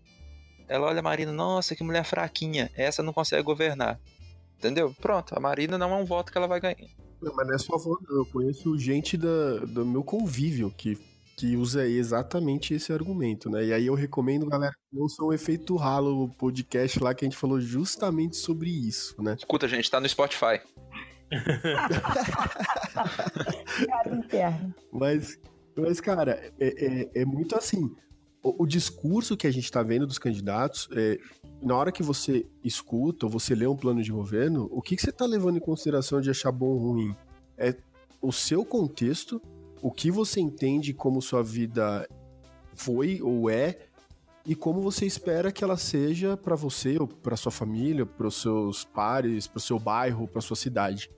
Ela 0.69 0.87
olha 0.87 1.01
a 1.01 1.03
Marina, 1.03 1.33
nossa, 1.33 1.75
que 1.75 1.83
mulher 1.83 2.05
fraquinha, 2.05 2.71
essa 2.77 3.03
não 3.03 3.13
consegue 3.13 3.43
governar. 3.43 3.99
Entendeu? 4.59 4.95
Pronto, 5.01 5.33
a 5.37 5.41
Marina 5.41 5.79
não 5.79 5.93
é 5.93 5.97
um 5.97 6.05
voto 6.05 6.33
que 6.33 6.39
ela 6.39 6.49
vai 6.49 6.61
ganhar. 6.61 6.77
Não, 7.23 7.33
mas 7.35 7.47
não 7.47 7.55
é 7.55 7.59
só 7.59 7.79
voto, 7.79 8.05
eu 8.11 8.27
conheço 8.27 8.77
gente 8.79 9.17
da, 9.17 9.59
do 9.67 9.87
meu 9.87 10.03
convívio 10.03 10.75
que, 10.77 10.99
que 11.37 11.57
usa 11.57 11.87
exatamente 11.87 12.75
esse 12.75 12.93
argumento, 12.93 13.49
né? 13.49 13.67
E 13.67 13.73
aí 13.73 13.87
eu 13.87 13.95
recomendo, 13.95 14.47
galera, 14.47 14.75
não 14.93 15.09
são 15.09 15.29
o 15.29 15.33
efeito 15.33 15.77
ralo, 15.77 16.25
o 16.25 16.29
podcast 16.29 17.01
lá 17.03 17.15
que 17.15 17.25
a 17.25 17.29
gente 17.29 17.37
falou 17.37 17.61
justamente 17.61 18.37
sobre 18.37 18.69
isso, 18.71 19.15
né? 19.23 19.37
Escuta, 19.39 19.69
gente, 19.69 19.89
tá 19.91 20.01
no 20.01 20.09
Spotify. 20.09 20.61
mas, 24.93 25.39
mas, 25.77 26.01
cara, 26.01 26.53
é, 26.59 26.69
é, 26.69 27.11
é 27.23 27.25
muito 27.25 27.57
assim. 27.57 27.95
O, 28.43 28.63
o, 28.63 28.67
discurso 28.67 29.37
que 29.37 29.47
a 29.47 29.51
gente 29.51 29.71
tá 29.71 29.83
vendo 29.83 30.07
dos 30.07 30.19
candidatos, 30.19 30.89
é, 30.93 31.19
na 31.61 31.77
hora 31.77 31.91
que 31.91 32.03
você 32.03 32.47
escuta 32.63 33.27
ou 33.27 33.31
você 33.31 33.55
lê 33.55 33.67
um 33.67 33.77
plano 33.77 34.03
de 34.03 34.13
governo, 34.13 34.69
o 34.71 34.81
que, 34.81 34.97
que 34.97 35.03
você 35.03 35.13
tá 35.13 35.27
levando 35.27 35.57
em 35.57 35.61
consideração 35.61 36.21
de 36.21 36.31
achar 36.31 36.53
bom 36.53 36.69
ou 36.69 36.79
ruim? 36.79 37.17
É 37.57 37.75
o 38.23 38.33
seu 38.33 38.65
contexto, 38.65 39.43
o 39.83 39.91
que 39.91 40.11
você 40.11 40.41
entende 40.41 40.93
como 40.95 41.21
sua 41.21 41.43
vida 41.43 42.09
foi 42.75 43.21
ou 43.23 43.51
é 43.51 43.79
e 44.47 44.55
como 44.55 44.81
você 44.81 45.05
espera 45.05 45.53
que 45.53 45.63
ela 45.63 45.77
seja 45.77 46.37
para 46.37 46.55
você 46.55 46.97
ou 46.99 47.07
para 47.07 47.37
sua 47.37 47.53
família, 47.53 48.07
para 48.07 48.27
os 48.27 48.41
seus 48.41 48.85
pares, 48.85 49.47
para 49.47 49.59
o 49.59 49.61
seu 49.61 49.79
bairro, 49.79 50.29
para 50.29 50.41
sua 50.41 50.57
cidade 50.57 51.11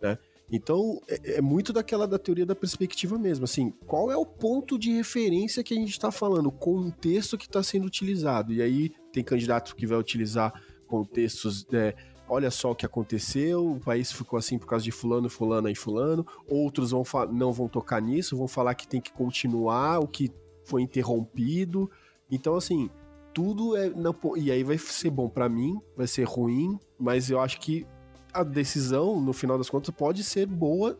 né? 0.00 0.18
Então, 0.50 1.00
é, 1.08 1.38
é, 1.38 1.40
muito 1.40 1.72
daquela 1.72 2.06
da 2.06 2.18
teoria 2.18 2.46
da 2.46 2.54
perspectiva 2.54 3.18
mesmo, 3.18 3.44
assim, 3.44 3.72
qual 3.86 4.12
é 4.12 4.16
o 4.16 4.24
ponto 4.24 4.78
de 4.78 4.92
referência 4.92 5.62
que 5.62 5.74
a 5.74 5.76
gente 5.76 5.90
está 5.90 6.12
falando, 6.12 6.46
o 6.46 6.52
contexto 6.52 7.36
que 7.36 7.46
está 7.46 7.62
sendo 7.62 7.86
utilizado, 7.86 8.52
e 8.52 8.62
aí 8.62 8.92
tem 9.12 9.24
candidato 9.24 9.74
que 9.74 9.86
vai 9.86 9.98
utilizar 9.98 10.52
contextos, 10.86 11.66
é, 11.72 11.96
olha 12.28 12.48
só 12.50 12.70
o 12.70 12.76
que 12.76 12.86
aconteceu, 12.86 13.72
o 13.72 13.80
país 13.80 14.12
ficou 14.12 14.38
assim 14.38 14.56
por 14.56 14.66
causa 14.66 14.84
de 14.84 14.92
fulano, 14.92 15.28
fulano 15.28 15.68
e 15.68 15.74
fulano, 15.74 16.24
outros 16.48 16.92
vão 16.92 17.02
não 17.32 17.52
vão 17.52 17.68
tocar 17.68 18.00
nisso, 18.00 18.36
vão 18.36 18.46
falar 18.46 18.74
que 18.76 18.86
tem 18.86 19.00
que 19.00 19.12
continuar 19.12 19.98
o 19.98 20.06
que 20.06 20.30
foi 20.64 20.82
interrompido, 20.82 21.90
então 22.30 22.54
assim, 22.54 22.88
tudo 23.34 23.76
é, 23.76 23.90
não, 23.90 24.14
e 24.36 24.52
aí 24.52 24.62
vai 24.62 24.78
ser 24.78 25.10
bom 25.10 25.28
para 25.28 25.48
mim, 25.48 25.76
vai 25.96 26.06
ser 26.06 26.22
ruim, 26.24 26.78
mas 26.98 27.30
eu 27.30 27.40
acho 27.40 27.60
que 27.60 27.84
a 28.36 28.42
decisão, 28.42 29.20
no 29.20 29.32
final 29.32 29.56
das 29.56 29.70
contas, 29.70 29.90
pode 29.90 30.22
ser 30.22 30.46
boa, 30.46 30.98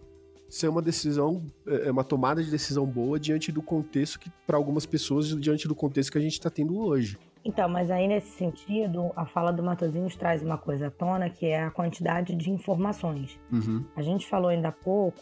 ser 0.48 0.68
uma 0.68 0.80
decisão, 0.80 1.44
é, 1.66 1.88
é 1.88 1.90
uma 1.92 2.02
tomada 2.02 2.42
de 2.42 2.50
decisão 2.50 2.86
boa 2.86 3.20
diante 3.20 3.52
do 3.52 3.62
contexto 3.62 4.18
que, 4.18 4.30
para 4.46 4.56
algumas 4.56 4.86
pessoas, 4.86 5.28
diante 5.28 5.68
do 5.68 5.74
contexto 5.74 6.10
que 6.10 6.18
a 6.18 6.20
gente 6.20 6.32
está 6.32 6.48
tendo 6.48 6.78
hoje. 6.78 7.18
Então, 7.44 7.68
mas 7.68 7.90
aí 7.90 8.08
nesse 8.08 8.30
sentido, 8.30 9.12
a 9.14 9.26
fala 9.26 9.52
do 9.52 9.62
Matosinhos 9.62 10.16
traz 10.16 10.42
uma 10.42 10.58
coisa 10.58 10.88
à 10.88 10.90
tona, 10.90 11.28
que 11.28 11.46
é 11.46 11.62
a 11.62 11.70
quantidade 11.70 12.34
de 12.34 12.50
informações. 12.50 13.38
Uhum. 13.52 13.84
A 13.94 14.02
gente 14.02 14.26
falou 14.26 14.48
ainda 14.48 14.68
há 14.68 14.72
pouco 14.72 15.20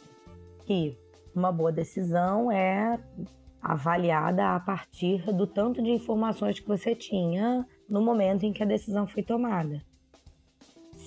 que 0.64 0.96
uma 1.34 1.50
boa 1.50 1.72
decisão 1.72 2.50
é 2.50 2.98
avaliada 3.60 4.54
a 4.54 4.60
partir 4.60 5.24
do 5.34 5.46
tanto 5.46 5.82
de 5.82 5.90
informações 5.90 6.60
que 6.60 6.68
você 6.68 6.94
tinha 6.94 7.66
no 7.88 8.00
momento 8.00 8.44
em 8.46 8.52
que 8.52 8.62
a 8.62 8.66
decisão 8.66 9.06
foi 9.06 9.22
tomada 9.22 9.82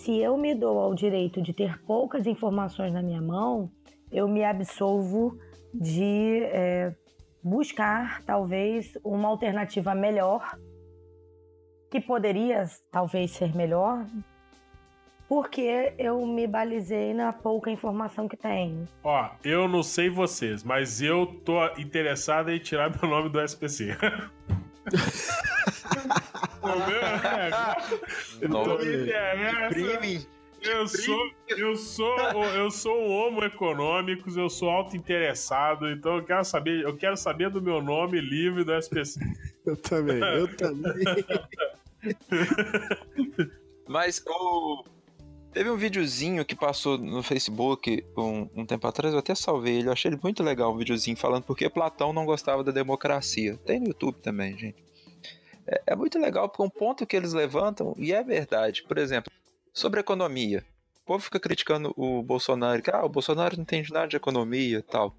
se 0.07 0.17
eu 0.19 0.37
me 0.37 0.55
dou 0.55 0.79
ao 0.79 0.95
direito 0.95 1.41
de 1.41 1.51
ter 1.51 1.81
poucas 1.81 2.25
informações 2.25 2.93
na 2.93 3.01
minha 3.01 3.21
mão, 3.21 3.69
eu 4.09 4.25
me 4.25 4.41
absolvo 4.41 5.37
de 5.73 6.43
é, 6.45 6.95
buscar 7.43 8.23
talvez 8.23 8.97
uma 9.03 9.27
alternativa 9.27 9.93
melhor, 9.93 10.57
que 11.91 11.99
poderia 11.99 12.63
talvez 12.89 13.31
ser 13.31 13.53
melhor, 13.53 14.05
porque 15.27 15.93
eu 15.97 16.25
me 16.25 16.47
balizei 16.47 17.13
na 17.13 17.33
pouca 17.33 17.69
informação 17.69 18.29
que 18.29 18.37
tenho. 18.37 18.87
Ó, 19.03 19.29
eu 19.43 19.67
não 19.67 19.83
sei 19.83 20.09
vocês, 20.09 20.63
mas 20.63 21.01
eu 21.01 21.25
tô 21.43 21.65
interessado 21.77 22.49
em 22.49 22.59
tirar 22.59 22.97
meu 22.97 23.09
nome 23.09 23.27
do 23.27 23.41
SPC. 23.41 23.89
Não 28.47 28.77
Prime. 29.69 30.27
Eu 30.61 30.87
sou, 30.87 31.31
eu 31.49 31.75
sou, 31.75 32.17
eu 32.55 32.71
sou 32.71 32.99
um 32.99 33.11
homo 33.11 33.43
econômicos, 33.43 34.35
eu 34.35 34.49
sou 34.49 34.69
auto 34.69 34.97
interessado, 34.97 35.87
então 35.89 36.17
eu 36.17 36.23
quero 36.23 36.43
saber, 36.43 36.83
eu 36.83 36.97
quero 36.97 37.15
saber 37.15 37.49
do 37.51 37.61
meu 37.61 37.81
nome 37.81 38.19
livre 38.19 38.63
do 38.63 38.73
SPC. 38.73 39.19
Eu 39.67 39.75
também, 39.75 40.17
eu 40.17 40.47
também. 40.55 41.03
Mas 43.85 44.23
o 44.25 44.81
Teve 45.57 45.71
um 45.71 45.75
videozinho 45.75 46.45
que 46.45 46.55
passou 46.55 46.99
no 46.99 47.23
Facebook 47.23 48.05
um, 48.15 48.47
um, 48.55 48.63
tempo 48.63 48.85
atrás, 48.87 49.11
eu 49.11 49.19
até 49.19 49.33
salvei 49.33 49.77
ele, 49.77 49.87
eu 49.87 49.91
achei 49.91 50.09
ele 50.09 50.19
muito 50.21 50.43
legal, 50.43 50.71
um 50.71 50.77
videozinho 50.77 51.17
falando 51.17 51.45
porque 51.45 51.67
Platão 51.67 52.13
não 52.13 52.27
gostava 52.27 52.63
da 52.63 52.71
democracia. 52.71 53.57
Tem 53.65 53.79
no 53.79 53.87
YouTube 53.87 54.19
também, 54.21 54.55
gente. 54.55 54.83
É, 55.67 55.81
é 55.87 55.95
muito 55.95 56.17
legal 56.17 56.47
porque 56.47 56.63
um 56.63 56.69
ponto 56.69 57.05
que 57.05 57.15
eles 57.15 57.33
levantam, 57.33 57.93
e 57.97 58.13
é 58.13 58.23
verdade, 58.23 58.83
por 58.83 58.97
exemplo, 58.97 59.31
sobre 59.73 59.99
economia. 59.99 60.63
O 61.03 61.05
povo 61.07 61.23
fica 61.23 61.39
criticando 61.39 61.93
o 61.95 62.23
Bolsonaro, 62.23 62.81
que 62.81 62.89
ah, 62.89 63.03
o 63.03 63.09
Bolsonaro 63.09 63.55
não 63.55 63.63
entende 63.63 63.91
nada 63.91 64.07
de 64.07 64.15
economia 64.15 64.81
tal. 64.81 65.15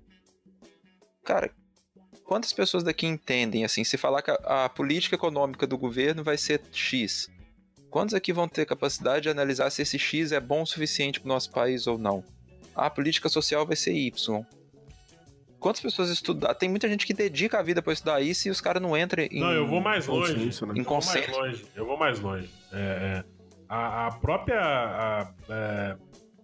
Cara, 1.25 1.51
quantas 2.25 2.53
pessoas 2.53 2.83
daqui 2.83 3.07
entendem, 3.07 3.65
assim, 3.65 3.85
se 3.85 3.97
falar 3.97 4.23
que 4.23 4.31
a, 4.31 4.65
a 4.65 4.69
política 4.69 5.15
econômica 5.15 5.67
do 5.67 5.79
governo 5.79 6.25
vai 6.25 6.37
ser 6.37 6.63
X, 6.73 7.31
quantos 7.91 8.15
aqui 8.15 8.33
vão 8.33 8.49
ter 8.49 8.67
capacidade 8.67 9.25
de 9.25 9.29
analisar 9.31 9.71
se 9.71 9.83
esse 9.83 9.99
X 9.99 10.33
é 10.33 10.41
bom 10.41 10.63
o 10.63 10.67
suficiente 10.67 11.21
para 11.21 11.27
o 11.27 11.33
nosso 11.33 11.51
país 11.51 11.87
ou 11.87 11.99
não? 11.99 12.25
Ah, 12.75 12.87
a 12.87 12.91
política 12.91 13.29
social 13.29 13.67
vai 13.67 13.77
ser 13.77 13.93
Y. 13.93 14.45
Quantas 15.61 15.83
pessoas 15.83 16.09
estudam? 16.09 16.55
Tem 16.55 16.68
muita 16.68 16.88
gente 16.88 17.05
que 17.05 17.12
dedica 17.12 17.59
a 17.59 17.62
vida 17.62 17.83
para 17.83 17.92
estudar 17.92 18.21
isso 18.21 18.47
e 18.47 18.51
os 18.51 18.61
caras 18.61 18.81
não 18.81 18.97
entram 18.97 19.25
em. 19.25 19.40
Não, 19.40 19.53
eu 19.53 19.66
vou 19.66 19.81
mais 19.81 20.07
longe. 20.07 20.35
Né? 20.35 20.44
Em 20.44 20.79
eu 20.79 20.85
vou 20.85 21.01
mais 21.05 21.29
longe. 21.29 21.66
Eu 21.75 21.87
vou 21.87 21.97
mais 21.99 22.21
longe. 22.21 22.51
É, 22.73 22.77
é, 22.77 23.25
a, 23.68 24.07
a, 24.07 24.12
própria. 24.12 24.61
A, 24.61 25.31
é, 25.49 25.97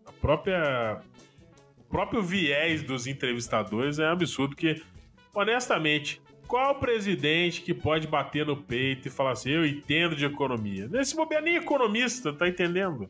a 0.07 0.13
própria. 0.21 1.01
O 1.79 1.85
próprio 1.95 2.23
viés 2.23 2.83
dos 2.83 3.07
entrevistadores 3.07 4.01
é 4.01 4.07
absurdo, 4.09 4.57
porque, 4.57 4.83
honestamente, 5.33 6.21
qual 6.49 6.75
presidente 6.75 7.63
que 7.63 7.73
pode 7.73 8.09
bater 8.09 8.45
no 8.45 8.57
peito 8.57 9.07
e 9.07 9.11
falar 9.11 9.33
assim, 9.33 9.51
eu 9.51 9.65
entendo 9.65 10.17
de 10.17 10.25
economia? 10.25 10.89
Nesse 10.89 11.15
momento, 11.15 11.43
nem 11.43 11.55
economista, 11.55 12.33
tá 12.33 12.49
entendendo? 12.49 13.09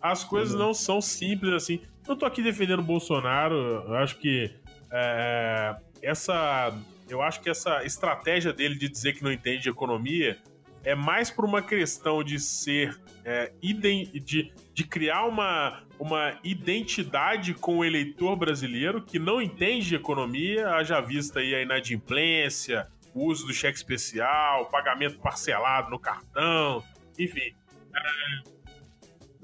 As 0.00 0.24
coisas 0.24 0.54
uhum. 0.54 0.60
não 0.60 0.74
são 0.74 1.00
simples 1.00 1.52
assim. 1.52 1.80
Não 2.08 2.16
tô 2.16 2.24
aqui 2.24 2.42
defendendo 2.42 2.80
o 2.80 2.84
Bolsonaro, 2.84 3.54
eu 3.54 3.94
acho 3.96 4.18
que 4.18 4.50
é, 4.92 5.76
essa. 6.02 6.72
Eu 7.08 7.22
acho 7.22 7.40
que 7.40 7.50
essa 7.50 7.84
estratégia 7.84 8.52
dele 8.52 8.74
de 8.74 8.88
dizer 8.88 9.14
que 9.14 9.22
não 9.22 9.32
entende 9.32 9.62
de 9.62 9.68
economia 9.68 10.38
é 10.84 10.94
mais 10.94 11.30
por 11.30 11.44
uma 11.44 11.62
questão 11.62 12.22
de 12.22 12.38
ser. 12.38 13.00
É, 13.24 13.52
de, 13.62 14.52
de 14.74 14.84
criar 14.84 15.24
uma, 15.24 15.84
uma 15.98 16.36
identidade 16.42 17.54
com 17.54 17.78
o 17.78 17.84
eleitor 17.84 18.34
brasileiro 18.34 19.00
que 19.00 19.16
não 19.18 19.40
entende 19.40 19.86
de 19.86 19.94
economia, 19.94 20.70
haja 20.70 21.00
vista 21.00 21.38
aí 21.38 21.54
a 21.54 21.62
inadimplência, 21.62 22.88
o 23.14 23.26
uso 23.26 23.46
do 23.46 23.54
cheque 23.54 23.76
especial, 23.76 24.66
pagamento 24.66 25.18
parcelado 25.20 25.88
no 25.90 26.00
cartão, 26.00 26.82
enfim. 27.16 27.54
É, 27.94 28.52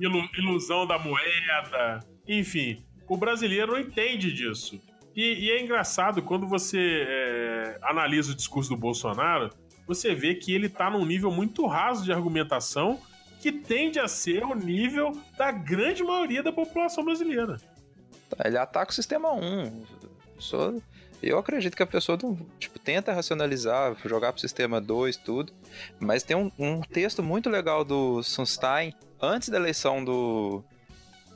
ilu 0.01 0.29
ilusão 0.37 0.87
da 0.87 0.99
moeda, 0.99 2.01
enfim. 2.27 2.85
O 3.09 3.17
brasileiro 3.17 3.73
não 3.73 3.79
entende 3.79 4.33
disso. 4.33 4.81
E, 5.19 5.47
e 5.47 5.51
é 5.51 5.61
engraçado 5.61 6.23
quando 6.23 6.47
você 6.47 7.05
é, 7.05 7.79
analisa 7.83 8.31
o 8.31 8.37
discurso 8.37 8.71
do 8.71 8.77
Bolsonaro, 8.77 9.51
você 9.85 10.15
vê 10.15 10.37
que 10.37 10.55
ele 10.55 10.69
está 10.69 10.89
num 10.89 11.05
nível 11.05 11.29
muito 11.33 11.67
raso 11.67 12.05
de 12.05 12.13
argumentação 12.13 13.01
que 13.41 13.51
tende 13.51 13.99
a 13.99 14.07
ser 14.07 14.45
o 14.45 14.55
nível 14.55 15.11
da 15.37 15.51
grande 15.51 16.05
maioria 16.05 16.41
da 16.41 16.53
população 16.53 17.05
brasileira. 17.05 17.57
Ele 18.45 18.59
ataca 18.59 18.93
o 18.93 18.95
sistema 18.95 19.33
1. 19.33 19.83
Sou... 20.39 20.81
Eu 21.21 21.37
acredito 21.37 21.77
que 21.77 21.83
a 21.83 21.87
pessoa 21.87 22.17
tipo, 22.61 22.79
tenta 22.79 23.13
racionalizar, 23.13 23.97
jogar 24.05 24.31
pro 24.31 24.41
sistema 24.41 24.81
2, 24.81 25.17
tudo. 25.17 25.53
Mas 25.99 26.23
tem 26.23 26.37
um, 26.37 26.49
um 26.57 26.81
texto 26.81 27.25
muito 27.25 27.51
legal 27.51 27.85
do 27.85 28.23
Sunstein, 28.23 28.95
antes 29.21 29.49
da 29.49 29.57
eleição 29.57 30.05
do, 30.05 30.63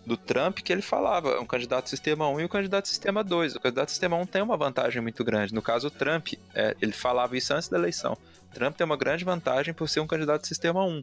do 0.05 0.17
Trump, 0.17 0.59
que 0.59 0.73
ele 0.73 0.83
falava 0.83 1.41
um 1.41 1.47
candidato 1.47 1.89
sistema 1.89 2.29
1 2.29 2.41
e 2.41 2.45
um 2.45 2.49
candidato 2.49 2.89
sistema 2.89 3.23
2. 3.23 3.57
O 3.57 3.61
candidato 3.61 3.91
sistema 3.91 4.17
1 4.17 4.27
tem 4.27 4.43
uma 4.43 4.57
vantagem 4.57 5.01
muito 5.01 5.25
grande. 5.25 5.55
No 5.55 5.63
caso, 5.63 5.89
o 5.89 5.91
Trump, 5.91 6.35
é, 6.55 6.77
ele 6.81 6.93
falava 6.93 7.37
isso 7.37 7.55
antes 7.55 7.69
da 7.69 7.79
eleição. 7.79 8.17
Trump 8.53 8.77
tem 8.77 8.85
uma 8.85 8.97
grande 8.97 9.25
vantagem 9.25 9.73
por 9.73 9.89
ser 9.89 10.01
um 10.01 10.07
candidato 10.07 10.47
sistema 10.47 10.85
1. 10.85 11.03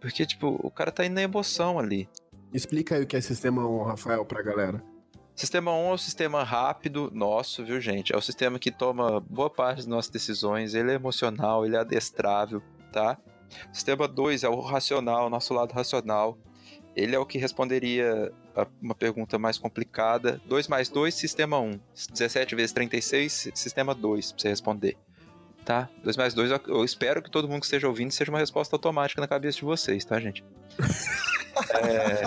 Porque, 0.00 0.26
tipo, 0.26 0.58
o 0.62 0.70
cara 0.70 0.90
tá 0.90 1.04
indo 1.04 1.14
na 1.14 1.22
emoção 1.22 1.78
ali. 1.78 2.08
Explica 2.52 2.96
aí 2.96 3.02
o 3.02 3.06
que 3.06 3.16
é 3.16 3.20
sistema 3.20 3.66
1, 3.66 3.82
Rafael, 3.84 4.24
pra 4.24 4.42
galera. 4.42 4.82
Sistema 5.34 5.72
1 5.72 5.90
é 5.90 5.92
o 5.92 5.98
sistema 5.98 6.42
rápido 6.42 7.10
nosso, 7.14 7.64
viu, 7.64 7.80
gente? 7.80 8.12
É 8.12 8.16
o 8.16 8.20
sistema 8.20 8.58
que 8.58 8.70
toma 8.70 9.20
boa 9.20 9.48
parte 9.48 9.78
das 9.78 9.86
nossas 9.86 10.10
decisões, 10.10 10.74
ele 10.74 10.90
é 10.90 10.94
emocional, 10.94 11.64
ele 11.64 11.76
é 11.76 11.78
adestrável, 11.78 12.62
tá? 12.92 13.16
Sistema 13.72 14.06
2 14.06 14.44
é 14.44 14.48
o 14.48 14.60
racional, 14.60 15.30
nosso 15.30 15.54
lado 15.54 15.72
racional. 15.72 16.38
Ele 16.94 17.14
é 17.14 17.18
o 17.18 17.26
que 17.26 17.38
responderia 17.38 18.32
a 18.54 18.66
uma 18.80 18.94
pergunta 18.94 19.38
mais 19.38 19.58
complicada. 19.58 20.40
2 20.46 20.68
mais 20.68 20.88
2, 20.88 21.14
sistema 21.14 21.58
1. 21.58 21.80
17 22.12 22.54
vezes 22.54 22.72
36, 22.72 23.50
sistema 23.54 23.94
2, 23.94 24.32
pra 24.32 24.42
você 24.42 24.48
responder. 24.48 24.96
Tá? 25.64 25.88
2 26.02 26.16
mais 26.16 26.34
2, 26.34 26.50
eu 26.66 26.84
espero 26.84 27.22
que 27.22 27.30
todo 27.30 27.48
mundo 27.48 27.60
que 27.60 27.66
esteja 27.66 27.86
ouvindo 27.88 28.10
seja 28.10 28.30
uma 28.30 28.40
resposta 28.40 28.74
automática 28.74 29.20
na 29.20 29.28
cabeça 29.28 29.58
de 29.58 29.64
vocês, 29.64 30.04
tá, 30.04 30.18
gente? 30.20 30.44
É... 31.70 32.22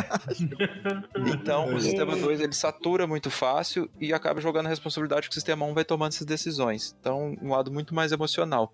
Então, 1.34 1.74
o 1.74 1.82
sistema 1.82 2.16
2 2.16 2.42
ele 2.42 2.54
satura 2.54 3.08
muito 3.08 3.30
fácil 3.30 3.90
e 4.00 4.14
acaba 4.14 4.40
jogando 4.40 4.68
a 4.68 4.70
responsabilidade 4.70 5.28
que 5.28 5.32
o 5.32 5.34
sistema 5.34 5.66
1 5.66 5.70
um 5.70 5.74
vai 5.74 5.84
tomando 5.84 6.14
essas 6.14 6.26
decisões. 6.26 6.96
Então, 7.00 7.36
um 7.42 7.50
lado 7.50 7.72
muito 7.72 7.94
mais 7.94 8.12
emocional. 8.12 8.74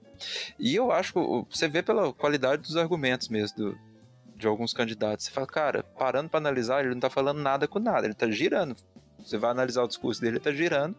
E 0.59 0.75
eu 0.75 0.91
acho 0.91 1.13
que 1.13 1.19
você 1.49 1.67
vê 1.67 1.81
pela 1.81 2.13
qualidade 2.13 2.63
dos 2.63 2.75
argumentos 2.75 3.29
mesmo 3.29 3.57
do, 3.57 3.77
de 4.41 4.47
alguns 4.47 4.73
candidatos. 4.73 5.25
Você 5.25 5.31
fala, 5.31 5.47
cara, 5.47 5.83
parando 5.83 6.29
para 6.29 6.39
analisar, 6.39 6.81
ele 6.83 6.93
não 6.93 6.99
tá 6.99 7.09
falando 7.09 7.39
nada 7.39 7.67
com 7.67 7.79
nada, 7.79 8.05
ele 8.05 8.13
tá 8.13 8.29
girando. 8.29 8.75
Você 9.19 9.37
vai 9.37 9.51
analisar 9.51 9.83
o 9.83 9.87
discurso 9.87 10.19
dele, 10.19 10.37
ele 10.37 10.43
tá 10.43 10.51
girando 10.51 10.95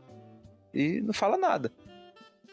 e 0.73 1.01
não 1.03 1.13
fala 1.13 1.37
nada. 1.37 1.71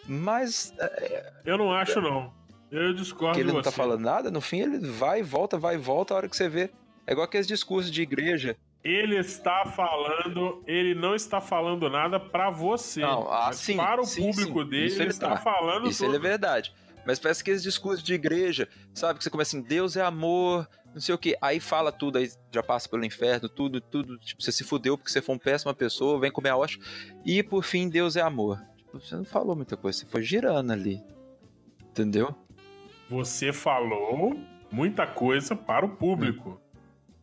Mas. 0.05 0.73
É, 0.79 1.31
eu 1.45 1.57
não 1.57 1.71
acho, 1.71 2.01
não. 2.01 2.33
Eu 2.71 2.93
discordo. 2.93 3.35
Que 3.35 3.41
ele 3.41 3.53
não 3.53 3.61
tá 3.61 3.71
falando 3.71 4.01
nada, 4.01 4.29
no 4.29 4.41
fim 4.41 4.59
ele 4.59 4.79
vai 4.79 5.19
e 5.19 5.23
volta, 5.23 5.57
vai 5.57 5.75
e 5.75 5.77
volta, 5.77 6.13
a 6.13 6.17
hora 6.17 6.29
que 6.29 6.35
você 6.35 6.49
vê. 6.49 6.69
É 7.07 7.11
igual 7.13 7.25
aqueles 7.25 7.47
discursos 7.47 7.91
de 7.91 8.01
igreja. 8.01 8.57
Ele 8.83 9.17
está 9.17 9.65
falando, 9.65 10.63
ele 10.65 10.95
não 10.95 11.13
está 11.13 11.41
falando 11.41 11.89
nada 11.89 12.19
para 12.19 12.49
você. 12.49 13.01
Não, 13.01 13.29
ah, 13.31 13.51
sim, 13.51 13.75
para 13.75 14.01
o 14.01 14.05
sim, 14.05 14.31
público 14.31 14.63
sim. 14.63 14.69
dele, 14.69 14.85
Isso 14.85 15.01
ele, 15.01 15.09
está 15.09 15.29
tá. 15.31 15.37
falando 15.37 15.89
Isso 15.89 16.05
ele 16.05 16.15
é 16.15 16.19
verdade. 16.19 16.73
Mas 17.05 17.19
parece 17.19 17.41
aqueles 17.41 17.63
discursos 17.63 18.03
de 18.03 18.13
igreja, 18.13 18.69
sabe? 18.93 19.17
Que 19.17 19.23
você 19.23 19.29
começa 19.29 19.57
assim, 19.57 19.65
Deus 19.65 19.97
é 19.97 20.01
amor, 20.01 20.67
não 20.93 21.01
sei 21.01 21.13
o 21.13 21.17
que. 21.17 21.37
Aí 21.41 21.59
fala 21.59 21.91
tudo, 21.91 22.17
aí 22.17 22.29
já 22.51 22.63
passa 22.63 22.89
pelo 22.89 23.05
inferno, 23.05 23.47
tudo, 23.47 23.79
tudo. 23.79 24.17
Tipo, 24.17 24.41
você 24.41 24.51
se 24.51 24.63
fudeu 24.63 24.97
porque 24.97 25.11
você 25.11 25.21
foi 25.21 25.35
uma 25.35 25.41
péssima 25.41 25.73
pessoa, 25.73 26.19
vem 26.19 26.31
comer 26.31 26.49
a 26.49 26.57
hóstia. 26.57 26.81
E 27.25 27.43
por 27.43 27.63
fim, 27.63 27.89
Deus 27.89 28.15
é 28.15 28.21
amor. 28.21 28.59
Tipo, 28.77 28.99
você 28.99 29.15
não 29.15 29.25
falou 29.25 29.55
muita 29.55 29.77
coisa, 29.77 29.99
você 29.99 30.05
foi 30.05 30.23
girando 30.23 30.71
ali. 30.71 31.01
Entendeu? 31.89 32.35
Você 33.09 33.53
falou 33.53 34.39
muita 34.71 35.05
coisa 35.05 35.55
para 35.55 35.85
o 35.85 35.89
público. 35.89 36.51
Hum. 36.51 36.69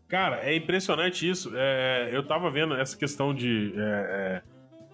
Cara, 0.08 0.40
é 0.44 0.54
impressionante 0.54 1.28
isso. 1.28 1.52
É, 1.54 2.10
eu 2.12 2.24
tava 2.24 2.50
vendo 2.50 2.74
essa 2.74 2.96
questão 2.96 3.34
de, 3.34 3.74
é, 3.76 3.80
é, 3.80 4.42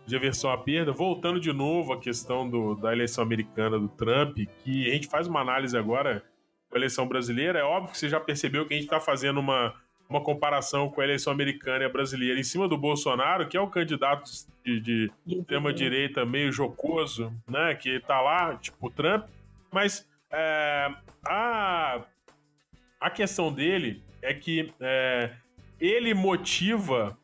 de 0.07 0.16
aversão 0.16 0.51
à 0.51 0.57
perda, 0.57 0.93
voltando 0.93 1.39
de 1.39 1.53
novo 1.53 1.93
à 1.93 2.01
questão 2.01 2.49
do, 2.49 2.75
da 2.75 2.93
eleição 2.93 3.23
americana 3.23 3.79
do 3.79 3.89
Trump, 3.89 4.39
que 4.64 4.91
a 4.91 4.95
gente 4.95 5.09
faz 5.09 5.27
uma 5.27 5.41
análise 5.41 5.77
agora 5.77 6.23
com 6.73 6.77
a 6.77 6.79
eleição 6.79 7.07
brasileira. 7.07 7.59
É 7.59 7.62
óbvio 7.62 7.93
que 7.93 7.99
você 7.99 8.09
já 8.09 8.18
percebeu 8.18 8.66
que 8.66 8.73
a 8.73 8.77
gente 8.77 8.87
está 8.87 8.99
fazendo 8.99 9.39
uma, 9.39 9.75
uma 10.09 10.23
comparação 10.23 10.89
com 10.89 11.03
a 11.03 11.05
eleição 11.05 11.31
americana 11.31 11.85
e 11.85 11.87
a 11.87 11.91
brasileira 11.91 12.41
em 12.41 12.43
cima 12.43 12.66
do 12.66 12.79
Bolsonaro, 12.79 13.47
que 13.47 13.57
é 13.57 13.61
o 13.61 13.68
candidato 13.68 14.31
de, 14.64 14.81
de 14.81 15.12
extrema-direita 15.27 16.25
meio 16.25 16.51
jocoso, 16.51 17.31
né? 17.47 17.75
Que 17.75 18.01
tá 18.01 18.23
lá, 18.23 18.57
tipo 18.57 18.87
o 18.87 18.91
Trump. 18.91 19.27
Mas 19.70 20.09
é, 20.31 20.91
a, 21.27 22.01
a 22.99 23.11
questão 23.11 23.53
dele 23.53 24.03
é 24.23 24.33
que 24.33 24.73
é, 24.81 25.31
ele 25.79 26.14
motiva 26.14 27.18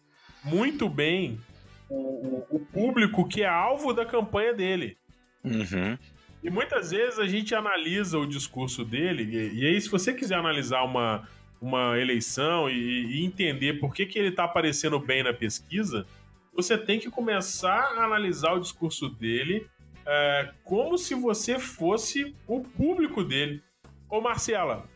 muito 0.45 0.91
bem 0.91 1.41
o, 1.89 2.45
o, 2.51 2.61
público 2.61 3.27
que 3.27 3.43
é 3.43 3.49
alvo 3.49 3.95
da 3.95 4.05
campanha 4.05 4.53
dele. 4.53 4.99
Uhum. 5.43 5.97
E 6.43 6.51
muitas 6.51 6.91
vezes 6.91 7.19
a 7.19 7.27
gente 7.27 7.55
analisa 7.55 8.19
o 8.19 8.27
discurso 8.27 8.85
dele, 8.85 9.25
e, 9.25 9.61
e 9.61 9.67
aí, 9.67 9.81
se 9.81 9.89
você 9.89 10.15
quiser 10.15 10.37
analisar 10.37 10.85
uma, 10.85 11.29
uma 11.61 11.99
eleição 11.99 12.71
e, 12.71 13.21
e 13.21 13.25
entender 13.25 13.75
por 13.75 13.93
que, 13.93 14.07
que 14.07 14.19
ele 14.19 14.29
está 14.29 14.45
aparecendo 14.45 14.99
bem 14.99 15.23
na 15.23 15.33
pesquisa, 15.33 16.07
você 16.55 16.77
tem 16.77 16.99
que 16.99 17.11
começar 17.11 17.93
a 17.97 18.05
analisar 18.05 18.53
o 18.53 18.61
discurso 18.61 19.09
dele 19.09 19.67
é, 20.07 20.51
como 20.65 20.97
se 20.97 21.15
você 21.15 21.59
fosse 21.59 22.35
o 22.47 22.61
público 22.61 23.23
dele. 23.23 23.63
Ô 24.09 24.21
Marcela, 24.21 24.89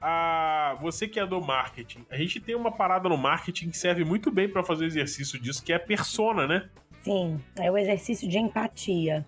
a, 0.00 0.76
você 0.80 1.08
que 1.08 1.18
é 1.18 1.26
do 1.26 1.40
marketing, 1.40 2.04
a 2.10 2.16
gente 2.16 2.40
tem 2.40 2.54
uma 2.54 2.70
parada 2.70 3.08
no 3.08 3.16
marketing 3.16 3.70
que 3.70 3.76
serve 3.76 4.04
muito 4.04 4.30
bem 4.30 4.48
para 4.48 4.62
fazer 4.62 4.84
exercício 4.84 5.40
disso, 5.40 5.64
que 5.64 5.72
é 5.72 5.78
persona, 5.78 6.46
né? 6.46 6.68
Sim, 7.02 7.40
é 7.56 7.70
o 7.70 7.78
exercício 7.78 8.28
de 8.28 8.38
empatia. 8.38 9.26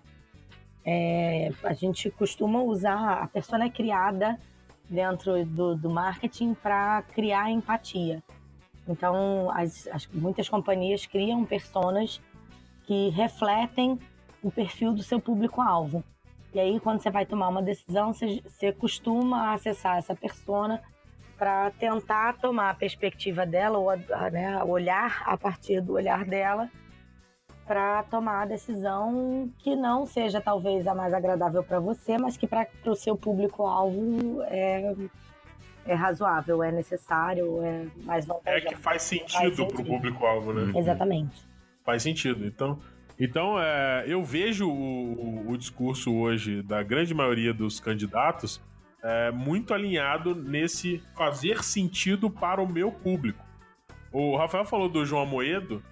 É, 0.85 1.51
a 1.63 1.73
gente 1.73 2.09
costuma 2.11 2.61
usar, 2.61 3.23
a 3.23 3.27
persona 3.27 3.65
é 3.65 3.69
criada 3.69 4.39
dentro 4.89 5.45
do, 5.45 5.75
do 5.75 5.89
marketing 5.89 6.53
para 6.53 7.01
criar 7.13 7.49
empatia. 7.49 8.21
Então, 8.87 9.49
as, 9.51 9.87
as, 9.87 10.07
muitas 10.07 10.49
companhias 10.49 11.05
criam 11.05 11.45
personas 11.45 12.21
que 12.85 13.09
refletem 13.09 13.97
o 14.41 14.51
perfil 14.51 14.93
do 14.93 15.01
seu 15.01 15.21
público-alvo. 15.21 16.03
E 16.53 16.59
aí, 16.59 16.79
quando 16.79 17.01
você 17.01 17.09
vai 17.09 17.25
tomar 17.25 17.47
uma 17.47 17.61
decisão, 17.61 18.13
você, 18.13 18.41
você 18.45 18.71
costuma 18.73 19.53
acessar 19.53 19.97
essa 19.97 20.13
persona 20.13 20.81
para 21.37 21.71
tentar 21.71 22.37
tomar 22.37 22.69
a 22.69 22.73
perspectiva 22.73 23.45
dela, 23.45 23.77
ou 23.77 23.89
né, 24.31 24.63
olhar 24.63 25.23
a 25.25 25.37
partir 25.37 25.81
do 25.81 25.93
olhar 25.93 26.25
dela, 26.25 26.69
para 27.65 28.03
tomar 28.03 28.43
a 28.43 28.45
decisão 28.45 29.49
que 29.59 29.75
não 29.75 30.05
seja 30.05 30.41
talvez 30.41 30.85
a 30.87 30.93
mais 30.93 31.13
agradável 31.13 31.63
para 31.63 31.79
você, 31.79 32.17
mas 32.17 32.35
que 32.35 32.47
para 32.47 32.67
o 32.85 32.95
seu 32.95 33.17
público-alvo 33.17 34.41
é, 34.43 34.93
é 35.85 35.93
razoável, 35.93 36.61
é 36.61 36.71
necessário, 36.71 37.63
é 37.63 37.85
mais 38.03 38.25
vantajoso. 38.25 38.65
É 38.65 38.69
que 38.69 38.75
faz 38.75 39.03
sentido 39.03 39.67
para 39.67 39.81
o 39.81 39.85
público-alvo, 39.85 40.53
né? 40.53 40.77
Exatamente. 40.77 41.47
Faz 41.85 42.03
sentido. 42.03 42.45
Então, 42.45 42.79
então, 43.19 43.59
é, 43.59 44.05
eu 44.07 44.23
vejo 44.23 44.67
o, 44.69 45.51
o, 45.51 45.57
discurso 45.57 46.13
hoje 46.13 46.61
da 46.63 46.81
grande 46.81 47.13
maioria 47.13 47.53
dos 47.53 47.79
candidatos 47.79 48.61
é, 49.03 49.31
muito 49.31 49.73
alinhado 49.73 50.33
nesse 50.33 51.01
fazer 51.15 51.63
sentido 51.63 52.29
para 52.29 52.61
o 52.61 52.67
meu 52.67 52.91
público. 52.91 53.43
O 54.11 54.35
Rafael 54.37 54.65
falou 54.65 54.89
do 54.89 55.05
João 55.05 55.25
Moedo. 55.25 55.83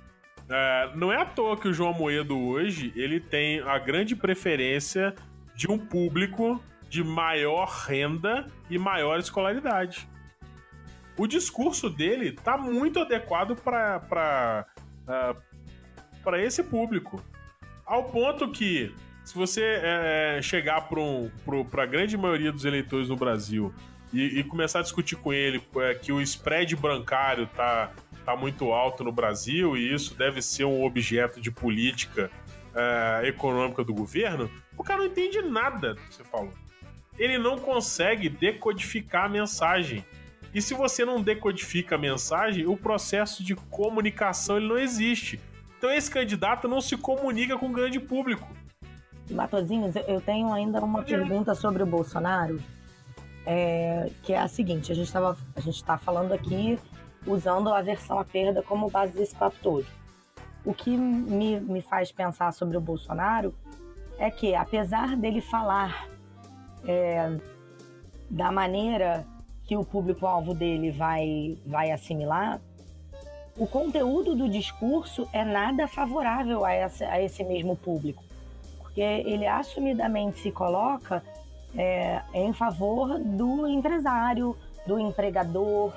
É, 0.52 0.92
não 0.96 1.14
é 1.14 1.22
à 1.22 1.26
toa 1.26 1.56
que 1.56 1.70
o 1.70 1.74
João 1.74 1.94
Moedo 1.94 2.38
hoje 2.38 2.92
ele 2.96 3.22
tem 3.22 3.62
a 3.62 3.80
grande 3.80 4.18
preferência 4.18 5.16
de 5.56 5.72
um 5.72 5.78
público 5.78 6.62
de 6.90 7.02
maior 7.02 7.68
renda 7.88 8.48
e 8.70 8.78
maior 8.78 9.18
escolaridade. 9.18 10.06
O 11.18 11.26
discurso 11.26 11.90
dele 11.90 12.30
está 12.30 12.58
muito 12.58 13.00
adequado 13.00 13.56
para 13.56 14.66
para 16.24 16.42
esse 16.42 16.64
público. 16.64 17.24
Ao 17.86 18.06
ponto 18.06 18.50
que, 18.52 18.94
se 19.24 19.34
você 19.36 19.62
é, 19.62 20.38
é 20.38 20.42
chegar 20.42 20.82
para 20.82 21.00
um, 21.00 21.32
a 21.78 21.86
grande 21.86 22.16
maioria 22.18 22.52
dos 22.52 22.66
eleitores 22.66 23.10
no 23.10 23.16
Brasil 23.16 23.74
e, 24.14 24.40
e 24.40 24.44
começar 24.44 24.80
a 24.80 24.82
discutir 24.82 25.16
com 25.16 25.34
ele 25.34 25.62
é, 25.78 25.96
que 25.96 26.12
o 26.12 26.22
spread 26.22 26.76
bancário 26.76 27.48
tá, 27.48 27.92
tá 28.26 28.36
muito 28.36 28.72
alto 28.72 29.04
no 29.04 29.12
Brasil 29.12 29.76
e 29.76 29.94
isso 29.94 30.16
deve 30.16 30.42
ser 30.42 30.66
um 30.66 30.84
objeto 30.84 31.42
de 31.42 31.52
política 31.52 32.30
é, 32.76 33.28
econômica 33.28 33.84
do 33.84 33.94
governo, 33.94 34.50
o 34.78 34.84
cara 34.84 35.00
não 35.00 35.08
entende 35.08 35.42
nada 35.42 35.94
do 35.94 36.02
que 36.02 36.16
você 36.16 36.24
falou. 36.24 36.54
Ele 37.18 37.38
não 37.38 37.58
consegue 37.58 38.30
decodificar 38.30 39.26
a 39.26 39.30
mensagem. 39.30 40.06
E 40.54 40.62
se 40.62 40.74
você 40.74 41.06
não 41.06 41.22
decodifica 41.22 41.96
a 41.96 41.98
mensagem, 41.98 42.66
o 42.66 42.76
processo 42.76 43.44
de 43.44 43.56
comunicação 43.56 44.58
ele 44.58 44.68
não 44.68 44.78
existe. 44.78 45.40
Então 45.78 45.92
esse 45.92 46.10
candidato 46.10 46.68
não 46.68 46.82
se 46.82 46.98
comunica 46.98 47.58
com 47.58 47.68
o 47.68 47.72
grande 47.72 48.00
público. 48.00 48.48
Matozinhos, 49.30 49.96
eu 50.08 50.20
tenho 50.20 50.52
ainda 50.52 50.80
uma 50.82 51.04
pergunta 51.04 51.56
sobre 51.56 51.84
o 51.84 51.86
Bolsonaro, 51.86 52.62
é, 53.46 54.10
que 54.24 54.34
é 54.34 54.40
a 54.40 54.48
seguinte: 54.48 54.92
a 54.92 54.96
gente 54.96 55.08
estava, 55.08 55.38
a 55.56 55.60
gente 55.62 55.76
está 55.76 55.98
falando 55.98 56.34
aqui 56.34 56.78
usando 57.26 57.74
a 57.74 57.82
versão 57.82 58.20
à 58.20 58.26
perda 58.26 58.62
como 58.62 58.90
base 58.90 59.14
desse 59.14 59.36
papo 59.36 59.58
todo. 59.62 59.86
O 60.66 60.74
que 60.74 60.96
me, 60.96 61.60
me 61.60 61.82
faz 61.82 62.12
pensar 62.12 62.52
sobre 62.54 62.78
o 62.78 62.82
Bolsonaro 62.82 63.54
é 64.18 64.30
que, 64.30 64.54
apesar 64.54 65.16
dele 65.16 65.42
falar 65.42 66.08
é, 66.88 67.38
da 68.30 68.52
maneira 68.52 69.26
que 69.66 69.76
o 69.76 69.84
público-alvo 69.84 70.54
dele 70.54 70.92
vai, 70.92 71.58
vai 71.66 71.92
assimilar, 71.92 72.62
o 73.58 73.68
conteúdo 73.68 74.36
do 74.36 74.50
discurso 74.50 75.28
é 75.34 75.44
nada 75.44 75.88
favorável 75.88 76.64
a, 76.64 76.72
essa, 76.72 77.06
a 77.06 77.22
esse 77.22 77.44
mesmo 77.44 77.76
público 77.76 78.24
porque 78.92 79.02
ele 79.02 79.48
assumidamente 79.48 80.40
se 80.40 80.52
coloca 80.52 81.24
é, 81.78 82.22
em 82.34 82.52
favor 82.52 83.18
do 83.18 83.66
empresário, 83.66 84.56
do 84.86 85.00
empregador, 85.00 85.94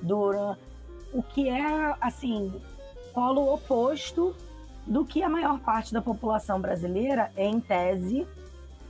do 0.00 0.56
o 1.16 1.22
que 1.22 1.48
é 1.48 1.94
assim 1.98 2.52
polo 3.14 3.50
oposto 3.54 4.36
do 4.86 5.02
que 5.02 5.22
a 5.22 5.28
maior 5.28 5.58
parte 5.60 5.92
da 5.92 6.02
população 6.02 6.60
brasileira, 6.60 7.32
em 7.36 7.58
tese, 7.58 8.26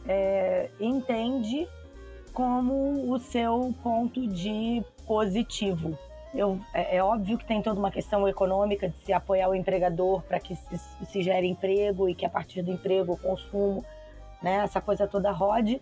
é, 0.06 0.68
entende 0.80 1.68
como 2.32 3.12
o 3.12 3.18
seu 3.18 3.72
ponto 3.82 4.26
de 4.26 4.82
positivo. 5.06 5.96
Eu, 6.34 6.60
é, 6.74 6.96
é, 6.96 7.02
óbvio 7.02 7.38
que 7.38 7.46
tem 7.46 7.62
toda 7.62 7.78
uma 7.78 7.90
questão 7.90 8.28
econômica 8.28 8.88
de 8.88 8.98
se 8.98 9.12
apoiar 9.12 9.48
o 9.48 9.54
empregador 9.54 10.20
para 10.22 10.40
que 10.40 10.56
se, 10.56 10.78
se, 11.06 11.22
gere 11.22 11.46
emprego 11.46 12.08
e 12.08 12.14
que 12.14 12.26
a 12.26 12.28
partir 12.28 12.60
do 12.62 12.72
emprego 12.72 13.12
o 13.12 13.16
consumo, 13.16 13.84
né, 14.42 14.56
essa 14.56 14.80
coisa 14.80 15.06
toda 15.06 15.30
rode. 15.30 15.80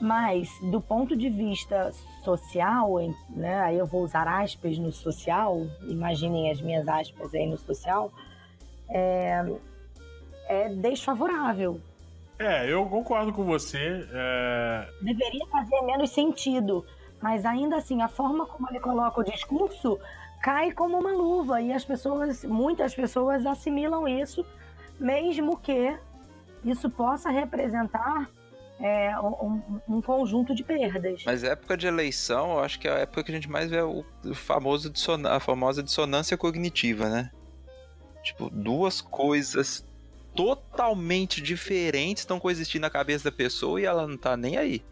Mas 0.00 0.50
do 0.70 0.80
ponto 0.80 1.16
de 1.16 1.30
vista 1.30 1.92
social, 2.22 2.96
né, 3.30 3.60
aí 3.60 3.78
eu 3.78 3.86
vou 3.86 4.02
usar 4.02 4.26
aspas 4.26 4.76
no 4.76 4.92
social, 4.92 5.66
imaginem 5.82 6.50
as 6.50 6.60
minhas 6.60 6.86
aspas 6.88 7.34
aí 7.34 7.46
no 7.46 7.56
social, 7.56 8.12
é, 8.88 9.44
é 10.48 10.68
desfavorável. 10.68 11.80
É, 12.38 12.70
eu 12.70 12.84
concordo 12.86 13.32
com 13.32 13.44
você. 13.44 14.06
É... 14.12 14.88
Deveria 15.00 15.46
fazer 15.46 15.80
menos 15.82 16.10
sentido 16.10 16.84
mas 17.24 17.46
ainda 17.46 17.76
assim, 17.76 18.02
a 18.02 18.08
forma 18.08 18.44
como 18.44 18.68
ele 18.68 18.78
coloca 18.78 19.18
o 19.18 19.24
discurso 19.24 19.98
cai 20.42 20.72
como 20.72 20.98
uma 20.98 21.10
luva 21.10 21.58
e 21.62 21.72
as 21.72 21.82
pessoas, 21.82 22.44
muitas 22.44 22.94
pessoas 22.94 23.46
assimilam 23.46 24.06
isso, 24.06 24.44
mesmo 25.00 25.56
que 25.56 25.98
isso 26.62 26.90
possa 26.90 27.30
representar 27.30 28.28
é, 28.80 29.18
um, 29.20 29.62
um, 29.88 30.02
conjunto 30.02 30.54
de 30.54 30.64
perdas. 30.64 31.22
Mas 31.24 31.44
época 31.44 31.76
de 31.76 31.86
eleição, 31.86 32.52
eu 32.52 32.60
acho 32.60 32.78
que 32.78 32.88
é 32.88 32.92
a 32.92 32.98
época 32.98 33.24
que 33.24 33.32
a 33.32 33.34
gente 33.34 33.48
mais 33.48 33.70
vê 33.70 33.80
o, 33.80 34.04
famoso 34.34 34.92
a 35.28 35.40
famosa 35.40 35.82
dissonância 35.82 36.36
cognitiva, 36.36 37.08
né? 37.08 37.30
Tipo, 38.22 38.50
duas 38.50 39.00
coisas 39.00 39.86
totalmente 40.34 41.40
diferentes 41.40 42.22
estão 42.22 42.40
coexistindo 42.40 42.82
na 42.82 42.90
cabeça 42.90 43.30
da 43.30 43.32
pessoa 43.36 43.80
e 43.80 43.84
ela 43.84 44.06
não 44.06 44.16
tá 44.16 44.36
nem 44.36 44.56
aí. 44.56 44.82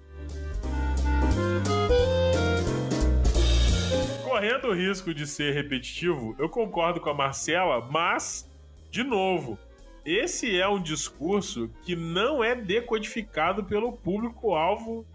correndo 4.42 4.68
o 4.68 4.74
risco 4.74 5.14
de 5.14 5.24
ser 5.24 5.54
repetitivo, 5.54 6.34
eu 6.36 6.48
concordo 6.48 7.00
com 7.00 7.08
a 7.08 7.14
Marcela, 7.14 7.86
mas, 7.92 8.50
de 8.90 9.04
novo, 9.04 9.56
esse 10.04 10.58
é 10.58 10.68
um 10.68 10.80
discurso 10.80 11.70
que 11.82 11.94
não 11.94 12.42
é 12.42 12.54
decodificado 12.54 13.64
pelo 13.64 13.92
público-alvo 13.92 15.06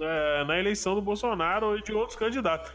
é, 0.00 0.44
na 0.44 0.58
eleição 0.58 0.94
do 0.94 1.02
Bolsonaro 1.02 1.68
ou 1.68 1.80
de 1.80 1.92
outros 1.92 2.16
candidatos. 2.16 2.72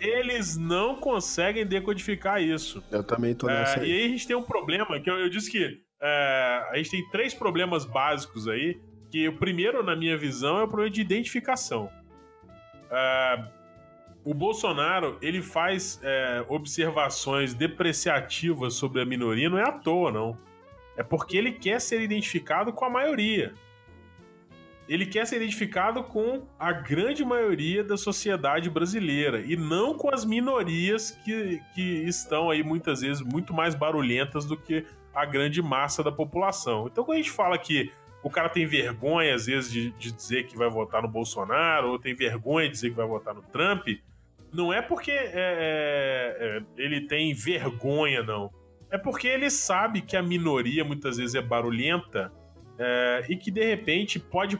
Eles 0.00 0.56
não 0.56 0.96
conseguem 0.96 1.64
decodificar 1.64 2.42
isso. 2.42 2.82
Eu 2.90 3.04
também 3.04 3.34
tô 3.34 3.46
nessa. 3.46 3.80
É, 3.80 3.86
e 3.86 3.92
aí 3.92 4.06
a 4.06 4.08
gente 4.08 4.26
tem 4.26 4.36
um 4.36 4.42
problema, 4.42 4.98
que 4.98 5.08
eu, 5.08 5.18
eu 5.18 5.28
disse 5.28 5.50
que 5.50 5.80
é, 6.00 6.68
a 6.70 6.76
gente 6.76 6.90
tem 6.90 7.08
três 7.10 7.32
problemas 7.32 7.84
básicos 7.84 8.48
aí. 8.48 8.78
Que 9.10 9.28
o 9.28 9.36
primeiro, 9.36 9.82
na 9.84 9.94
minha 9.94 10.16
visão, 10.16 10.58
é 10.58 10.64
o 10.64 10.68
problema 10.68 10.90
de 10.90 11.00
identificação. 11.00 11.88
É, 12.90 13.44
o 14.24 14.34
Bolsonaro 14.34 15.18
ele 15.22 15.40
faz 15.40 16.00
é, 16.02 16.44
observações 16.48 17.54
depreciativas 17.54 18.74
sobre 18.74 19.00
a 19.00 19.04
minoria, 19.04 19.48
não 19.48 19.58
é 19.58 19.62
à 19.62 19.72
toa, 19.72 20.10
não. 20.10 20.36
É 20.96 21.02
porque 21.02 21.36
ele 21.36 21.52
quer 21.52 21.80
ser 21.80 22.00
identificado 22.00 22.72
com 22.72 22.84
a 22.84 22.90
maioria. 22.90 23.54
Ele 24.88 25.06
quer 25.06 25.26
ser 25.26 25.36
identificado 25.36 26.04
com 26.04 26.46
a 26.58 26.70
grande 26.70 27.24
maioria 27.24 27.82
da 27.82 27.96
sociedade 27.96 28.68
brasileira 28.68 29.40
e 29.40 29.56
não 29.56 29.94
com 29.94 30.14
as 30.14 30.24
minorias 30.24 31.12
que, 31.24 31.60
que 31.74 32.04
estão 32.04 32.50
aí 32.50 32.62
muitas 32.62 33.00
vezes 33.00 33.22
muito 33.22 33.54
mais 33.54 33.74
barulhentas 33.74 34.44
do 34.44 34.56
que 34.56 34.84
a 35.14 35.24
grande 35.24 35.62
massa 35.62 36.02
da 36.02 36.12
população. 36.12 36.86
Então, 36.86 37.04
quando 37.04 37.16
a 37.16 37.22
gente 37.22 37.30
fala 37.30 37.56
que 37.56 37.90
o 38.22 38.28
cara 38.28 38.48
tem 38.48 38.66
vergonha, 38.66 39.34
às 39.34 39.46
vezes, 39.46 39.70
de, 39.70 39.90
de 39.92 40.10
dizer 40.10 40.46
que 40.46 40.56
vai 40.56 40.68
votar 40.68 41.02
no 41.02 41.08
Bolsonaro, 41.08 41.90
ou 41.90 41.98
tem 41.98 42.14
vergonha 42.14 42.66
de 42.66 42.72
dizer 42.72 42.90
que 42.90 42.96
vai 42.96 43.06
votar 43.06 43.34
no 43.34 43.42
Trump, 43.42 43.86
não 44.52 44.72
é 44.72 44.80
porque 44.80 45.10
é, 45.10 45.32
é, 45.34 46.36
é, 46.40 46.62
ele 46.76 47.02
tem 47.02 47.34
vergonha, 47.34 48.22
não. 48.22 48.50
É 48.90 48.98
porque 48.98 49.26
ele 49.26 49.50
sabe 49.50 50.00
que 50.00 50.16
a 50.16 50.22
minoria 50.22 50.84
muitas 50.84 51.16
vezes 51.16 51.34
é 51.34 51.42
barulhenta 51.42 52.32
é, 52.78 53.24
e 53.28 53.36
que 53.36 53.50
de 53.50 53.64
repente 53.64 54.18
pode, 54.18 54.58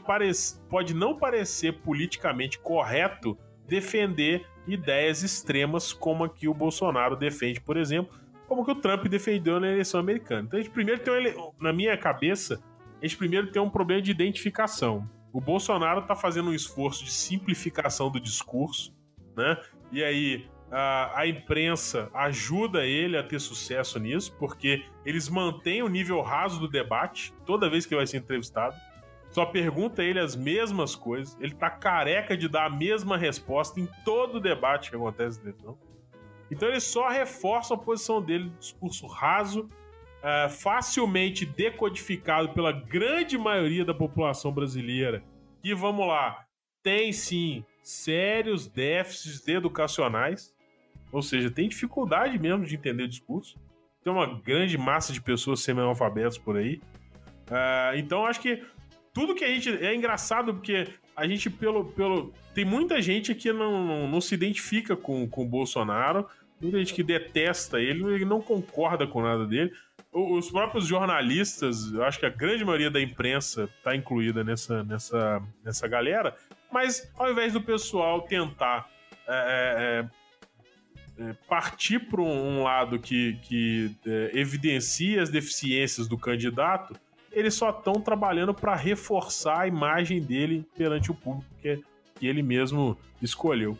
pode 0.69 0.93
não 0.93 1.17
parecer 1.17 1.73
politicamente 1.81 2.59
correto 2.59 3.37
defender 3.67 4.45
ideias 4.67 5.23
extremas 5.23 5.93
como 5.93 6.23
a 6.23 6.29
que 6.29 6.47
o 6.47 6.53
Bolsonaro 6.53 7.15
defende, 7.15 7.61
por 7.61 7.77
exemplo, 7.77 8.17
como 8.47 8.63
que 8.63 8.71
o 8.71 8.75
Trump 8.75 9.05
defendeu 9.07 9.59
na 9.59 9.71
eleição 9.71 9.99
americana. 9.99 10.43
Então 10.47 10.59
a 10.59 10.61
gente 10.61 10.71
primeiro 10.71 11.01
tem, 11.01 11.35
na 11.59 11.73
minha 11.73 11.97
cabeça, 11.97 12.61
a 13.01 13.05
gente 13.05 13.17
primeiro 13.17 13.51
tem 13.51 13.61
um 13.61 13.69
problema 13.69 14.01
de 14.01 14.11
identificação. 14.11 15.09
O 15.33 15.41
Bolsonaro 15.41 16.01
está 16.01 16.15
fazendo 16.15 16.49
um 16.49 16.53
esforço 16.53 17.03
de 17.03 17.11
simplificação 17.11 18.09
do 18.09 18.19
discurso, 18.19 18.95
né? 19.35 19.57
E 19.91 20.03
aí 20.03 20.47
a, 20.71 21.19
a, 21.19 21.27
imprensa 21.27 22.09
ajuda 22.13 22.85
ele 22.85 23.17
a 23.17 23.23
ter 23.23 23.39
sucesso 23.39 23.99
nisso, 23.99 24.35
porque 24.39 24.85
eles 25.05 25.29
mantêm 25.29 25.83
o 25.83 25.87
nível 25.87 26.21
raso 26.21 26.59
do 26.59 26.67
debate 26.67 27.33
toda 27.45 27.69
vez 27.69 27.85
que 27.85 27.95
vai 27.95 28.07
ser 28.07 28.17
entrevistado. 28.17 28.75
Só 29.29 29.45
pergunta 29.45 30.03
ele 30.03 30.19
as 30.19 30.35
mesmas 30.35 30.95
coisas. 30.95 31.37
Ele 31.39 31.53
tá 31.53 31.69
careca 31.69 32.37
de 32.37 32.47
dar 32.47 32.65
a 32.65 32.69
mesma 32.69 33.17
resposta 33.17 33.79
em 33.79 33.87
todo 34.03 34.35
o 34.35 34.39
debate 34.39 34.89
que 34.89 34.95
acontece 34.95 35.43
dentro. 35.43 35.67
Não? 35.67 35.77
Então 36.49 36.69
ele 36.69 36.79
só 36.79 37.09
reforça 37.09 37.73
a 37.73 37.77
posição 37.77 38.21
dele, 38.21 38.51
discurso 38.59 39.07
raso, 39.07 39.69
uh, 40.25 40.49
facilmente 40.49 41.45
decodificado 41.45 42.49
pela 42.49 42.71
grande 42.71 43.37
maioria 43.37 43.83
da 43.83 43.93
população 43.93 44.51
brasileira. 44.51 45.23
E 45.63 45.73
vamos 45.73 46.07
lá, 46.07 46.45
tem 46.83 47.11
sim 47.11 47.65
sérios 47.81 48.67
déficits 48.67 49.47
educacionais, 49.47 50.54
ou 51.11 51.21
seja, 51.21 51.49
tem 51.49 51.69
dificuldade 51.69 52.37
mesmo 52.37 52.65
de 52.65 52.75
entender 52.75 53.03
o 53.03 53.07
discurso. 53.07 53.57
Tem 54.03 54.11
uma 54.11 54.39
grande 54.39 54.77
massa 54.77 55.11
de 55.11 55.21
pessoas 55.21 55.61
semi-analfabetas 55.61 56.37
por 56.37 56.57
aí. 56.57 56.81
Uh, 57.49 57.97
então, 57.97 58.25
acho 58.25 58.39
que 58.39 58.61
tudo 59.13 59.33
que 59.33 59.43
a 59.43 59.47
gente. 59.47 59.69
É 59.83 59.95
engraçado 59.95 60.53
porque 60.53 60.87
a 61.15 61.25
gente, 61.25 61.49
pelo. 61.49 61.85
pelo 61.85 62.33
tem 62.53 62.65
muita 62.65 63.01
gente 63.01 63.33
que 63.33 63.51
não, 63.51 63.85
não, 63.85 64.07
não 64.07 64.21
se 64.21 64.35
identifica 64.35 64.95
com, 64.95 65.27
com 65.27 65.43
o 65.43 65.47
Bolsonaro, 65.47 66.27
muita 66.61 66.77
gente 66.77 66.93
que 66.93 67.03
detesta 67.03 67.79
ele, 67.79 68.03
ele 68.13 68.25
não 68.25 68.41
concorda 68.41 69.07
com 69.07 69.21
nada 69.21 69.45
dele. 69.45 69.71
Os 70.11 70.49
próprios 70.49 70.87
jornalistas, 70.87 71.91
eu 71.91 72.03
acho 72.03 72.19
que 72.19 72.25
a 72.25 72.29
grande 72.29 72.63
maioria 72.63 72.89
da 72.89 73.01
imprensa 73.01 73.69
está 73.77 73.93
incluída 73.93 74.45
nessa, 74.45 74.81
nessa, 74.83 75.41
nessa 75.61 75.87
galera, 75.89 76.33
mas 76.71 77.11
ao 77.17 77.29
invés 77.29 77.51
do 77.51 77.61
pessoal 77.61 78.21
tentar 78.21 78.89
é, 79.27 80.05
é, 80.07 80.09
é, 81.17 81.29
é 81.29 81.33
partir 81.47 81.99
para 81.99 82.21
um 82.21 82.63
lado 82.63 82.99
que, 82.99 83.37
que 83.41 83.95
é, 84.05 84.31
evidencia 84.33 85.21
as 85.21 85.29
deficiências 85.29 86.07
do 86.07 86.17
candidato, 86.17 86.95
eles 87.31 87.53
só 87.53 87.69
estão 87.69 87.95
trabalhando 87.95 88.53
para 88.53 88.75
reforçar 88.75 89.61
a 89.61 89.67
imagem 89.67 90.21
dele 90.21 90.65
perante 90.77 91.11
o 91.11 91.13
público 91.13 91.49
que, 91.61 91.83
que 92.15 92.27
ele 92.27 92.41
mesmo 92.41 92.97
escolheu. 93.21 93.77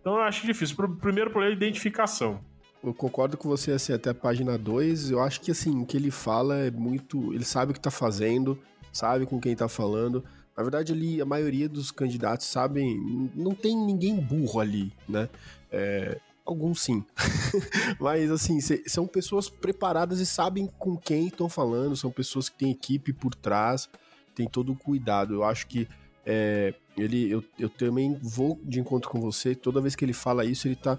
Então 0.00 0.16
eu 0.16 0.22
acho 0.22 0.46
difícil. 0.46 0.76
O 0.78 0.96
primeiro 0.96 1.30
problema 1.30 1.54
é 1.54 1.56
identificação. 1.56 2.40
Eu 2.82 2.92
concordo 2.92 3.38
com 3.38 3.48
você, 3.48 3.72
assim, 3.72 3.94
até 3.94 4.10
a 4.10 4.14
página 4.14 4.58
2. 4.58 5.10
Eu 5.10 5.22
acho 5.22 5.40
que, 5.40 5.50
assim, 5.50 5.80
o 5.80 5.86
que 5.86 5.96
ele 5.96 6.10
fala 6.10 6.56
é 6.56 6.70
muito. 6.70 7.32
Ele 7.32 7.44
sabe 7.44 7.70
o 7.70 7.74
que 7.74 7.80
tá 7.80 7.90
fazendo, 7.90 8.58
sabe 8.92 9.24
com 9.24 9.40
quem 9.40 9.56
tá 9.56 9.68
falando 9.68 10.22
Na 10.54 10.62
verdade, 10.62 10.92
ali, 10.92 11.20
a 11.20 11.24
maioria 11.24 11.66
dos 11.66 11.90
candidatos 11.90 12.46
sabem. 12.46 13.30
Não 13.34 13.54
tem 13.54 13.74
ninguém 13.74 14.20
burro 14.20 14.60
ali, 14.60 14.92
né? 15.08 15.30
É, 15.72 16.20
alguns 16.44 16.80
sim. 16.82 17.04
Mas, 17.98 18.30
assim, 18.30 18.58
são 18.86 19.06
pessoas 19.06 19.48
preparadas 19.48 20.20
e 20.20 20.26
sabem 20.26 20.68
com 20.78 20.96
quem 20.96 21.28
estão 21.28 21.48
falando, 21.48 21.96
são 21.96 22.10
pessoas 22.10 22.48
que 22.48 22.58
têm 22.58 22.70
equipe 22.70 23.12
por 23.12 23.34
trás, 23.34 23.88
tem 24.34 24.46
todo 24.48 24.72
o 24.72 24.76
cuidado. 24.76 25.34
Eu 25.34 25.44
acho 25.44 25.66
que 25.66 25.88
é, 26.26 26.74
ele, 26.96 27.30
eu, 27.30 27.44
eu 27.58 27.68
também 27.68 28.18
vou 28.22 28.58
de 28.64 28.80
encontro 28.80 29.10
com 29.10 29.20
você, 29.20 29.54
toda 29.54 29.80
vez 29.80 29.94
que 29.94 30.04
ele 30.04 30.12
fala 30.12 30.44
isso, 30.44 30.68
ele 30.68 30.76
tá 30.76 30.98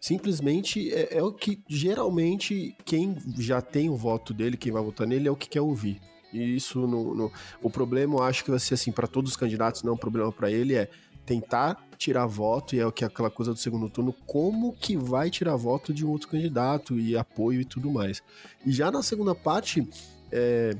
simplesmente 0.00 0.92
é, 0.92 1.18
é, 1.18 1.22
o 1.22 1.32
que 1.32 1.62
geralmente 1.68 2.76
quem 2.84 3.16
já 3.38 3.60
tem 3.60 3.88
o 3.88 3.96
voto 3.96 4.34
dele, 4.34 4.56
quem 4.56 4.72
vai 4.72 4.82
votar 4.82 5.06
nele, 5.06 5.28
é 5.28 5.30
o 5.30 5.36
que 5.36 5.48
quer 5.48 5.60
ouvir. 5.60 6.00
E 6.32 6.56
isso 6.56 6.86
no, 6.86 7.14
no 7.14 7.32
o 7.62 7.70
problema, 7.70 8.16
eu 8.16 8.22
acho 8.22 8.44
que 8.44 8.50
vai 8.50 8.58
ser 8.58 8.74
assim 8.74 8.92
para 8.92 9.06
todos 9.06 9.32
os 9.32 9.36
candidatos, 9.36 9.82
não 9.82 9.92
é 9.92 9.94
um 9.94 9.98
problema 9.98 10.30
para 10.32 10.50
ele 10.50 10.74
é 10.74 10.88
tentar 11.24 11.85
tirar 11.96 12.26
voto 12.26 12.74
e 12.74 12.78
é 12.78 12.86
o 12.86 12.92
que 12.92 13.04
aquela 13.04 13.30
coisa 13.30 13.52
do 13.52 13.58
segundo 13.58 13.88
turno, 13.88 14.12
como 14.26 14.72
que 14.72 14.96
vai 14.96 15.30
tirar 15.30 15.56
voto 15.56 15.92
de 15.92 16.04
um 16.04 16.10
outro 16.10 16.28
candidato 16.28 16.98
e 16.98 17.16
apoio 17.16 17.60
e 17.60 17.64
tudo 17.64 17.90
mais. 17.90 18.22
E 18.64 18.72
já 18.72 18.90
na 18.90 19.02
segunda 19.02 19.34
parte, 19.34 19.88
é, 20.30 20.76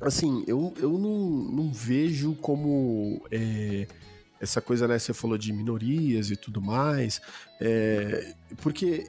assim, 0.00 0.44
eu, 0.46 0.72
eu 0.78 0.98
não, 0.98 1.18
não 1.18 1.72
vejo 1.72 2.34
como 2.36 3.22
é, 3.30 3.86
essa 4.40 4.60
coisa, 4.60 4.86
né? 4.86 4.98
Você 4.98 5.12
falou 5.12 5.38
de 5.38 5.52
minorias 5.52 6.30
e 6.30 6.36
tudo 6.36 6.60
mais, 6.60 7.20
é, 7.60 8.34
porque 8.58 9.08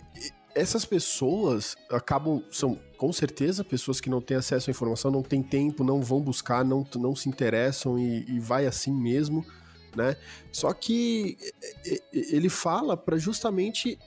essas 0.56 0.86
pessoas 0.86 1.76
acabam, 1.92 2.42
são 2.50 2.80
com 2.98 3.14
certeza 3.14 3.64
pessoas 3.64 4.02
que 4.02 4.10
não 4.10 4.20
têm 4.20 4.38
acesso 4.38 4.70
à 4.70 4.72
informação, 4.72 5.12
não 5.12 5.22
têm 5.22 5.44
tempo, 5.44 5.84
não 5.84 6.02
vão 6.02 6.20
buscar, 6.20 6.66
não, 6.66 6.86
não 6.96 7.16
se 7.16 7.30
interessam 7.30 8.00
e, 8.00 8.26
e 8.28 8.40
vai 8.40 8.66
assim 8.66 8.92
mesmo, 8.92 9.46
né? 9.98 10.16
Só 10.52 10.72
que 10.72 11.38
ele 12.14 12.48
fala 12.48 12.96
para 12.96 13.18
justamente 13.18 13.98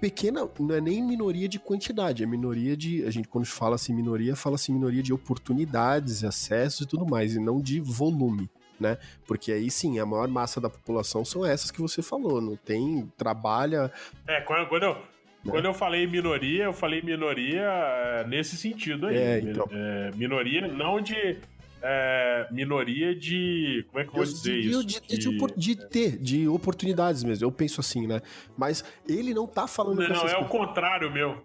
pequena, 0.00 0.48
não 0.58 0.74
é 0.74 0.80
nem 0.80 1.02
minoria 1.02 1.48
de 1.48 1.58
quantidade, 1.58 2.22
é 2.22 2.26
minoria 2.26 2.76
de. 2.76 3.04
A 3.04 3.10
gente, 3.10 3.28
quando 3.28 3.46
fala 3.46 3.76
assim 3.76 3.94
minoria, 3.94 4.36
fala 4.36 4.56
assim 4.56 4.72
minoria 4.72 5.02
de 5.02 5.12
oportunidades, 5.12 6.24
acessos 6.24 6.82
e 6.82 6.86
tudo 6.86 7.06
mais, 7.06 7.34
e 7.34 7.40
não 7.40 7.60
de 7.60 7.80
volume. 7.80 8.50
Né? 8.78 8.96
Porque 9.26 9.50
aí 9.50 9.70
sim, 9.72 9.98
a 9.98 10.06
maior 10.06 10.28
massa 10.28 10.60
da 10.60 10.70
população 10.70 11.24
são 11.24 11.44
essas 11.44 11.70
que 11.70 11.80
você 11.80 12.00
falou, 12.00 12.40
não 12.40 12.54
tem, 12.54 13.10
trabalha. 13.16 13.90
É, 14.24 14.40
quando, 14.42 14.68
quando 14.68 14.84
eu, 14.84 14.94
né? 15.44 15.50
Quando 15.50 15.64
eu 15.64 15.74
falei 15.74 16.06
minoria, 16.06 16.64
eu 16.64 16.72
falei 16.72 17.00
minoria 17.02 17.62
é, 17.62 18.26
nesse 18.26 18.56
sentido 18.56 19.06
aí. 19.06 19.16
É, 19.16 19.40
então. 19.40 19.68
é, 19.70 20.10
minoria 20.14 20.66
não 20.68 21.00
de 21.00 21.38
é, 21.82 22.48
minoria 22.50 23.14
de. 23.14 23.84
Como 23.88 24.00
é 24.00 24.04
que 24.04 24.10
eu 24.10 24.14
vou 24.14 24.24
dizer 24.24 24.56
isso? 24.56 24.84
De, 24.84 25.00
de, 25.00 25.18
de, 25.18 25.54
de, 25.56 25.88
ter, 25.88 26.18
de 26.18 26.48
oportunidades 26.48 27.24
mesmo. 27.24 27.44
Eu 27.44 27.52
penso 27.52 27.80
assim, 27.80 28.06
né? 28.06 28.20
Mas 28.56 28.84
ele 29.08 29.32
não 29.32 29.46
tá 29.46 29.66
falando. 29.66 30.00
Não, 30.00 30.08
não 30.08 30.28
é 30.28 30.38
o 30.38 30.46
contrário, 30.46 31.10
meu. 31.12 31.42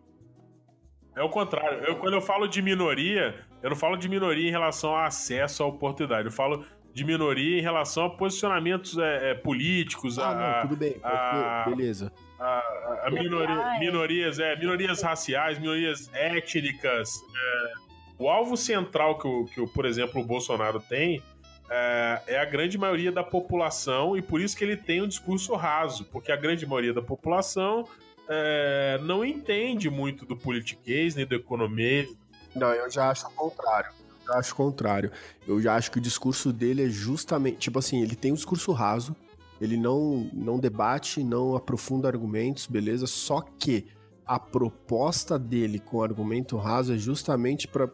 É 1.15 1.21
o 1.21 1.29
contrário. 1.29 1.84
Eu, 1.86 1.97
quando 1.97 2.13
eu 2.13 2.21
falo 2.21 2.47
de 2.47 2.61
minoria, 2.61 3.36
eu 3.61 3.69
não 3.69 3.77
falo 3.77 3.95
de 3.95 4.09
minoria 4.09 4.47
em 4.47 4.51
relação 4.51 4.95
a 4.95 5.05
acesso 5.05 5.63
à 5.63 5.67
oportunidade. 5.67 6.27
Eu 6.27 6.31
falo 6.31 6.65
de 6.93 7.03
minoria 7.03 7.59
em 7.59 7.61
relação 7.61 8.05
a 8.05 8.09
posicionamentos 8.09 8.97
é, 8.97 9.31
é, 9.31 9.34
políticos. 9.34 10.17
Ah, 10.17 10.29
a, 10.29 10.36
não, 10.36 10.69
tudo 10.69 10.77
bem. 10.77 10.95
A, 11.03 11.65
beleza. 11.67 12.11
A, 12.39 13.03
a 13.05 13.11
minoria, 13.11 13.79
minorias, 13.79 14.39
é, 14.39 14.55
minorias 14.55 15.01
raciais, 15.01 15.59
minorias 15.59 16.09
étnicas. 16.13 17.23
É, 17.36 17.73
o 18.18 18.30
alvo 18.30 18.55
central 18.55 19.18
que, 19.18 19.28
o, 19.28 19.45
que 19.45 19.61
o, 19.61 19.68
por 19.68 19.86
exemplo, 19.86 20.22
o 20.22 20.24
Bolsonaro 20.24 20.80
tem 20.80 21.22
é, 21.70 22.22
é, 22.28 22.39
a 22.39 22.45
grande 22.45 22.78
maioria 22.78 23.11
da 23.11 23.24
população 23.24 24.18
e 24.18 24.22
por 24.22 24.41
isso 24.41 24.55
que 24.55 24.64
ele 24.64 24.78
tem 24.78 25.01
um 25.01 25.07
discurso 25.07 25.55
raso, 25.55 26.05
porque 26.05 26.32
a 26.32 26.36
grande 26.36 26.66
maioria 26.66 26.93
da 26.93 27.01
população 27.01 27.88
é, 28.28 28.99
não 29.03 29.24
entende 29.24 29.89
muito 29.89 30.26
do 30.26 30.36
politiquês 30.36 31.16
nem 31.16 31.26
do 31.26 31.36
economia. 31.36 32.07
Não, 32.55 32.72
eu 32.74 32.89
já 32.89 33.09
acho 33.09 33.28
o 33.28 33.32
contrário. 33.32 33.91
Eu 34.28 34.34
acho 34.36 34.53
o 34.53 34.55
contrário. 34.55 35.11
Eu 35.47 35.61
já 35.61 35.76
acho 35.76 35.91
que 35.91 35.97
o 35.97 36.01
discurso 36.01 36.53
dele 36.53 36.86
é 36.86 36.89
justamente. 36.89 37.57
Tipo 37.57 37.80
assim, 37.80 38.01
ele 38.01 38.16
tem 38.16 38.32
um 38.32 38.36
discurso 38.36 38.72
raso, 38.72 39.16
ele 39.59 39.76
não, 39.76 40.30
não 40.34 40.59
debate, 40.59 41.24
não 41.24 41.55
aprofunda 41.55 42.07
argumentos, 42.07 42.68
beleza? 42.68 43.07
Só 43.07 43.41
que 43.41 43.88
a 44.26 44.39
proposta 44.39 45.38
dele 45.38 45.80
com 45.80 46.01
argumento 46.01 46.55
raso 46.57 46.93
é 46.93 46.97
justamente 46.97 47.68
para 47.68 47.89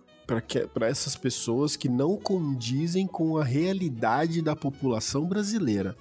para 0.74 0.88
essas 0.88 1.16
pessoas 1.16 1.76
que 1.76 1.90
não 1.90 2.18
condizem 2.18 3.08
com 3.08 3.38
a 3.38 3.44
realidade 3.44 4.42
da 4.42 4.56
população 4.56 5.26
brasileira. 5.26 5.96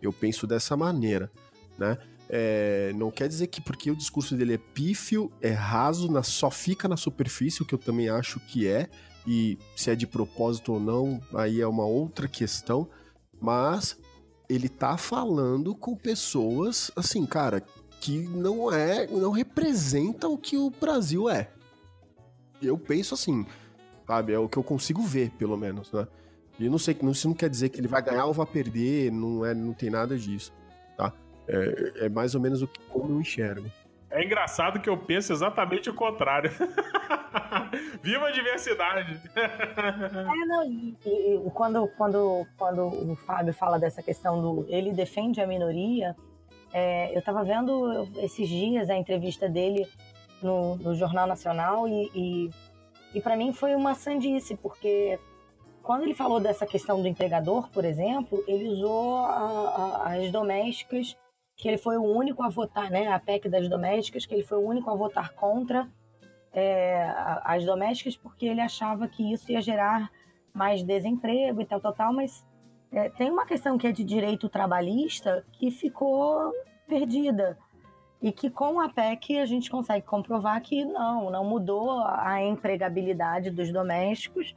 Eu 0.00 0.12
penso 0.12 0.46
dessa 0.46 0.76
maneira, 0.76 1.30
né? 1.78 1.98
É, 2.30 2.92
não 2.94 3.10
quer 3.10 3.26
dizer 3.26 3.46
que 3.46 3.60
porque 3.60 3.90
o 3.90 3.96
discurso 3.96 4.36
dele 4.36 4.54
é 4.54 4.58
pífio, 4.58 5.32
é 5.40 5.50
raso, 5.50 6.10
na, 6.10 6.22
só 6.22 6.50
fica 6.50 6.86
na 6.86 6.96
superfície, 6.96 7.62
o 7.62 7.64
que 7.64 7.74
eu 7.74 7.78
também 7.78 8.10
acho 8.10 8.38
que 8.40 8.66
é, 8.66 8.88
e 9.26 9.58
se 9.74 9.90
é 9.90 9.94
de 9.94 10.06
propósito 10.06 10.74
ou 10.74 10.80
não, 10.80 11.22
aí 11.34 11.60
é 11.60 11.66
uma 11.66 11.86
outra 11.86 12.28
questão, 12.28 12.88
mas 13.40 13.98
ele 14.48 14.68
tá 14.68 14.96
falando 14.96 15.74
com 15.74 15.94
pessoas, 15.94 16.90
assim, 16.94 17.24
cara, 17.24 17.62
que 18.00 18.18
não 18.18 18.72
é, 18.72 19.06
não 19.06 19.30
representa 19.30 20.28
o 20.28 20.38
que 20.38 20.56
o 20.56 20.70
Brasil 20.70 21.28
é. 21.28 21.50
Eu 22.60 22.76
penso 22.78 23.14
assim, 23.14 23.46
sabe? 24.08 24.32
É 24.32 24.38
o 24.38 24.48
que 24.48 24.56
eu 24.56 24.64
consigo 24.64 25.02
ver, 25.02 25.30
pelo 25.32 25.56
menos, 25.56 25.92
né? 25.92 26.08
E 26.58 26.68
não 26.68 26.78
sei, 26.78 26.96
não, 27.02 27.12
isso 27.12 27.28
não 27.28 27.34
quer 27.34 27.50
dizer 27.50 27.68
que 27.68 27.78
ele 27.78 27.86
vai 27.86 28.02
ganhar 28.02 28.24
ou 28.24 28.32
vai 28.32 28.46
perder, 28.46 29.12
não, 29.12 29.44
é, 29.44 29.54
não 29.54 29.74
tem 29.74 29.90
nada 29.90 30.16
disso, 30.16 30.52
tá? 30.96 31.12
É, 31.46 32.06
é 32.06 32.08
mais 32.08 32.34
ou 32.34 32.40
menos 32.40 32.62
o 32.62 32.66
que, 32.66 32.80
como 32.88 33.14
eu 33.14 33.20
enxergo. 33.20 33.70
É 34.10 34.24
engraçado 34.24 34.80
que 34.80 34.88
eu 34.88 34.96
penso 34.96 35.32
exatamente 35.32 35.90
o 35.90 35.94
contrário. 35.94 36.50
Viva 38.02 38.28
a 38.28 38.30
diversidade! 38.32 39.20
é, 39.36 40.46
não, 40.46 40.64
e, 40.64 40.96
e, 41.04 41.50
quando, 41.52 41.86
quando, 41.88 42.46
quando 42.56 42.86
o 42.86 43.14
Fábio 43.26 43.52
fala 43.52 43.78
dessa 43.78 44.02
questão 44.02 44.40
do 44.40 44.66
ele 44.68 44.92
defende 44.92 45.40
a 45.40 45.46
minoria, 45.46 46.16
é, 46.72 47.14
eu 47.14 47.18
estava 47.18 47.44
vendo 47.44 48.08
esses 48.16 48.48
dias 48.48 48.88
a 48.88 48.96
entrevista 48.96 49.48
dele 49.48 49.86
no, 50.42 50.76
no 50.76 50.94
Jornal 50.94 51.26
Nacional 51.26 51.86
e, 51.86 52.10
e 52.14 52.50
e 53.14 53.20
para 53.20 53.36
mim 53.36 53.52
foi 53.52 53.74
uma 53.74 53.94
sandice, 53.94 54.56
porque 54.56 55.18
quando 55.82 56.02
ele 56.02 56.14
falou 56.14 56.38
dessa 56.38 56.66
questão 56.66 57.00
do 57.00 57.08
entregador, 57.08 57.70
por 57.70 57.84
exemplo, 57.84 58.44
ele 58.46 58.68
usou 58.68 59.16
a, 59.16 60.02
a, 60.04 60.14
as 60.14 60.30
domésticas, 60.30 61.16
que 61.56 61.66
ele 61.66 61.78
foi 61.78 61.96
o 61.96 62.02
único 62.02 62.42
a 62.42 62.48
votar, 62.48 62.90
né? 62.90 63.08
A 63.08 63.18
PEC 63.18 63.48
das 63.48 63.68
domésticas, 63.68 64.26
que 64.26 64.34
ele 64.34 64.44
foi 64.44 64.58
o 64.58 64.66
único 64.66 64.90
a 64.90 64.94
votar 64.94 65.32
contra 65.34 65.88
é, 66.52 67.10
as 67.42 67.64
domésticas, 67.64 68.16
porque 68.16 68.46
ele 68.46 68.60
achava 68.60 69.08
que 69.08 69.32
isso 69.32 69.50
ia 69.50 69.60
gerar 69.60 70.10
mais 70.52 70.82
desemprego 70.82 71.60
e 71.60 71.64
tal, 71.66 71.80
tal, 71.80 71.94
tal, 71.94 72.12
mas 72.12 72.44
é, 72.92 73.08
tem 73.10 73.30
uma 73.30 73.46
questão 73.46 73.78
que 73.78 73.86
é 73.86 73.92
de 73.92 74.04
direito 74.04 74.48
trabalhista 74.48 75.44
que 75.52 75.70
ficou 75.70 76.52
perdida 76.86 77.58
e 78.20 78.32
que 78.32 78.50
com 78.50 78.80
a 78.80 78.88
PEC 78.88 79.38
a 79.38 79.46
gente 79.46 79.70
consegue 79.70 80.04
comprovar 80.04 80.60
que 80.60 80.84
não, 80.84 81.30
não 81.30 81.44
mudou 81.44 82.00
a 82.00 82.42
empregabilidade 82.42 83.50
dos 83.50 83.72
domésticos, 83.72 84.54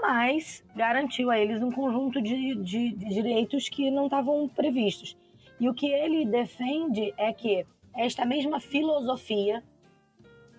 mas 0.00 0.64
garantiu 0.74 1.30
a 1.30 1.38
eles 1.38 1.62
um 1.62 1.70
conjunto 1.70 2.20
de, 2.20 2.54
de, 2.56 2.92
de 2.92 3.08
direitos 3.08 3.68
que 3.68 3.90
não 3.90 4.04
estavam 4.06 4.48
previstos. 4.48 5.16
E 5.60 5.68
o 5.68 5.74
que 5.74 5.86
ele 5.86 6.24
defende 6.24 7.12
é 7.16 7.32
que 7.32 7.66
esta 7.94 8.24
mesma 8.24 8.60
filosofia, 8.60 9.62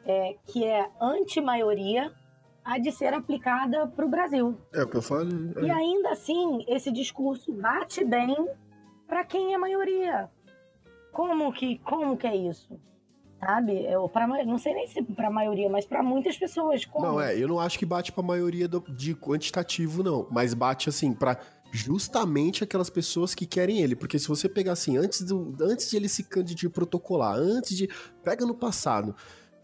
é, 0.05 0.35
que 0.45 0.65
é 0.65 0.89
anti-maioria, 0.99 2.11
há 2.63 2.77
de 2.77 2.91
ser 2.91 3.13
aplicada 3.13 3.87
para 3.87 4.05
o 4.05 4.09
Brasil. 4.09 4.57
É 4.73 4.83
o 4.83 4.87
que 4.87 4.97
eu. 4.97 5.01
É. 5.01 5.65
E 5.65 5.71
ainda 5.71 6.11
assim, 6.11 6.65
esse 6.67 6.91
discurso 6.91 7.53
bate 7.53 8.03
bem 8.03 8.35
para 9.07 9.23
quem 9.23 9.53
é 9.53 9.57
maioria. 9.57 10.29
Como 11.11 11.51
que, 11.51 11.77
como 11.79 12.17
que 12.17 12.27
é 12.27 12.35
isso? 12.35 12.79
Sabe? 13.39 13.85
Eu, 13.85 14.09
pra, 14.09 14.27
não 14.27 14.57
sei 14.57 14.73
nem 14.73 14.87
se 14.87 15.01
para 15.01 15.27
a 15.27 15.31
maioria, 15.31 15.69
mas 15.69 15.85
para 15.85 16.03
muitas 16.03 16.37
pessoas. 16.37 16.85
Como? 16.85 17.05
Não, 17.05 17.21
é, 17.21 17.37
eu 17.37 17.47
não 17.47 17.59
acho 17.59 17.79
que 17.79 17.85
bate 17.85 18.11
para 18.11 18.23
a 18.23 18.27
maioria 18.27 18.67
do, 18.67 18.81
de 18.81 19.15
quantitativo, 19.15 20.03
não. 20.03 20.27
Mas 20.29 20.53
bate 20.53 20.89
assim, 20.89 21.13
para 21.13 21.39
justamente 21.71 22.63
aquelas 22.63 22.89
pessoas 22.89 23.33
que 23.33 23.45
querem 23.45 23.79
ele. 23.79 23.95
Porque 23.95 24.19
se 24.19 24.27
você 24.27 24.49
pegar 24.49 24.73
assim, 24.73 24.97
antes, 24.97 25.21
do, 25.21 25.55
antes 25.61 25.89
de 25.89 25.95
ele 25.95 26.09
se 26.09 26.23
candidatar 26.23 26.69
protocolar, 26.69 27.35
antes 27.37 27.77
de. 27.77 27.89
Pega 28.23 28.45
no 28.45 28.53
passado. 28.53 29.15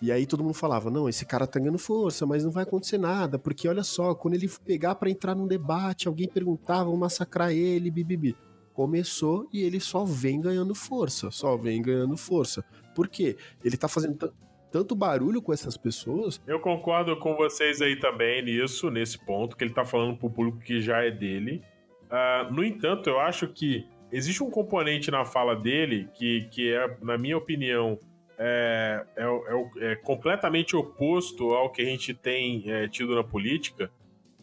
E 0.02 0.10
aí 0.10 0.26
todo 0.26 0.44
mundo 0.44 0.54
falava: 0.54 0.90
não, 0.90 1.10
esse 1.10 1.26
cara 1.26 1.46
tá 1.46 1.60
ganhando 1.60 1.78
força, 1.78 2.26
mas 2.26 2.46
não 2.46 2.52
vai 2.52 2.64
acontecer 2.64 2.98
nada, 2.98 3.38
porque 3.38 3.68
olha 3.68 3.84
só, 3.84 4.16
quando 4.16 4.36
ele 4.36 4.50
pegar 4.66 4.96
para 4.96 5.10
entrar 5.10 5.36
num 5.36 5.48
debate, 5.48 6.08
alguém 6.08 6.30
perguntava, 6.30 6.86
vão 6.86 6.96
massacrar 6.96 7.52
ele, 7.52 7.92
bibibi 7.92 8.36
começou 8.76 9.48
e 9.52 9.64
ele 9.64 9.80
só 9.80 10.04
vem 10.04 10.42
ganhando 10.42 10.76
força, 10.76 11.32
só 11.32 11.56
vem 11.56 11.82
ganhando 11.82 12.18
força. 12.18 12.64
Por 12.94 13.08
quê? 13.08 13.38
Ele 13.64 13.78
tá 13.78 13.88
fazendo 13.88 14.32
tanto 14.70 14.94
barulho 14.94 15.42
com 15.42 15.54
essas 15.54 15.78
pessoas. 15.78 16.42
Eu 16.46 16.60
concordo 16.60 17.16
com 17.18 17.34
vocês 17.36 17.82
aí 17.82 17.96
também 17.96 18.44
nisso, 18.44 18.92
nesse 18.92 19.18
ponto, 19.18 19.56
que 19.56 19.64
ele 19.64 19.74
tá 19.74 19.86
falando 19.86 20.18
pro 20.18 20.30
público 20.30 20.60
que 20.60 20.82
já 20.82 21.02
é 21.04 21.10
dele. 21.10 21.64
Uh, 22.06 22.54
no 22.54 22.64
entanto, 22.64 23.10
eu 23.10 23.20
acho 23.20 23.48
que 23.48 23.88
existe 24.12 24.44
um 24.44 24.52
componente 24.52 25.10
na 25.10 25.24
fala 25.24 25.56
dele 25.56 26.10
que, 26.14 26.48
que 26.52 26.74
é, 26.74 26.98
na 27.02 27.18
minha 27.18 27.38
opinião, 27.38 27.98
é, 28.38 29.06
é, 29.16 29.24
é, 29.24 29.92
é 29.92 29.96
completamente 29.96 30.76
oposto 30.76 31.54
ao 31.54 31.72
que 31.72 31.82
a 31.82 31.86
gente 31.86 32.14
tem 32.14 32.70
é, 32.70 32.90
tido 32.90 33.16
na 33.16 33.24
política 33.24 33.90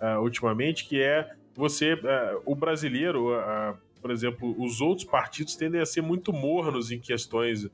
uh, 0.01 0.19
ultimamente, 0.23 0.89
que 0.89 1.01
é 1.03 1.31
você, 1.55 1.93
uh, 1.93 2.43
o 2.47 2.55
brasileiro, 2.55 3.29
por 4.03 4.11
exemplo, 4.11 4.55
os 4.59 4.81
outros 4.81 5.07
partidos 5.07 5.57
tendem 5.57 5.81
a 5.81 5.87
ser 5.87 6.03
muito 6.03 6.33
mornos 6.33 6.91
em 6.91 6.99
questões 6.99 7.69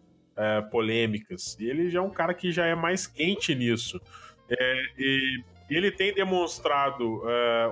polêmicas. 0.71 1.57
E 1.59 1.69
ele 1.69 1.91
já 1.91 1.99
é 1.99 2.03
um 2.03 2.11
cara 2.11 2.33
que 2.33 2.53
já 2.53 2.65
é 2.65 2.75
mais 2.75 3.09
quente 3.09 3.55
nisso. 3.57 4.01
e 4.97 5.43
ele 5.69 5.91
tem 5.91 6.15
demonstrado 6.15 7.23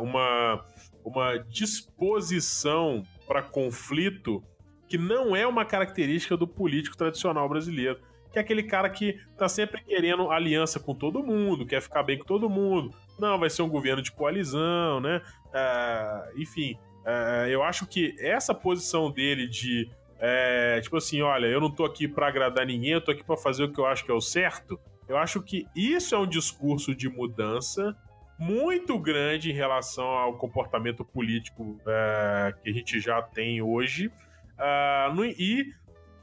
uma, 0.00 0.64
uma 1.04 1.36
disposição 1.36 3.04
para 3.24 3.40
conflito 3.40 4.42
que 4.88 4.98
não 4.98 5.36
é 5.36 5.46
uma 5.46 5.64
característica 5.64 6.36
do 6.36 6.46
político 6.46 6.96
tradicional 6.96 7.48
brasileiro 7.48 8.00
que 8.36 8.38
é 8.38 8.42
aquele 8.42 8.62
cara 8.62 8.90
que 8.90 9.18
tá 9.38 9.48
sempre 9.48 9.82
querendo 9.82 10.30
aliança 10.30 10.78
com 10.78 10.94
todo 10.94 11.22
mundo, 11.22 11.64
quer 11.64 11.80
ficar 11.80 12.02
bem 12.02 12.18
com 12.18 12.24
todo 12.26 12.50
mundo. 12.50 12.94
Não, 13.18 13.38
vai 13.38 13.48
ser 13.48 13.62
um 13.62 13.68
governo 13.68 14.02
de 14.02 14.12
coalizão, 14.12 15.00
né? 15.00 15.22
Uh, 15.46 16.40
enfim, 16.40 16.76
uh, 17.06 17.46
eu 17.48 17.62
acho 17.62 17.86
que 17.86 18.14
essa 18.18 18.54
posição 18.54 19.10
dele 19.10 19.46
de 19.46 19.88
é, 20.18 20.80
tipo 20.80 20.96
assim, 20.96 21.20
olha, 21.20 21.46
eu 21.46 21.60
não 21.60 21.70
tô 21.70 21.84
aqui 21.84 22.08
para 22.08 22.26
agradar 22.26 22.66
ninguém, 22.66 22.92
eu 22.92 23.00
tô 23.00 23.10
aqui 23.10 23.22
para 23.22 23.36
fazer 23.36 23.64
o 23.64 23.72
que 23.72 23.78
eu 23.78 23.86
acho 23.86 24.04
que 24.04 24.10
é 24.10 24.14
o 24.14 24.20
certo. 24.20 24.80
Eu 25.08 25.16
acho 25.16 25.42
que 25.42 25.66
isso 25.74 26.14
é 26.14 26.18
um 26.18 26.26
discurso 26.26 26.94
de 26.94 27.08
mudança 27.08 27.96
muito 28.38 28.98
grande 28.98 29.50
em 29.50 29.54
relação 29.54 30.06
ao 30.06 30.36
comportamento 30.36 31.04
político 31.04 31.78
é, 31.86 32.54
que 32.62 32.70
a 32.70 32.72
gente 32.72 33.00
já 33.00 33.22
tem 33.22 33.62
hoje. 33.62 34.08
Uh, 34.08 35.14
no, 35.14 35.24
e 35.24 35.72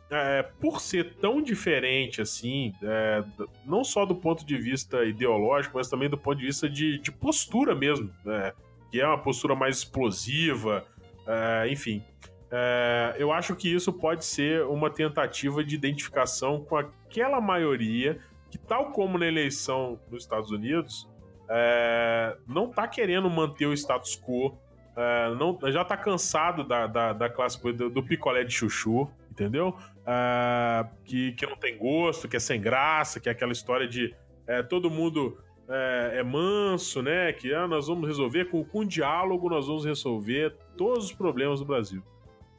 é, 0.10 0.44
por 0.60 0.80
ser 0.80 1.16
tão 1.16 1.42
diferente 1.42 2.22
assim, 2.22 2.74
é, 2.84 3.24
não 3.66 3.84
só 3.84 4.06
do 4.06 4.16
ponto 4.16 4.46
de 4.46 4.58
vista 4.58 5.04
ideológico, 5.06 5.78
mas 5.78 5.90
também 5.90 6.10
do 6.10 6.18
ponto 6.18 6.38
de 6.38 6.46
vista 6.46 6.70
de, 6.70 7.00
de 7.00 7.12
postura 7.12 7.74
mesmo, 7.74 8.12
né? 8.24 8.54
Que 8.94 9.02
é 9.02 9.08
uma 9.08 9.18
postura 9.18 9.56
mais 9.56 9.78
explosiva, 9.78 10.86
é, 11.26 11.68
enfim. 11.68 12.04
É, 12.52 13.16
eu 13.18 13.34
acho 13.34 13.56
que 13.56 13.68
isso 13.74 13.92
pode 13.92 14.24
ser 14.24 14.68
uma 14.68 14.88
tentativa 14.88 15.64
de 15.64 15.74
identificação 15.74 16.64
com 16.64 16.78
aquela 16.78 17.42
maioria 17.42 18.20
que, 18.52 18.58
tal 18.60 18.92
como 18.92 19.18
na 19.18 19.26
eleição 19.26 20.00
nos 20.12 20.22
Estados 20.22 20.52
Unidos, 20.52 21.10
é, 21.50 22.38
não 22.48 22.70
está 22.70 22.88
querendo 22.88 23.28
manter 23.32 23.66
o 23.66 23.74
status 23.74 24.16
quo, 24.16 24.56
é, 24.96 25.34
não, 25.40 25.58
já 25.72 25.82
está 25.82 25.98
cansado 25.98 26.64
da, 26.64 26.86
da, 26.86 27.14
da 27.14 27.28
classe 27.28 27.60
do, 27.74 27.90
do 27.90 28.04
picolé 28.04 28.44
de 28.44 28.54
chuchu, 28.54 29.10
entendeu? 29.32 29.76
Uh, 30.02 30.88
que, 31.04 31.32
que 31.32 31.48
não 31.48 31.58
tem 31.58 31.76
gosto, 31.80 32.28
que 32.28 32.38
é 32.38 32.40
sem 32.40 32.62
graça, 32.62 33.20
que 33.20 33.28
é 33.28 33.32
aquela 33.32 33.54
história 33.54 33.88
de 33.88 34.16
é, 34.46 34.62
todo 34.62 34.92
mundo 34.92 35.40
é, 35.70 36.20
é, 36.20 36.24
manso, 36.24 37.02
né? 37.02 37.32
Que 37.34 37.54
ah, 37.54 37.68
nós 37.68 37.88
vamos 37.88 38.08
resolver 38.08 38.46
com, 38.46 38.64
com 38.64 38.86
diálogo, 38.86 39.50
nós 39.50 39.68
vamos 39.68 39.86
resolver 39.86 40.56
todos 40.78 41.06
os 41.06 41.12
problemas 41.14 41.60
do 41.60 41.66
Brasil. 41.66 42.04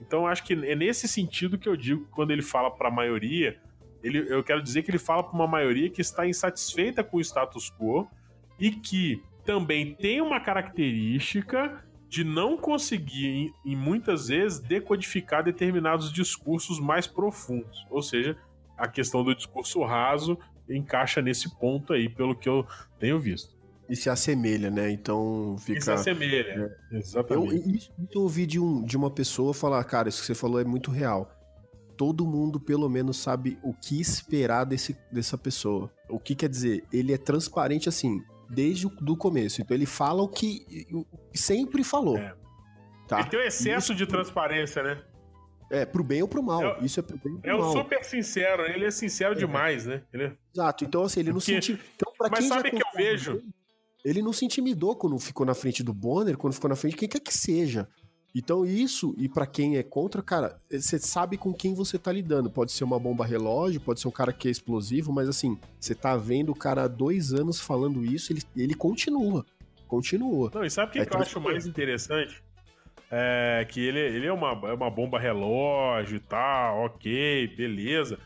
Então 0.00 0.26
acho 0.26 0.44
que 0.44 0.52
é 0.52 0.74
nesse 0.74 1.06
sentido 1.06 1.58
que 1.58 1.68
eu 1.68 1.76
digo 1.76 2.06
quando 2.10 2.30
ele 2.30 2.42
fala 2.42 2.70
para 2.70 2.88
a 2.88 2.92
maioria, 2.92 3.58
ele, 4.02 4.26
eu 4.28 4.42
quero 4.42 4.62
dizer 4.62 4.82
que 4.82 4.90
ele 4.90 4.98
fala 4.98 5.22
para 5.22 5.34
uma 5.34 5.46
maioria 5.46 5.88
que 5.88 6.00
está 6.00 6.26
insatisfeita 6.26 7.02
com 7.02 7.16
o 7.16 7.20
status 7.20 7.70
quo 7.70 8.08
e 8.58 8.70
que 8.70 9.22
também 9.44 9.94
tem 9.94 10.20
uma 10.20 10.40
característica 10.40 11.84
de 12.08 12.22
não 12.22 12.56
conseguir, 12.56 13.52
em, 13.64 13.74
muitas 13.76 14.28
vezes, 14.28 14.60
decodificar 14.60 15.42
determinados 15.42 16.12
discursos 16.12 16.78
mais 16.78 17.06
profundos. 17.06 17.84
Ou 17.90 18.02
seja, 18.02 18.36
a 18.76 18.86
questão 18.86 19.24
do 19.24 19.34
discurso 19.34 19.82
raso 19.82 20.38
encaixa 20.68 21.20
nesse 21.20 21.48
ponto 21.58 21.92
aí, 21.92 22.08
pelo 22.08 22.34
que 22.34 22.48
eu 22.48 22.66
tenho 22.98 23.18
visto. 23.18 23.54
E 23.88 23.94
se 23.94 24.08
assemelha, 24.08 24.70
né? 24.70 24.90
Então 24.90 25.56
fica. 25.58 25.78
E 25.78 25.82
se 25.82 25.90
assemelha, 25.90 26.76
é. 26.92 26.96
exatamente. 26.96 27.54
Eu, 27.54 27.74
isso 27.74 27.92
eu 28.14 28.22
ouvi 28.22 28.46
de, 28.46 28.58
um, 28.58 28.82
de 28.82 28.96
uma 28.96 29.10
pessoa 29.10 29.52
falar, 29.52 29.82
cara, 29.84 30.08
isso 30.08 30.20
que 30.20 30.26
você 30.26 30.34
falou 30.34 30.60
é 30.60 30.64
muito 30.64 30.90
real. 30.90 31.30
Todo 31.96 32.26
mundo, 32.26 32.58
pelo 32.58 32.88
menos, 32.88 33.18
sabe 33.18 33.58
o 33.62 33.72
que 33.72 34.00
esperar 34.00 34.64
desse, 34.64 34.96
dessa 35.12 35.38
pessoa. 35.38 35.92
O 36.08 36.18
que 36.18 36.34
quer 36.34 36.48
dizer? 36.48 36.84
Ele 36.92 37.12
é 37.12 37.18
transparente 37.18 37.88
assim 37.88 38.22
desde 38.48 38.86
o 38.86 38.90
do 38.90 39.16
começo. 39.16 39.60
Então 39.60 39.76
ele 39.76 39.86
fala 39.86 40.22
o 40.22 40.28
que 40.28 40.86
sempre 41.34 41.84
falou. 41.84 42.18
É. 42.18 42.34
Tá? 43.06 43.20
Ele 43.20 43.28
tem 43.28 43.40
um 43.40 43.42
excesso 43.42 43.92
Isso... 43.92 43.94
de 43.94 44.06
transparência, 44.06 44.82
né? 44.82 45.02
É, 45.70 45.84
pro 45.84 46.04
bem 46.04 46.22
ou 46.22 46.28
pro 46.28 46.42
mal. 46.42 46.62
É, 46.62 46.78
Isso 46.84 47.00
é 47.00 47.02
pro 47.02 47.18
bem 47.18 47.34
ou 47.34 47.40
pro 47.40 47.50
é 47.50 47.52
mal. 47.54 47.62
É 47.62 47.68
o 47.68 47.72
super 47.72 48.04
sincero, 48.04 48.62
ele 48.62 48.84
é 48.84 48.90
sincero 48.90 49.32
é. 49.32 49.36
demais, 49.36 49.86
né? 49.86 50.02
Ele... 50.12 50.24
É 50.24 50.36
Exato, 50.54 50.84
então 50.84 51.02
assim, 51.02 51.20
ele 51.20 51.30
não 51.30 51.38
Porque... 51.38 51.60
se 51.60 51.72
Então, 51.72 52.12
pra 52.16 52.28
Mas 52.30 52.40
quem 52.40 52.48
sabe 52.48 52.70
que 52.70 52.82
eu 52.82 52.86
vejo? 52.94 53.42
Ele 54.04 54.20
não 54.20 54.32
se 54.32 54.44
intimidou 54.44 54.94
quando 54.96 55.18
ficou 55.18 55.46
na 55.46 55.54
frente 55.54 55.82
do 55.82 55.94
Bonner, 55.94 56.36
quando 56.36 56.52
ficou 56.52 56.68
na 56.68 56.76
frente 56.76 56.92
de 56.92 56.98
quem 56.98 57.08
quer 57.08 57.20
que 57.20 57.32
seja. 57.32 57.88
Então 58.34 58.66
isso, 58.66 59.14
e 59.16 59.28
para 59.28 59.46
quem 59.46 59.76
é 59.76 59.82
contra, 59.82 60.20
cara, 60.20 60.60
você 60.68 60.98
sabe 60.98 61.38
com 61.38 61.54
quem 61.54 61.72
você 61.72 61.96
tá 61.96 62.10
lidando. 62.10 62.50
Pode 62.50 62.72
ser 62.72 62.82
uma 62.82 62.98
bomba 62.98 63.24
relógio, 63.24 63.80
pode 63.80 64.00
ser 64.00 64.08
um 64.08 64.10
cara 64.10 64.32
que 64.32 64.48
é 64.48 64.50
explosivo, 64.50 65.12
mas 65.12 65.28
assim, 65.28 65.56
você 65.78 65.94
tá 65.94 66.16
vendo 66.16 66.50
o 66.50 66.54
cara 66.54 66.82
há 66.82 66.88
dois 66.88 67.32
anos 67.32 67.60
falando 67.60 68.04
isso, 68.04 68.32
ele, 68.32 68.42
ele 68.56 68.74
continua. 68.74 69.46
Continua. 69.86 70.50
Não, 70.52 70.64
e 70.64 70.70
sabe 70.70 70.88
o 70.88 70.92
que, 70.92 70.98
é 70.98 71.06
que 71.06 71.14
eu 71.14 71.20
acho 71.20 71.40
mais 71.40 71.64
interessante? 71.64 72.42
É 73.16 73.64
que 73.64 73.80
ele, 73.80 74.00
ele 74.00 74.26
é, 74.26 74.32
uma, 74.32 74.50
é 74.68 74.72
uma 74.72 74.90
bomba 74.90 75.20
relógio 75.20 76.16
e 76.16 76.20
tal, 76.20 76.86
ok, 76.86 77.46
beleza. 77.56 78.18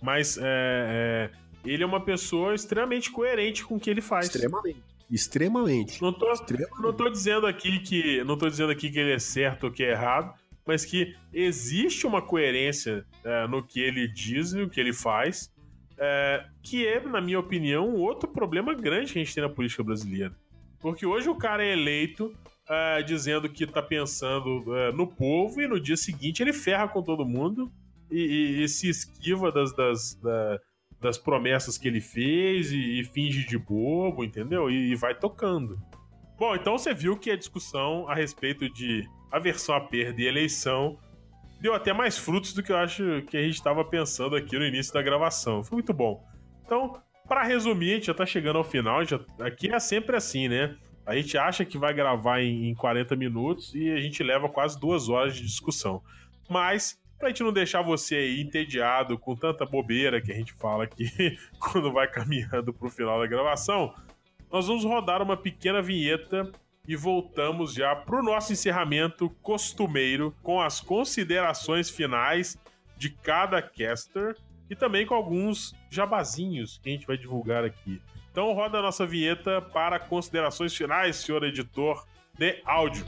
Mas 0.00 0.38
é, 0.38 0.42
é, 0.44 1.30
ele 1.64 1.82
é 1.82 1.86
uma 1.86 2.00
pessoa 2.00 2.54
extremamente 2.54 3.10
coerente 3.10 3.64
com 3.64 3.74
o 3.74 3.80
que 3.80 3.90
ele 3.90 4.00
faz. 4.00 4.26
Extremamente. 4.26 4.80
Extremamente. 5.10 6.00
Não 6.00 6.12
tô, 6.12 6.32
Extremamente. 6.32 6.80
não 6.80 6.92
tô 6.92 7.08
dizendo 7.08 7.46
aqui 7.46 7.80
que 7.80 8.22
não 8.22 8.38
tô 8.38 8.48
dizendo 8.48 8.70
aqui 8.70 8.88
que 8.88 8.98
ele 9.00 9.12
é 9.12 9.18
certo 9.18 9.64
ou 9.64 9.72
que 9.72 9.82
é 9.82 9.90
errado, 9.90 10.32
mas 10.64 10.84
que 10.84 11.16
existe 11.32 12.06
uma 12.06 12.22
coerência 12.22 13.04
é, 13.24 13.48
no 13.48 13.64
que 13.64 13.80
ele 13.80 14.06
diz 14.06 14.52
e 14.52 14.58
no 14.58 14.70
que 14.70 14.78
ele 14.78 14.92
faz, 14.92 15.52
é, 15.98 16.44
que 16.62 16.86
é, 16.86 17.00
na 17.00 17.20
minha 17.20 17.40
opinião, 17.40 17.94
outro 17.94 18.28
problema 18.28 18.74
grande 18.74 19.12
que 19.12 19.18
a 19.18 19.24
gente 19.24 19.34
tem 19.34 19.42
na 19.42 19.50
política 19.50 19.82
brasileira. 19.82 20.34
Porque 20.78 21.06
hoje 21.06 21.28
o 21.28 21.34
cara 21.34 21.64
é 21.64 21.72
eleito 21.72 22.32
é, 22.68 23.02
dizendo 23.02 23.48
que 23.48 23.66
tá 23.66 23.82
pensando 23.82 24.76
é, 24.76 24.92
no 24.92 25.06
povo 25.06 25.60
e 25.60 25.68
no 25.68 25.80
dia 25.80 25.96
seguinte 25.96 26.42
ele 26.42 26.52
ferra 26.52 26.88
com 26.88 27.02
todo 27.02 27.24
mundo 27.24 27.70
e, 28.10 28.18
e, 28.18 28.64
e 28.64 28.68
se 28.68 28.88
esquiva 28.88 29.52
das, 29.52 29.72
das, 29.74 30.14
da, 30.14 30.60
das 31.00 31.18
promessas 31.18 31.78
que 31.78 31.86
ele 31.86 32.00
fez 32.00 32.72
e, 32.72 33.00
e 33.00 33.04
finge 33.04 33.46
de 33.46 33.58
bobo, 33.58 34.24
entendeu? 34.24 34.70
E, 34.70 34.92
e, 34.92 34.94
vai 34.94 35.14
tocando. 35.14 35.78
Bom, 36.38 36.54
então 36.54 36.76
você 36.76 36.92
viu 36.92 37.16
que 37.16 37.30
a 37.30 37.36
discussão 37.36 38.08
a 38.08 38.14
respeito 38.14 38.68
de 38.68 39.04
aversão 39.30 39.74
à 39.74 39.80
perda 39.80 40.20
e 40.20 40.26
eleição 40.26 40.98
deu 41.60 41.74
até 41.74 41.92
mais 41.92 42.18
frutos 42.18 42.52
do 42.52 42.62
que 42.62 42.70
eu 42.70 42.76
acho 42.76 43.22
que 43.28 43.36
a 43.36 43.42
gente 43.42 43.54
estava 43.54 43.84
pensando 43.84 44.36
aqui 44.36 44.58
no 44.58 44.64
início 44.64 44.92
da 44.92 45.02
gravação. 45.02 45.64
Foi 45.64 45.76
muito 45.76 45.92
bom. 45.92 46.22
Então, 46.64 47.00
para 47.26 47.42
resumir, 47.42 47.92
a 47.92 47.94
gente 47.94 48.06
já 48.06 48.14
tá 48.14 48.26
chegando 48.26 48.58
ao 48.58 48.64
final. 48.64 49.04
Já, 49.04 49.20
aqui 49.40 49.72
é 49.72 49.78
sempre 49.78 50.16
assim, 50.16 50.48
né? 50.48 50.76
A 51.06 51.14
gente 51.14 51.38
acha 51.38 51.64
que 51.64 51.78
vai 51.78 51.94
gravar 51.94 52.40
em, 52.42 52.68
em 52.68 52.74
40 52.74 53.14
minutos 53.14 53.72
e 53.74 53.90
a 53.92 54.00
gente 54.00 54.22
leva 54.24 54.48
quase 54.48 54.78
duas 54.78 55.08
horas 55.08 55.36
de 55.36 55.42
discussão. 55.42 56.02
Mas 56.50 57.00
pra 57.16 57.28
gente 57.28 57.44
não 57.44 57.52
deixar 57.52 57.80
você 57.80 58.16
aí 58.16 58.40
entediado 58.40 59.16
com 59.16 59.36
tanta 59.36 59.64
bobeira 59.64 60.20
que 60.20 60.32
a 60.32 60.34
gente 60.34 60.52
fala 60.52 60.84
aqui 60.84 61.08
quando 61.58 61.92
vai 61.92 62.10
caminhando 62.10 62.72
pro 62.72 62.90
final 62.90 63.20
da 63.20 63.26
gravação, 63.26 63.94
nós 64.50 64.66
vamos 64.66 64.84
rodar 64.84 65.22
uma 65.22 65.36
pequena 65.36 65.80
vinheta 65.80 66.50
e 66.88 66.94
voltamos 66.94 67.74
já 67.74 67.94
pro 67.96 68.22
nosso 68.22 68.52
encerramento 68.52 69.30
costumeiro 69.42 70.34
com 70.42 70.60
as 70.60 70.80
considerações 70.80 71.90
finais 71.90 72.58
de 72.96 73.10
cada 73.10 73.60
caster 73.60 74.36
e 74.68 74.74
também 74.74 75.06
com 75.06 75.14
alguns 75.14 75.74
jabazinhos 75.90 76.78
que 76.78 76.88
a 76.88 76.92
gente 76.92 77.06
vai 77.06 77.16
divulgar 77.16 77.64
aqui. 77.64 78.00
Então 78.36 78.52
roda 78.52 78.80
a 78.80 78.82
nossa 78.82 79.06
vinheta 79.06 79.62
para 79.62 79.98
considerações 79.98 80.76
finais, 80.76 81.16
senhor 81.16 81.42
editor 81.42 82.06
de 82.38 82.60
áudio. 82.66 83.02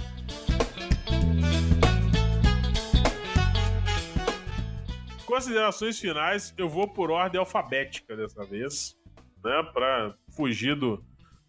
considerações 5.26 6.00
finais, 6.00 6.54
eu 6.56 6.66
vou 6.66 6.88
por 6.88 7.10
ordem 7.10 7.38
alfabética 7.38 8.16
dessa 8.16 8.42
vez, 8.46 8.96
né? 9.44 9.62
Pra 9.74 10.14
fugir 10.34 10.74
do, 10.74 11.04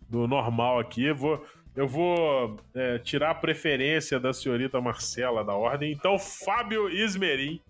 do 0.10 0.28
normal 0.28 0.78
aqui. 0.78 1.06
Eu 1.06 1.16
vou, 1.16 1.46
eu 1.74 1.88
vou 1.88 2.58
é, 2.76 3.00
tirar 3.00 3.32
a 3.32 3.36
preferência 3.36 4.20
da 4.20 4.34
senhorita 4.34 4.82
Marcela 4.82 5.42
da 5.42 5.54
ordem. 5.54 5.94
Então, 5.94 6.20
Fábio 6.20 6.90
Ismerim, 6.90 7.62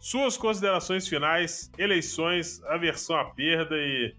suas 0.00 0.38
considerações 0.38 1.06
finais, 1.06 1.70
eleições, 1.76 2.64
aversão 2.64 3.14
à 3.16 3.26
perda 3.26 3.76
e 3.76 4.14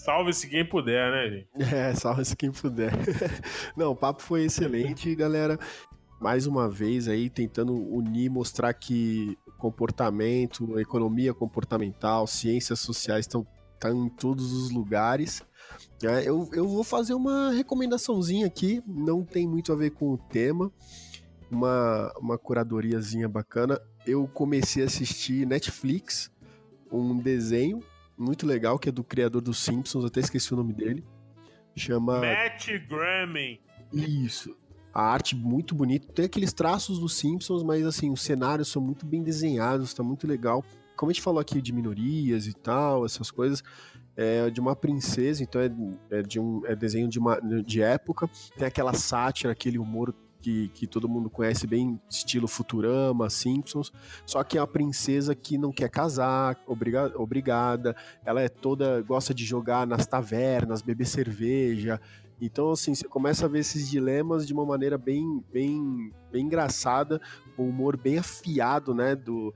Salve-se 0.00 0.48
quem 0.48 0.64
puder, 0.64 1.12
né, 1.12 1.28
gente? 1.28 1.48
É, 1.74 1.94
salve-se 1.94 2.34
quem 2.34 2.50
puder. 2.50 2.90
Não, 3.76 3.92
o 3.92 3.96
papo 3.96 4.22
foi 4.22 4.44
excelente, 4.44 5.14
galera. 5.14 5.58
mais 6.18 6.46
uma 6.46 6.70
vez 6.70 7.06
aí 7.06 7.28
tentando 7.28 7.74
unir, 7.74 8.30
mostrar 8.30 8.72
que 8.72 9.36
comportamento, 9.58 10.80
economia 10.80 11.34
comportamental, 11.34 12.26
ciências 12.26 12.80
sociais 12.80 13.26
estão 13.26 13.46
tá 13.78 13.90
em 13.90 14.08
todos 14.08 14.52
os 14.52 14.70
lugares. 14.70 15.42
É, 16.02 16.26
eu, 16.26 16.48
eu 16.54 16.66
vou 16.66 16.82
fazer 16.82 17.12
uma 17.12 17.50
recomendaçãozinha 17.50 18.46
aqui, 18.46 18.82
não 18.86 19.22
tem 19.22 19.46
muito 19.46 19.70
a 19.70 19.76
ver 19.76 19.90
com 19.90 20.14
o 20.14 20.16
tema, 20.16 20.72
uma, 21.50 22.10
uma 22.18 22.38
curadoriazinha 22.38 23.28
bacana. 23.28 23.78
Eu 24.06 24.26
comecei 24.26 24.82
a 24.82 24.86
assistir 24.86 25.46
Netflix, 25.46 26.30
um 26.90 27.18
desenho 27.18 27.82
muito 28.20 28.46
legal 28.46 28.78
que 28.78 28.88
é 28.88 28.92
do 28.92 29.02
criador 29.02 29.40
dos 29.40 29.58
Simpsons, 29.58 30.04
até 30.04 30.20
esqueci 30.20 30.52
o 30.52 30.56
nome 30.56 30.72
dele. 30.72 31.04
Chama. 31.74 32.20
Matt 32.20 32.68
Groening. 32.88 33.58
Isso. 33.92 34.56
A 34.92 35.02
arte 35.02 35.34
muito 35.34 35.74
bonita. 35.74 36.12
Tem 36.12 36.24
aqueles 36.24 36.52
traços 36.52 36.98
dos 36.98 37.14
Simpsons, 37.14 37.62
mas 37.62 37.86
assim, 37.86 38.10
os 38.10 38.22
cenários 38.22 38.68
são 38.68 38.82
muito 38.82 39.06
bem 39.06 39.22
desenhados, 39.22 39.94
tá 39.94 40.02
muito 40.02 40.26
legal. 40.26 40.64
Como 40.96 41.10
a 41.10 41.12
gente 41.12 41.22
falou 41.22 41.40
aqui 41.40 41.62
de 41.62 41.72
minorias 41.72 42.46
e 42.46 42.52
tal, 42.52 43.06
essas 43.06 43.30
coisas, 43.30 43.62
é 44.16 44.50
de 44.50 44.60
uma 44.60 44.76
princesa, 44.76 45.42
então 45.42 45.60
é, 45.60 45.70
é 46.10 46.22
de 46.22 46.38
um 46.38 46.62
é 46.66 46.76
desenho 46.76 47.08
de, 47.08 47.18
uma, 47.18 47.40
de 47.40 47.80
época. 47.80 48.28
Tem 48.56 48.66
aquela 48.66 48.92
sátira, 48.92 49.52
aquele 49.52 49.78
humor 49.78 50.14
que, 50.40 50.68
que 50.68 50.86
todo 50.86 51.08
mundo 51.08 51.28
conhece 51.28 51.66
bem, 51.66 52.00
estilo 52.08 52.48
Futurama, 52.48 53.28
Simpsons. 53.28 53.92
Só 54.26 54.42
que 54.42 54.58
é 54.58 54.60
uma 54.60 54.66
princesa 54.66 55.34
que 55.34 55.58
não 55.58 55.72
quer 55.72 55.90
casar, 55.90 56.58
obriga, 56.66 57.12
obrigada. 57.16 57.94
Ela 58.24 58.42
é 58.42 58.48
toda. 58.48 59.02
gosta 59.02 59.34
de 59.34 59.44
jogar 59.44 59.86
nas 59.86 60.06
tavernas, 60.06 60.82
beber 60.82 61.06
cerveja. 61.06 62.00
Então, 62.40 62.70
assim, 62.70 62.94
você 62.94 63.06
começa 63.06 63.44
a 63.44 63.48
ver 63.48 63.58
esses 63.58 63.90
dilemas 63.90 64.46
de 64.46 64.54
uma 64.54 64.64
maneira 64.64 64.96
bem, 64.96 65.44
bem, 65.52 66.10
bem 66.32 66.46
engraçada, 66.46 67.20
um 67.58 67.68
humor 67.68 67.98
bem 67.98 68.18
afiado, 68.18 68.94
né? 68.94 69.14
Do, 69.14 69.54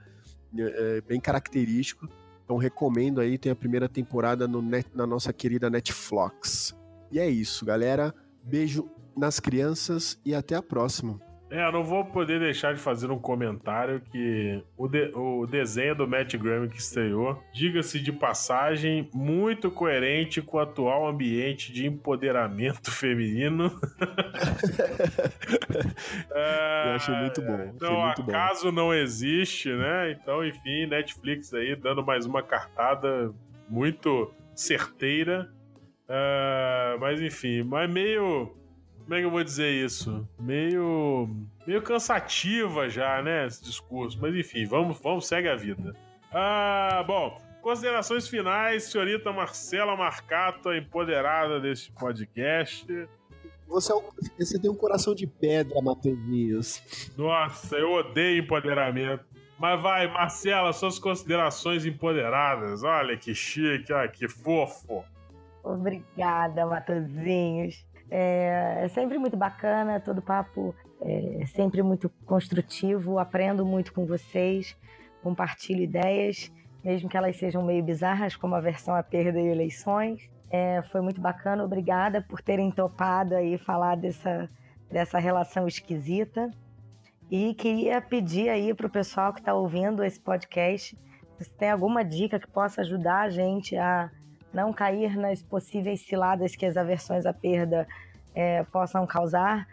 é, 0.56 1.00
bem 1.00 1.18
característico. 1.18 2.08
Então 2.44 2.58
recomendo 2.58 3.20
aí, 3.20 3.38
tem 3.38 3.50
a 3.50 3.56
primeira 3.56 3.88
temporada 3.88 4.46
no 4.46 4.60
net, 4.60 4.88
na 4.94 5.06
nossa 5.06 5.32
querida 5.32 5.70
Netflix. 5.70 6.74
E 7.10 7.18
é 7.18 7.28
isso, 7.28 7.64
galera. 7.64 8.14
Beijo 8.42 8.90
nas 9.16 9.40
crianças 9.40 10.20
e 10.24 10.34
até 10.34 10.54
a 10.54 10.62
próxima. 10.62 11.18
É, 11.54 11.64
eu 11.64 11.70
não 11.70 11.84
vou 11.84 12.04
poder 12.04 12.40
deixar 12.40 12.74
de 12.74 12.80
fazer 12.80 13.12
um 13.12 13.18
comentário 13.18 14.00
que 14.00 14.60
o, 14.76 14.88
de, 14.88 15.12
o 15.14 15.46
desenho 15.46 15.94
do 15.94 16.08
Matt 16.08 16.34
Graham 16.34 16.68
que 16.68 16.78
estreou, 16.78 17.40
diga-se 17.52 18.00
de 18.00 18.10
passagem, 18.10 19.08
muito 19.14 19.70
coerente 19.70 20.42
com 20.42 20.56
o 20.56 20.60
atual 20.60 21.06
ambiente 21.06 21.72
de 21.72 21.86
empoderamento 21.86 22.90
feminino. 22.90 23.70
é, 26.32 26.88
eu 26.88 26.94
achei 26.94 27.14
muito 27.14 27.40
bom. 27.40 27.70
Então, 27.72 28.04
muito 28.04 28.22
acaso 28.22 28.64
bom. 28.64 28.72
não 28.72 28.92
existe, 28.92 29.68
né? 29.68 30.10
Então, 30.10 30.44
enfim, 30.44 30.86
Netflix 30.86 31.54
aí 31.54 31.76
dando 31.76 32.04
mais 32.04 32.26
uma 32.26 32.42
cartada 32.42 33.32
muito 33.68 34.34
certeira. 34.56 35.48
Uh, 36.04 36.98
mas 36.98 37.20
enfim, 37.20 37.62
mas 37.62 37.88
meio 37.88 38.63
como 39.04 39.14
é 39.14 39.20
que 39.20 39.26
eu 39.26 39.30
vou 39.30 39.44
dizer 39.44 39.70
isso? 39.70 40.26
Meio. 40.40 41.28
meio 41.66 41.82
cansativa 41.82 42.88
já, 42.88 43.22
né? 43.22 43.46
Esse 43.46 43.62
discurso. 43.62 44.18
Mas 44.20 44.34
enfim, 44.34 44.64
vamos, 44.64 44.98
vamos, 44.98 45.26
segue 45.26 45.48
a 45.48 45.54
vida. 45.54 45.94
Ah, 46.32 47.04
bom. 47.06 47.38
Considerações 47.60 48.26
finais, 48.28 48.84
senhorita 48.84 49.32
Marcela 49.32 49.96
Marcato, 49.96 50.72
empoderada 50.74 51.60
deste 51.60 51.92
podcast. 51.92 52.86
Você, 53.68 53.92
é 53.92 53.94
um, 53.94 54.02
você 54.38 54.58
tem 54.58 54.70
um 54.70 54.74
coração 54.74 55.14
de 55.14 55.26
pedra, 55.26 55.80
Matheusinhos. 55.80 56.82
Nossa, 57.16 57.76
eu 57.76 57.92
odeio 57.92 58.42
empoderamento. 58.42 59.24
Mas 59.58 59.80
vai, 59.80 60.06
Marcela, 60.12 60.72
suas 60.72 60.98
considerações 60.98 61.86
empoderadas. 61.86 62.82
Olha 62.82 63.16
que 63.16 63.34
chique, 63.34 63.92
olha 63.92 64.08
que 64.08 64.28
fofo. 64.28 65.04
Obrigada, 65.62 66.66
Matheusinhos. 66.66 67.84
É, 68.16 68.84
é 68.84 68.88
sempre 68.90 69.18
muito 69.18 69.36
bacana, 69.36 69.98
todo 69.98 70.22
papo 70.22 70.72
é 71.00 71.44
sempre 71.46 71.82
muito 71.82 72.08
construtivo, 72.24 73.18
aprendo 73.18 73.66
muito 73.66 73.92
com 73.92 74.06
vocês, 74.06 74.76
compartilho 75.20 75.82
ideias, 75.82 76.52
mesmo 76.84 77.08
que 77.08 77.16
elas 77.16 77.36
sejam 77.36 77.64
meio 77.64 77.82
bizarras, 77.82 78.36
como 78.36 78.54
a 78.54 78.60
versão 78.60 78.94
a 78.94 79.02
perda 79.02 79.40
e 79.40 79.48
eleições. 79.48 80.30
É, 80.48 80.80
foi 80.92 81.00
muito 81.00 81.20
bacana, 81.20 81.64
obrigada 81.64 82.22
por 82.22 82.40
terem 82.40 82.70
topado 82.70 83.34
aí 83.34 83.58
falar 83.58 83.96
dessa, 83.96 84.48
dessa 84.88 85.18
relação 85.18 85.66
esquisita. 85.66 86.52
E 87.28 87.52
queria 87.54 88.00
pedir 88.00 88.48
aí 88.48 88.72
para 88.72 88.86
o 88.86 88.90
pessoal 88.90 89.32
que 89.32 89.40
está 89.40 89.54
ouvindo 89.54 90.04
esse 90.04 90.20
podcast, 90.20 90.96
se 91.40 91.50
tem 91.54 91.68
alguma 91.68 92.04
dica 92.04 92.38
que 92.38 92.46
possa 92.46 92.82
ajudar 92.82 93.22
a 93.22 93.28
gente 93.28 93.76
a 93.76 94.08
não 94.54 94.72
cair 94.72 95.16
nas 95.16 95.42
possíveis 95.42 96.00
ciladas 96.00 96.54
que 96.54 96.64
as 96.64 96.76
aversões 96.76 97.26
à 97.26 97.32
perda 97.32 97.86
é, 98.34 98.62
possam 98.64 99.06
causar, 99.06 99.66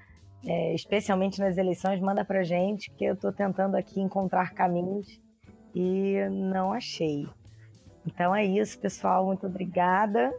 é, 0.46 0.74
especialmente 0.74 1.40
nas 1.40 1.58
eleições, 1.58 2.00
manda 2.00 2.26
pra 2.26 2.44
gente, 2.44 2.90
que 2.92 3.06
eu 3.06 3.14
estou 3.14 3.32
tentando 3.32 3.76
aqui 3.76 4.02
encontrar 4.02 4.54
caminhos 4.54 5.22
e 5.76 6.18
não 6.30 6.74
achei. 6.74 7.28
Então 8.06 8.36
é 8.36 8.44
isso, 8.44 8.80
pessoal. 8.80 9.26
Muito 9.26 9.46
obrigada 9.46 10.34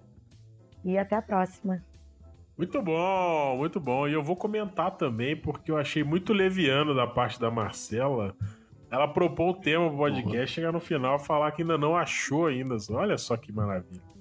e 0.85 0.99
até 0.99 1.15
a 1.17 1.23
próxima. 1.23 1.83
Muito 2.57 2.83
bom, 2.83 3.57
muito 3.57 3.81
bom. 3.81 4.07
E 4.07 4.13
eu 4.13 4.23
vou 4.23 4.37
comentar 4.37 4.91
também, 4.93 5.37
porque 5.37 5.71
eu 5.71 5.77
achei 5.77 6.05
muito 6.05 6.33
leviano 6.33 6.95
da 6.95 7.07
parte 7.07 7.41
da 7.41 7.51
Marcela. 7.51 8.35
Ela 8.91 9.09
propôs 9.09 9.57
o 9.57 9.61
tema 9.61 9.89
pro 9.89 9.99
podcast, 9.99 10.39
uhum. 10.39 10.47
chegar 10.47 10.73
no 10.73 10.81
final 10.81 11.19
falar 11.19 11.51
que 11.53 11.63
ainda 11.63 11.79
não 11.79 11.97
achou 11.97 12.47
ainda. 12.47 12.77
Olha 12.91 13.17
só 13.17 13.37
que 13.37 13.51
maravilha. 13.51 14.12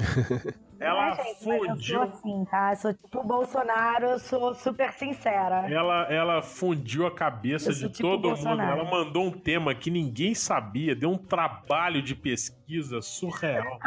Ela 0.80 1.10
é, 1.10 1.16
gente, 1.16 1.44
fundiu. 1.44 2.00
Eu 2.00 2.06
sou 2.06 2.12
assim, 2.18 2.44
tá? 2.46 2.72
Eu 2.72 2.76
sou 2.76 2.94
tipo 2.94 3.22
Bolsonaro, 3.22 4.06
eu 4.06 4.18
sou 4.18 4.54
super 4.54 4.90
sincera. 4.94 5.70
Ela, 5.70 6.10
ela 6.10 6.40
fundiu 6.40 7.06
a 7.06 7.10
cabeça 7.10 7.70
de 7.70 7.90
tipo 7.90 8.08
todo 8.08 8.22
Bolsonaro. 8.22 8.78
mundo. 8.78 8.80
Ela 8.80 8.90
mandou 8.90 9.26
um 9.26 9.30
tema 9.30 9.74
que 9.74 9.90
ninguém 9.90 10.34
sabia, 10.34 10.96
deu 10.96 11.10
um 11.10 11.18
trabalho 11.18 12.00
de 12.00 12.14
pesquisa 12.14 13.02
surreal. 13.02 13.78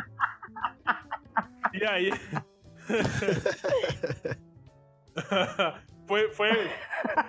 e 1.73 1.83
aí. 1.83 2.11
foi, 6.07 6.29
foi, 6.29 6.69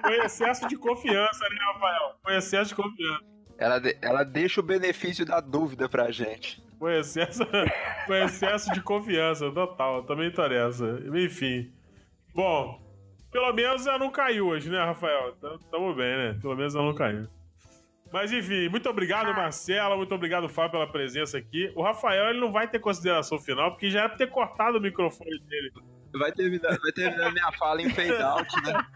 foi 0.02 0.26
excesso 0.26 0.68
de 0.68 0.76
confiança, 0.76 1.48
né, 1.48 1.56
Rafael? 1.72 2.16
Foi 2.22 2.36
excesso 2.36 2.68
de 2.68 2.74
confiança. 2.74 3.24
Ela, 3.56 3.80
ela 4.02 4.24
deixa 4.24 4.60
o 4.60 4.64
benefício 4.64 5.24
da 5.24 5.40
dúvida 5.40 5.88
pra 5.88 6.10
gente. 6.10 6.62
Foi 6.84 6.98
excesso, 6.98 7.42
foi 8.06 8.24
excesso 8.24 8.70
de 8.74 8.82
confiança, 8.82 9.50
total. 9.50 10.02
Também 10.02 10.30
tô 10.30 10.46
nessa. 10.46 11.00
Enfim. 11.14 11.72
Bom, 12.34 12.78
pelo 13.32 13.50
menos 13.54 13.86
ela 13.86 13.96
não 13.96 14.10
caiu 14.10 14.48
hoje, 14.48 14.68
né, 14.68 14.84
Rafael? 14.84 15.34
Tamo 15.70 15.94
bem, 15.94 16.14
né? 16.14 16.38
Pelo 16.42 16.54
menos 16.54 16.74
ela 16.74 16.84
não 16.84 16.94
caiu. 16.94 17.26
Mas 18.12 18.30
enfim, 18.32 18.68
muito 18.68 18.86
obrigado, 18.86 19.34
Marcela. 19.34 19.96
Muito 19.96 20.14
obrigado, 20.14 20.46
Fábio, 20.46 20.72
pela 20.72 20.86
presença 20.86 21.38
aqui. 21.38 21.72
O 21.74 21.82
Rafael 21.82 22.28
ele 22.28 22.40
não 22.40 22.52
vai 22.52 22.68
ter 22.68 22.78
consideração 22.78 23.38
final, 23.38 23.70
porque 23.70 23.88
já 23.88 24.00
era 24.00 24.10
pra 24.10 24.18
ter 24.18 24.28
cortado 24.28 24.76
o 24.76 24.80
microfone 24.82 25.40
dele. 25.40 25.72
Vai 26.12 26.32
terminar, 26.32 26.68
vai 26.68 26.92
terminar 26.92 27.32
minha 27.32 27.50
fala 27.52 27.80
em 27.80 27.88
fade 27.88 28.22
out, 28.22 28.62
né? 28.62 28.86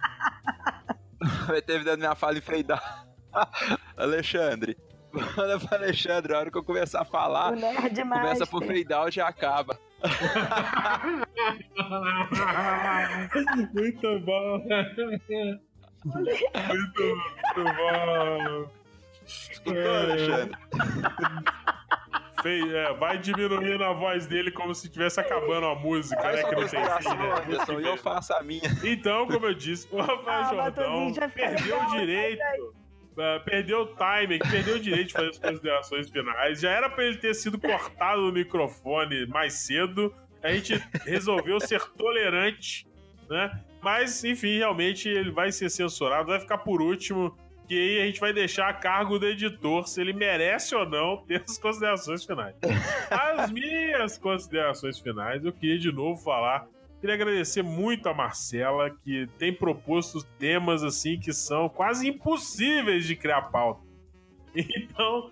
Vai 1.48 1.62
terminar 1.62 1.96
minha 1.96 2.14
fala 2.14 2.36
em 2.36 2.40
fade 2.42 2.70
out. 2.70 2.82
Alexandre, 3.96 4.76
Manda 5.36 5.58
pro 5.58 5.76
Alexandre, 5.76 6.34
a 6.34 6.38
hora 6.38 6.50
que 6.50 6.58
eu 6.58 6.64
começar 6.64 7.00
a 7.00 7.04
falar, 7.04 7.52
começa 7.52 8.46
por 8.46 8.64
fade 8.64 8.92
out 8.92 9.18
e 9.18 9.22
acaba. 9.22 9.78
muito 13.74 14.20
bom. 14.20 14.62
Muito, 16.04 16.68
muito 16.68 17.64
bom. 17.76 18.70
Escutou, 19.26 19.96
Alexandre? 19.96 20.56
Fei, 22.42 22.76
é, 22.76 22.92
vai 22.94 23.18
diminuindo 23.18 23.82
a 23.82 23.92
voz 23.92 24.26
dele 24.26 24.52
como 24.52 24.72
se 24.72 24.86
estivesse 24.86 25.18
acabando 25.18 25.66
a 25.66 25.74
música, 25.74 26.22
né? 26.22 26.44
Que 26.44 26.54
não 26.54 26.68
tem 26.68 26.84
fim, 26.84 27.16
né? 27.16 27.32
Anderson, 27.44 27.80
eu 27.80 27.96
faço 27.96 28.32
a 28.32 28.44
minha. 28.44 28.62
Então, 28.84 29.26
como 29.26 29.46
eu 29.46 29.54
disse, 29.54 29.88
o 29.90 30.00
Rafael 30.00 30.28
ah, 30.28 30.54
Jordão 30.54 31.12
perdeu 31.34 31.82
o 31.82 31.90
direito 31.90 32.40
Uh, 33.18 33.44
perdeu 33.44 33.80
o 33.80 33.86
time, 33.86 34.38
perdeu 34.38 34.76
o 34.76 34.80
direito 34.80 35.08
de 35.08 35.12
fazer 35.12 35.28
as 35.30 35.38
considerações 35.38 36.08
finais. 36.08 36.60
Já 36.60 36.70
era 36.70 36.88
para 36.88 37.04
ele 37.04 37.16
ter 37.16 37.34
sido 37.34 37.58
cortado 37.58 38.22
no 38.22 38.32
microfone 38.32 39.26
mais 39.26 39.54
cedo. 39.54 40.14
A 40.40 40.52
gente 40.52 40.80
resolveu 41.04 41.58
ser 41.58 41.80
tolerante, 41.96 42.86
né? 43.28 43.60
Mas, 43.82 44.22
enfim, 44.22 44.58
realmente 44.58 45.08
ele 45.08 45.32
vai 45.32 45.50
ser 45.50 45.68
censurado, 45.68 46.28
vai 46.28 46.38
ficar 46.38 46.58
por 46.58 46.80
último. 46.80 47.36
Que 47.66 47.74
aí 47.74 48.02
a 48.02 48.06
gente 48.06 48.20
vai 48.20 48.32
deixar 48.32 48.68
a 48.68 48.72
cargo 48.72 49.18
do 49.18 49.26
editor 49.26 49.86
se 49.88 50.00
ele 50.00 50.12
merece 50.12 50.74
ou 50.76 50.88
não 50.88 51.18
ter 51.26 51.42
as 51.46 51.58
considerações 51.58 52.24
finais. 52.24 52.54
As 53.10 53.50
minhas 53.50 54.16
considerações 54.16 54.98
finais, 55.00 55.44
eu 55.44 55.52
queria 55.52 55.78
de 55.78 55.90
novo 55.90 56.22
falar 56.22 56.66
Queria 57.00 57.14
agradecer 57.14 57.62
muito 57.62 58.08
a 58.08 58.14
Marcela, 58.14 58.90
que 58.90 59.28
tem 59.38 59.54
proposto 59.54 60.22
temas 60.38 60.82
assim 60.82 61.18
que 61.18 61.32
são 61.32 61.68
quase 61.68 62.08
impossíveis 62.08 63.06
de 63.06 63.16
criar 63.16 63.42
pauta. 63.42 63.86
Então, 64.54 65.30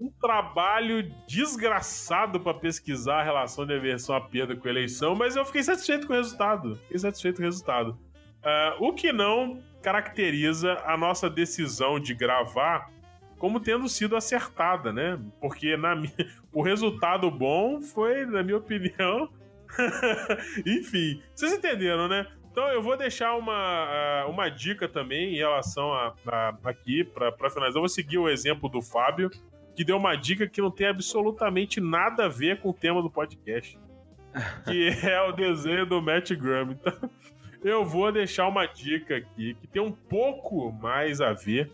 um 0.00 0.10
trabalho 0.20 1.12
desgraçado 1.26 2.40
para 2.40 2.54
pesquisar 2.54 3.20
a 3.20 3.22
relação 3.22 3.66
de 3.66 3.74
aversão 3.74 4.16
à 4.16 4.20
perda 4.20 4.56
com 4.56 4.66
a 4.66 4.70
eleição, 4.70 5.14
mas 5.14 5.36
eu 5.36 5.44
fiquei 5.44 5.62
satisfeito 5.62 6.06
com 6.06 6.12
o 6.12 6.16
resultado. 6.16 6.76
Fiquei 6.76 6.98
satisfeito 6.98 7.36
com 7.36 7.42
o 7.42 7.44
resultado. 7.44 7.90
Uh, 7.90 8.88
o 8.88 8.92
que 8.92 9.12
não 9.12 9.62
caracteriza 9.82 10.80
a 10.86 10.96
nossa 10.96 11.28
decisão 11.28 12.00
de 12.00 12.14
gravar 12.14 12.90
como 13.38 13.60
tendo 13.60 13.88
sido 13.88 14.16
acertada, 14.16 14.92
né? 14.92 15.20
Porque 15.40 15.76
na 15.76 15.94
minha... 15.94 16.12
o 16.52 16.62
resultado 16.62 17.30
bom 17.30 17.80
foi, 17.82 18.24
na 18.24 18.42
minha 18.42 18.56
opinião, 18.56 19.28
Enfim, 20.66 21.22
vocês 21.34 21.52
entenderam, 21.52 22.08
né? 22.08 22.26
Então 22.50 22.68
eu 22.68 22.80
vou 22.80 22.96
deixar 22.96 23.34
uma, 23.36 24.26
uma 24.26 24.48
dica 24.48 24.88
também 24.88 25.34
em 25.34 25.36
relação 25.36 25.92
a, 25.92 26.14
a 26.26 26.54
aqui, 26.64 27.02
para 27.02 27.50
finalizar. 27.50 27.76
Eu 27.76 27.82
vou 27.82 27.88
seguir 27.88 28.18
o 28.18 28.28
exemplo 28.28 28.68
do 28.68 28.80
Fábio, 28.80 29.28
que 29.74 29.84
deu 29.84 29.96
uma 29.96 30.14
dica 30.14 30.46
que 30.46 30.60
não 30.60 30.70
tem 30.70 30.86
absolutamente 30.86 31.80
nada 31.80 32.26
a 32.26 32.28
ver 32.28 32.60
com 32.60 32.70
o 32.70 32.74
tema 32.74 33.02
do 33.02 33.10
podcast. 33.10 33.78
Que 34.64 34.88
é 35.04 35.20
o 35.22 35.30
desenho 35.30 35.86
do 35.86 36.02
Matt 36.02 36.32
Graham. 36.32 36.72
Então, 36.72 37.10
eu 37.62 37.84
vou 37.84 38.10
deixar 38.12 38.48
uma 38.48 38.66
dica 38.66 39.16
aqui 39.16 39.54
que 39.54 39.66
tem 39.66 39.80
um 39.80 39.92
pouco 39.92 40.72
mais 40.72 41.20
a 41.20 41.32
ver 41.32 41.70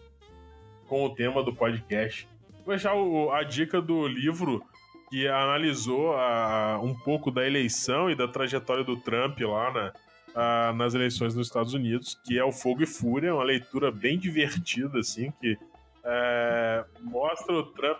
com 0.86 1.04
o 1.04 1.14
tema 1.14 1.42
do 1.42 1.54
podcast. 1.54 2.28
Vou 2.64 2.74
deixar 2.74 2.94
o, 2.94 3.32
a 3.32 3.42
dica 3.42 3.80
do 3.80 4.06
livro 4.06 4.62
que 5.10 5.26
analisou 5.26 6.14
a, 6.14 6.80
um 6.80 6.94
pouco 6.94 7.32
da 7.32 7.44
eleição 7.44 8.08
e 8.08 8.14
da 8.14 8.28
trajetória 8.28 8.84
do 8.84 8.96
Trump 8.96 9.40
lá 9.40 9.72
na, 9.72 9.92
a, 10.34 10.72
nas 10.72 10.94
eleições 10.94 11.34
nos 11.34 11.48
Estados 11.48 11.74
Unidos, 11.74 12.18
que 12.24 12.38
é 12.38 12.44
o 12.44 12.52
Fogo 12.52 12.84
e 12.84 12.86
Fúria, 12.86 13.34
uma 13.34 13.42
leitura 13.42 13.90
bem 13.90 14.16
divertida, 14.16 15.00
assim, 15.00 15.32
que 15.40 15.58
é, 16.04 16.84
mostra 17.00 17.52
o 17.52 17.64
Trump. 17.64 17.98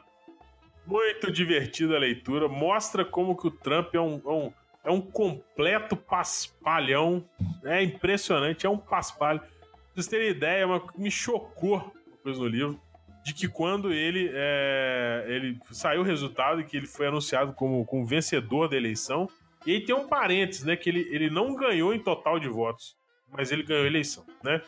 Muito 0.86 1.30
divertida 1.30 1.96
a 1.96 1.98
leitura, 1.98 2.48
mostra 2.48 3.04
como 3.04 3.36
que 3.36 3.48
o 3.48 3.50
Trump 3.50 3.94
é 3.94 4.00
um, 4.00 4.20
é 4.24 4.30
um, 4.30 4.52
é 4.84 4.90
um 4.90 5.00
completo 5.00 5.96
paspalhão. 5.96 7.24
É 7.64 7.82
impressionante, 7.82 8.66
é 8.66 8.70
um 8.70 8.78
paspalho. 8.78 9.40
Pra 9.40 9.48
vocês 9.94 10.06
terem 10.06 10.30
ideia, 10.30 10.66
uma, 10.66 10.82
me 10.96 11.11
chocou 11.11 11.76
uma 11.76 12.16
coisa 12.22 12.40
no 12.40 12.46
livro 12.46 12.80
de 13.22 13.34
que 13.34 13.48
quando 13.48 13.92
ele, 13.92 14.30
é, 14.32 15.24
ele 15.28 15.58
saiu 15.70 16.00
o 16.00 16.04
resultado 16.04 16.60
e 16.60 16.64
que 16.64 16.76
ele 16.76 16.86
foi 16.86 17.06
anunciado 17.06 17.52
como, 17.52 17.84
como 17.84 18.04
vencedor 18.04 18.68
da 18.68 18.76
eleição, 18.76 19.28
e 19.66 19.72
aí 19.72 19.80
tem 19.84 19.94
um 19.94 20.08
parênteses, 20.08 20.64
né, 20.64 20.74
que 20.74 20.88
ele, 20.88 21.06
ele 21.10 21.28
não 21.28 21.54
ganhou 21.54 21.94
em 21.94 21.98
total 21.98 22.38
de 22.38 22.48
votos, 22.48 22.96
mas 23.30 23.52
ele 23.52 23.62
ganhou 23.62 23.84
a 23.84 23.86
eleição, 23.86 24.24
né? 24.42 24.62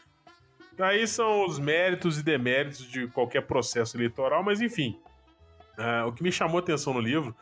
Aí 0.79 1.07
são 1.07 1.47
os 1.47 1.59
méritos 1.59 2.19
e 2.19 2.23
deméritos 2.23 2.91
de 2.91 3.07
qualquer 3.09 3.43
processo 3.43 3.97
eleitoral, 3.97 4.43
mas 4.43 4.61
enfim, 4.61 4.99
uh, 5.79 6.07
o 6.09 6.13
que 6.13 6.23
me 6.23 6.33
chamou 6.33 6.59
a 6.59 6.61
atenção 6.61 6.95
no 6.95 7.01
livro 7.01 7.37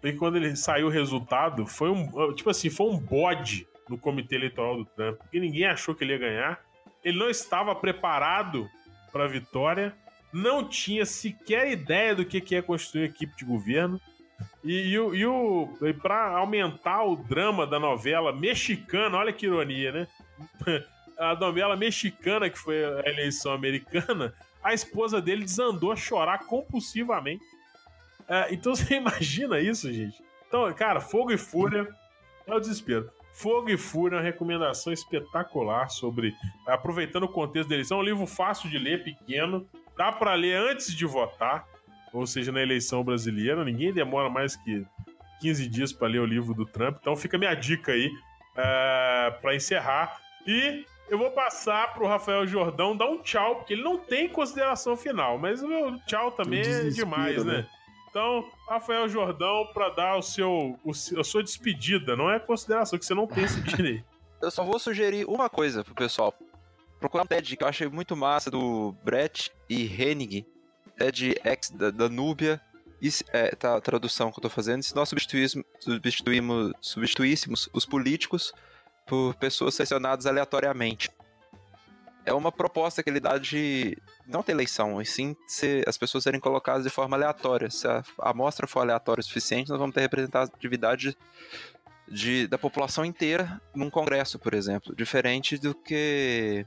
foi 0.00 0.12
que 0.12 0.18
quando 0.18 0.36
ele 0.36 0.54
saiu 0.54 0.86
o 0.86 0.90
resultado, 0.90 1.66
foi 1.66 1.90
um, 1.90 2.32
tipo 2.34 2.48
assim, 2.48 2.70
foi 2.70 2.86
um 2.86 2.98
bode 2.98 3.66
no 3.88 3.98
comitê 3.98 4.36
eleitoral 4.36 4.76
do 4.76 4.84
Trump, 4.84 5.18
porque 5.18 5.40
ninguém 5.40 5.66
achou 5.66 5.94
que 5.94 6.04
ele 6.04 6.12
ia 6.12 6.18
ganhar, 6.18 6.60
ele 7.04 7.18
não 7.18 7.28
estava 7.28 7.74
preparado 7.74 8.68
para 9.12 9.24
a 9.24 9.28
vitória, 9.28 9.94
não 10.32 10.68
tinha 10.68 11.06
sequer 11.06 11.70
ideia 11.70 12.14
do 12.14 12.24
que, 12.24 12.54
é 12.54 12.62
construir 12.62 13.02
uma 13.02 13.08
equipe 13.08 13.36
de 13.36 13.44
governo. 13.44 14.00
E, 14.62 14.72
e, 14.72 14.92
e, 14.92 15.26
o, 15.26 15.72
e 15.82 15.92
para 15.92 16.36
aumentar 16.36 17.04
o 17.04 17.16
drama 17.16 17.66
da 17.66 17.78
novela 17.78 18.32
mexicana, 18.32 19.16
olha 19.16 19.32
que 19.32 19.46
ironia, 19.46 19.92
né? 19.92 20.08
A 21.18 21.34
novela 21.34 21.74
mexicana, 21.76 22.50
que 22.50 22.58
foi 22.58 22.84
a 22.84 23.08
eleição 23.08 23.50
americana, 23.50 24.34
a 24.62 24.74
esposa 24.74 25.18
dele 25.18 25.44
desandou 25.44 25.90
a 25.90 25.96
chorar 25.96 26.40
compulsivamente. 26.40 27.42
É, 28.28 28.52
então 28.52 28.74
você 28.76 28.96
imagina 28.96 29.58
isso, 29.58 29.90
gente? 29.90 30.22
Então, 30.46 30.70
cara, 30.74 31.00
Fogo 31.00 31.32
e 31.32 31.38
Fúria 31.38 31.88
é 32.46 32.54
o 32.54 32.60
desespero. 32.60 33.10
Fogo 33.32 33.68
e 33.68 33.76
Fúria 33.76 34.16
é 34.16 34.18
uma 34.18 34.24
recomendação 34.24 34.92
espetacular 34.92 35.88
sobre. 35.88 36.34
Aproveitando 36.66 37.24
o 37.24 37.28
contexto 37.28 37.68
da 37.68 37.74
eleição, 37.74 37.98
é 37.98 38.00
um 38.00 38.04
livro 38.04 38.26
fácil 38.26 38.68
de 38.70 38.78
ler, 38.78 39.04
pequeno, 39.04 39.68
dá 39.96 40.12
para 40.12 40.34
ler 40.34 40.56
antes 40.56 40.94
de 40.94 41.04
votar, 41.04 41.66
ou 42.12 42.26
seja, 42.26 42.52
na 42.52 42.62
eleição 42.62 43.02
brasileira. 43.02 43.64
Ninguém 43.64 43.92
demora 43.92 44.28
mais 44.28 44.56
que 44.56 44.84
15 45.40 45.68
dias 45.68 45.92
para 45.92 46.08
ler 46.08 46.20
o 46.20 46.26
livro 46.26 46.54
do 46.54 46.64
Trump. 46.64 46.98
Então 47.00 47.16
fica 47.16 47.38
minha 47.38 47.54
dica 47.54 47.92
aí 47.92 48.06
uh, 48.06 48.12
é, 48.56 49.30
para 49.40 49.54
encerrar. 49.54 50.20
E 50.46 50.84
eu 51.08 51.18
vou 51.18 51.30
passar 51.30 51.94
pro 51.94 52.06
Rafael 52.06 52.46
Jordão 52.46 52.96
dar 52.96 53.06
um 53.06 53.22
tchau, 53.22 53.56
porque 53.56 53.74
ele 53.74 53.82
não 53.82 53.98
tem 53.98 54.28
consideração 54.28 54.96
final, 54.96 55.38
mas 55.38 55.62
o 55.62 55.68
meu 55.68 55.98
tchau 56.06 56.32
também 56.32 56.60
é 56.60 56.88
demais, 56.88 57.44
né? 57.44 57.58
né? 57.58 57.68
Então, 58.10 58.48
Rafael 58.66 59.06
Jordão, 59.08 59.68
para 59.74 59.90
dar 59.90 60.16
o 60.16 60.22
seu, 60.22 60.78
o, 60.82 60.90
a 60.90 61.24
sua 61.24 61.42
despedida, 61.42 62.16
não 62.16 62.30
é 62.30 62.38
consideração, 62.38 62.98
que 62.98 63.04
você 63.04 63.14
não 63.14 63.26
tem 63.26 63.44
esse 63.44 63.60
direito. 63.62 64.04
Eu 64.40 64.50
só 64.50 64.64
vou 64.64 64.78
sugerir 64.78 65.26
uma 65.26 65.48
coisa 65.48 65.84
pro 65.84 65.94
pessoal 65.94 66.34
procurar 67.06 67.22
um 67.22 67.26
TED 67.26 67.56
que 67.56 67.62
eu 67.62 67.68
achei 67.68 67.88
muito 67.88 68.16
massa 68.16 68.50
do 68.50 68.92
Brett 69.04 69.52
e 69.68 69.86
Hennig, 69.86 70.44
TED 70.96 71.36
X 71.44 71.70
da, 71.70 71.90
da 71.90 72.08
Núbia. 72.08 72.60
Isso, 73.00 73.22
é, 73.32 73.54
tá 73.54 73.76
a 73.76 73.80
tradução 73.80 74.32
que 74.32 74.38
eu 74.38 74.42
tô 74.42 74.50
fazendo. 74.50 74.82
Se 74.82 74.94
nós 74.94 75.08
substituíssemos, 75.08 75.64
substituímos, 75.80 76.72
substituíssemos 76.80 77.68
os 77.72 77.86
políticos 77.86 78.52
por 79.06 79.34
pessoas 79.36 79.76
selecionadas 79.76 80.26
aleatoriamente. 80.26 81.08
É 82.24 82.32
uma 82.32 82.50
proposta 82.50 83.04
que 83.04 83.08
ele 83.08 83.20
dá 83.20 83.38
de 83.38 83.96
não 84.26 84.42
ter 84.42 84.50
eleição, 84.50 85.00
e 85.00 85.06
sim 85.06 85.36
as 85.86 85.96
pessoas 85.96 86.24
serem 86.24 86.40
colocadas 86.40 86.82
de 86.82 86.90
forma 86.90 87.16
aleatória. 87.16 87.70
Se 87.70 87.86
a, 87.86 88.02
amostra 88.18 88.66
for 88.66 88.80
aleatória 88.80 89.20
o 89.20 89.24
suficiente, 89.24 89.70
nós 89.70 89.78
vamos 89.78 89.94
ter 89.94 90.00
representatividade 90.00 91.16
de, 92.08 92.48
da 92.48 92.58
população 92.58 93.04
inteira 93.04 93.60
num 93.72 93.90
congresso, 93.90 94.40
por 94.40 94.54
exemplo. 94.54 94.92
Diferente 94.96 95.56
do 95.56 95.72
que 95.72 96.66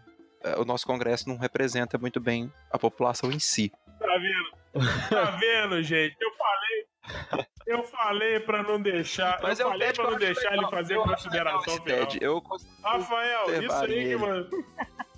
o 0.58 0.66
nosso 0.66 0.86
Congresso 0.86 1.28
não 1.28 1.38
representa 1.38 1.98
muito 1.98 2.20
bem 2.20 2.52
a 2.72 2.78
população 2.78 3.32
em 3.32 3.40
si. 3.40 3.72
Tá 4.00 4.18
vendo? 4.18 5.10
Tá 5.10 5.32
vendo, 5.40 5.82
gente? 5.84 6.16
Eu 6.20 6.32
falei. 6.38 7.50
Eu 7.68 7.84
falei 7.84 8.40
pra 8.40 8.64
não 8.64 8.82
deixar. 8.82 9.40
Mas 9.42 9.60
eu 9.60 9.68
é 9.68 9.72
falei 9.72 9.94
pra 9.94 10.12
não 10.12 10.18
deixar 10.18 10.54
ele 10.54 10.68
fazer 10.68 10.96
eu 10.96 11.04
consideração 11.04 11.74
final. 11.74 11.84
Ted, 11.84 12.18
eu 12.22 12.42
Rafael, 12.82 13.64
isso 13.64 13.74
aí 13.74 14.08
que, 14.08 14.16
mano. 14.16 14.50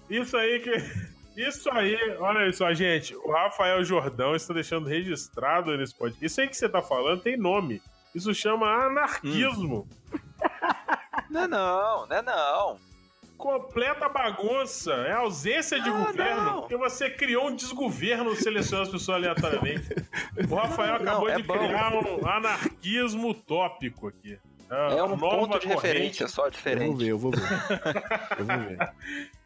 Isso 0.09 0.37
aí 0.37 0.59
que. 0.59 1.11
Isso 1.37 1.71
aí, 1.71 1.97
olha 2.19 2.51
só, 2.51 2.73
gente. 2.73 3.15
O 3.15 3.31
Rafael 3.31 3.83
Jordão 3.85 4.35
está 4.35 4.53
deixando 4.53 4.87
registrado 4.87 5.77
nesse 5.77 5.95
podcast. 5.95 6.25
Isso 6.25 6.41
aí 6.41 6.47
que 6.47 6.57
você 6.57 6.67
tá 6.67 6.81
falando 6.81 7.21
tem 7.21 7.37
nome. 7.37 7.81
Isso 8.13 8.33
chama 8.33 8.67
anarquismo. 8.67 9.87
Hum. 10.13 10.19
Não 11.29 11.43
é 11.43 11.47
não, 11.47 12.05
não 12.07 12.15
é 12.17 12.21
não 12.21 12.90
completa 13.41 14.07
bagunça, 14.07 14.93
é 14.93 15.13
ausência 15.13 15.81
de 15.81 15.89
ah, 15.89 16.05
governo, 16.05 16.43
não. 16.43 16.59
porque 16.59 16.77
você 16.77 17.09
criou 17.09 17.47
um 17.47 17.55
desgoverno 17.55 18.35
selecionando 18.35 18.83
as 18.83 18.91
pessoas 18.91 19.17
aleatoriamente. 19.17 19.89
O 20.47 20.55
Rafael 20.55 20.95
acabou 21.01 21.27
não, 21.27 21.33
é 21.33 21.37
de 21.37 21.43
bom. 21.43 21.57
criar 21.57 21.91
um 21.91 22.27
anarquismo 22.27 23.29
utópico 23.31 24.07
aqui. 24.07 24.37
É, 24.69 24.99
é 24.99 25.03
um 25.03 25.17
ponto 25.17 25.59
de 25.59 25.67
referência 25.67 26.27
só 26.27 26.47
diferente. 26.49 27.03
Eu 27.05 27.17
vou 27.17 27.31
ver, 27.31 27.41
eu 27.41 27.65
vou 27.65 27.77
ver. 27.89 28.03
Eu 28.39 28.45
vou 28.45 28.57
ver. 28.59 28.93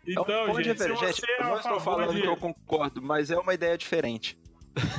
Então, 0.06 0.26
é 0.36 0.44
um 0.44 0.46
ponto 0.48 0.58
gente, 0.58 0.64
de 0.64 0.70
referência. 0.72 1.08
Gente, 1.08 1.40
eu 1.40 1.46
não 1.46 1.58
estou 1.58 1.80
falando 1.80 2.14
de... 2.14 2.22
que 2.22 2.28
eu 2.28 2.38
concordo, 2.38 3.02
mas 3.02 3.32
é 3.32 3.38
uma 3.38 3.54
ideia 3.54 3.78
diferente. 3.78 4.38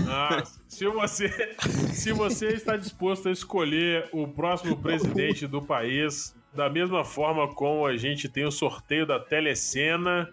Ah, 0.09 0.43
se 0.67 0.87
você 0.87 1.55
se 1.93 2.11
você 2.13 2.49
está 2.49 2.79
disposto 2.79 3.29
a 3.29 3.31
escolher 3.31 4.09
o 4.11 4.27
próximo 4.27 4.75
presidente 4.75 5.47
do 5.47 5.61
país, 5.61 6.35
da 6.57 6.71
mesma 6.71 7.05
forma 7.05 7.47
como 7.55 7.87
a 7.87 7.97
gente 7.97 8.29
tem 8.29 8.45
o 8.45 8.51
sorteio 8.51 9.07
da 9.07 9.21
telecena. 9.21 10.29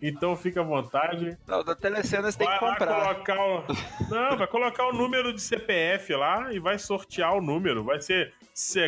Então 0.00 0.36
fica 0.36 0.60
à 0.60 0.64
vontade. 0.64 1.36
Não, 1.46 1.64
da 1.64 1.74
telecena 1.74 2.30
você 2.30 2.38
vai 2.38 2.46
tem 2.46 2.58
que 2.58 2.64
comprar. 2.64 3.14
Colocar 3.24 3.40
o... 3.40 3.64
Não, 4.10 4.36
vai 4.36 4.46
colocar 4.46 4.86
o 4.88 4.92
número 4.92 5.32
de 5.32 5.40
CPF 5.40 6.14
lá 6.14 6.52
e 6.52 6.60
vai 6.60 6.78
sortear 6.78 7.34
o 7.36 7.40
número. 7.40 7.82
Vai 7.82 8.00
ser. 8.00 8.32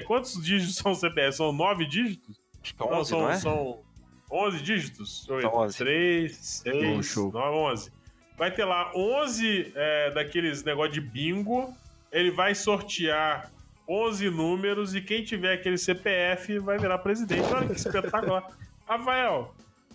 Quantos 0.07 0.41
dígitos 0.43 0.77
são 0.77 0.95
CPF? 0.95 1.37
São 1.37 1.53
nove 1.53 1.87
dígitos? 1.87 2.41
Acho 2.63 2.75
que 2.75 2.83
11, 2.83 2.93
não, 2.95 3.05
são, 3.05 3.21
não 3.21 3.31
é? 3.31 3.37
são 3.37 3.83
11 4.31 4.63
dígitos? 4.63 5.25
São 5.25 5.37
11. 5.37 5.79
3, 5.79 6.37
6, 6.37 7.17
9, 7.17 7.39
11. 7.57 7.93
Vai 8.37 8.51
ter 8.53 8.65
lá 8.65 8.93
11 8.95 9.73
é, 9.75 10.11
daqueles 10.13 10.63
negócio 10.63 10.93
de 10.93 11.01
bingo. 11.01 11.75
Ele 12.13 12.31
vai 12.31 12.55
sortear 12.55 13.51
11 13.91 14.31
números 14.31 14.95
e 14.95 15.01
quem 15.01 15.25
tiver 15.25 15.55
aquele 15.55 15.77
CPF 15.77 16.61
vai 16.61 16.79
virar 16.79 16.99
presidente. 16.99 17.53
Olha 17.53 17.67
que 17.67 17.73
espetacular. 17.73 18.47
Rafael, 18.87 19.53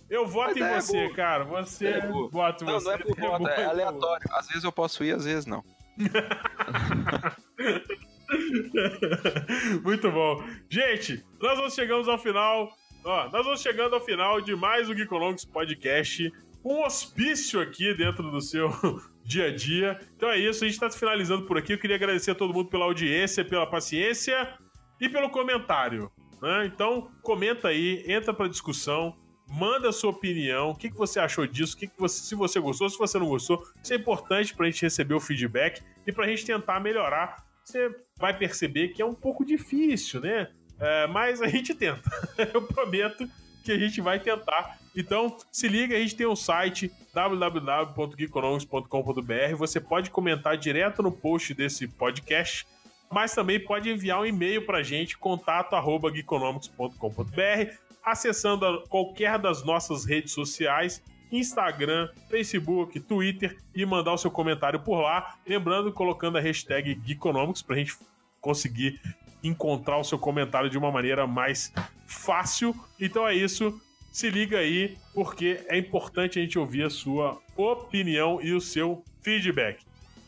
eu 0.10 0.28
voto 0.28 0.50
Mas 0.50 0.58
em 0.58 0.64
é 0.64 0.82
você, 0.82 1.10
cara. 1.14 1.46
Você 1.46 1.88
é 1.88 2.06
voto 2.06 2.66
em 2.66 2.68
você. 2.68 2.88
Não, 2.88 2.94
é 2.94 2.98
por 2.98 3.16
voto, 3.16 3.48
é, 3.48 3.62
é 3.62 3.66
aleatório. 3.66 4.28
Às 4.32 4.48
vezes 4.48 4.66
eu 4.66 4.72
posso 4.72 5.02
ir, 5.02 5.16
às 5.16 5.24
vezes 5.24 5.46
não. 5.46 5.64
Muito 9.82 10.12
bom. 10.12 10.44
Gente, 10.70 11.24
nós 11.42 11.58
vamos 11.58 11.74
chegamos 11.74 12.10
ao 12.10 12.18
final. 12.18 12.70
Ó, 13.06 13.30
nós 13.30 13.46
vamos 13.46 13.62
chegando 13.62 13.96
ao 13.96 14.02
final 14.02 14.42
de 14.42 14.54
mais 14.58 14.90
um 14.90 14.94
Geekonomics 14.94 15.46
Podcast. 15.46 16.34
Um 16.66 16.84
hospício 16.84 17.62
aqui 17.62 17.94
dentro 17.94 18.32
do 18.32 18.42
seu 18.42 18.70
dia 19.24 19.50
a 19.50 19.56
dia. 19.56 20.00
Então 20.18 20.28
é 20.32 20.40
isso, 20.40 20.64
a 20.64 20.68
gente 20.68 20.74
está 20.74 20.90
finalizando 20.90 21.46
por 21.46 21.60
aqui. 21.60 21.74
Eu 21.74 21.78
queria 21.78 21.96
agradecer 21.96 22.32
a 22.32 22.36
todo 22.36 22.52
mundo 22.52 22.70
pela 22.70 22.86
audiência, 22.86 23.46
pela 23.46 23.68
paciência 23.68 24.58
e 25.00 25.08
pelo 25.08 25.30
comentário. 25.30 26.12
Né? 26.42 26.66
Então, 26.66 27.12
comenta 27.22 27.68
aí, 27.68 28.04
entra 28.08 28.34
para 28.34 28.48
discussão, 28.48 29.16
manda 29.48 29.90
a 29.90 29.94
sua 29.94 30.10
opinião, 30.10 30.72
o 30.72 30.76
que, 30.76 30.90
que 30.90 30.98
você 30.98 31.20
achou 31.20 31.46
disso, 31.46 31.78
que, 31.78 31.86
que 31.86 32.00
você, 32.00 32.20
se 32.20 32.34
você 32.34 32.60
gostou, 32.60 32.90
se 32.90 32.98
você 32.98 33.20
não 33.20 33.28
gostou. 33.28 33.64
Isso 33.84 33.94
é 33.94 33.98
importante 33.98 34.56
para 34.56 34.66
a 34.66 34.70
gente 34.70 34.82
receber 34.82 35.14
o 35.14 35.20
feedback 35.20 35.84
e 36.08 36.12
para 36.12 36.26
a 36.26 36.28
gente 36.28 36.44
tentar 36.44 36.80
melhorar. 36.80 37.46
Você 37.64 37.96
vai 38.18 38.36
perceber 38.36 38.88
que 38.90 39.04
é 39.04 39.06
um 39.06 39.14
pouco 39.14 39.46
difícil, 39.46 40.20
né? 40.20 40.52
É, 40.80 41.06
mas 41.08 41.44
a 41.44 41.48
gente 41.48 41.76
tenta. 41.76 42.10
Eu 42.54 42.64
prometo 42.64 43.30
que 43.64 43.72
a 43.72 43.78
gente 43.78 44.02
vai 44.02 44.20
tentar. 44.20 44.80
Então, 44.96 45.36
se 45.52 45.68
liga, 45.68 45.96
a 45.96 46.00
gente 46.00 46.16
tem 46.16 46.26
um 46.26 46.36
site 46.36 46.92
www.geekonomics.com.br. 47.14 49.56
Você 49.58 49.80
pode 49.82 50.10
comentar 50.10 50.58
direto 50.58 51.04
no 51.04 51.12
post 51.12 51.54
desse 51.54 51.88
podcast, 51.88 52.66
mas 53.12 53.36
também 53.36 53.60
pode 53.60 53.90
enviar 53.90 54.22
um 54.22 54.26
e-mail 54.26 54.66
para 54.66 54.78
a 54.78 54.84
gente, 54.84 55.18
contato@geekonomics.com.br, 55.18 57.74
acessando 58.04 58.84
qualquer 58.88 59.38
das 59.38 59.66
nossas 59.66 60.06
redes 60.06 60.32
sociais. 60.32 61.04
Instagram, 61.32 62.08
Facebook, 62.30 63.00
Twitter 63.00 63.58
e 63.74 63.84
mandar 63.86 64.14
o 64.14 64.18
seu 64.18 64.30
comentário 64.32 64.80
por 64.80 65.02
lá. 65.02 65.36
Lembrando, 65.46 65.92
colocando 65.92 66.38
a 66.38 66.42
hashtag 66.42 66.98
Geekonomics 67.04 67.62
para 67.62 67.76
a 67.76 67.80
gente 67.80 67.98
conseguir 68.40 69.02
encontrar 69.44 69.98
o 69.98 70.04
seu 70.04 70.20
comentário 70.20 70.70
de 70.70 70.78
uma 70.78 70.92
maneira 70.92 71.28
mais 71.28 71.74
fácil. 72.06 72.76
Então 73.00 73.28
é 73.28 73.34
isso. 73.34 73.82
Se 74.16 74.30
liga 74.30 74.60
aí, 74.60 74.98
porque 75.14 75.60
é 75.68 75.78
importante 75.78 76.40
a 76.40 76.42
gente 76.42 76.58
ouvir 76.58 76.84
a 76.84 76.90
sua 76.90 77.38
opinião 77.58 78.42
e 78.42 78.54
o 78.54 78.62
seu 78.62 79.04
feedback. 79.22 79.84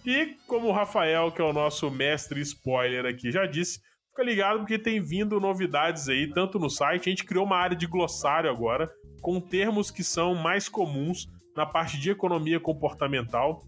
E 0.06 0.36
como 0.46 0.68
o 0.68 0.74
Rafael, 0.74 1.32
que 1.32 1.42
é 1.42 1.46
o 1.46 1.54
nosso 1.54 1.90
mestre 1.90 2.42
spoiler 2.42 3.06
aqui, 3.06 3.32
já 3.32 3.46
disse, 3.46 3.80
fica 4.10 4.24
ligado 4.24 4.60
porque 4.60 4.78
tem 4.78 5.00
vindo 5.00 5.40
novidades 5.40 6.10
aí, 6.10 6.30
tanto 6.30 6.60
no 6.60 6.70
site, 6.70 7.08
a 7.08 7.10
gente 7.12 7.24
criou 7.24 7.46
uma 7.46 7.56
área 7.56 7.78
de 7.78 7.88
glossário 7.88 8.50
agora, 8.50 8.92
com 9.22 9.40
termos 9.40 9.90
que 9.90 10.04
são 10.04 10.36
mais 10.36 10.68
comuns 10.68 11.26
na 11.56 11.66
parte 11.66 11.98
de 11.98 12.10
economia 12.10 12.60
comportamental. 12.60 13.64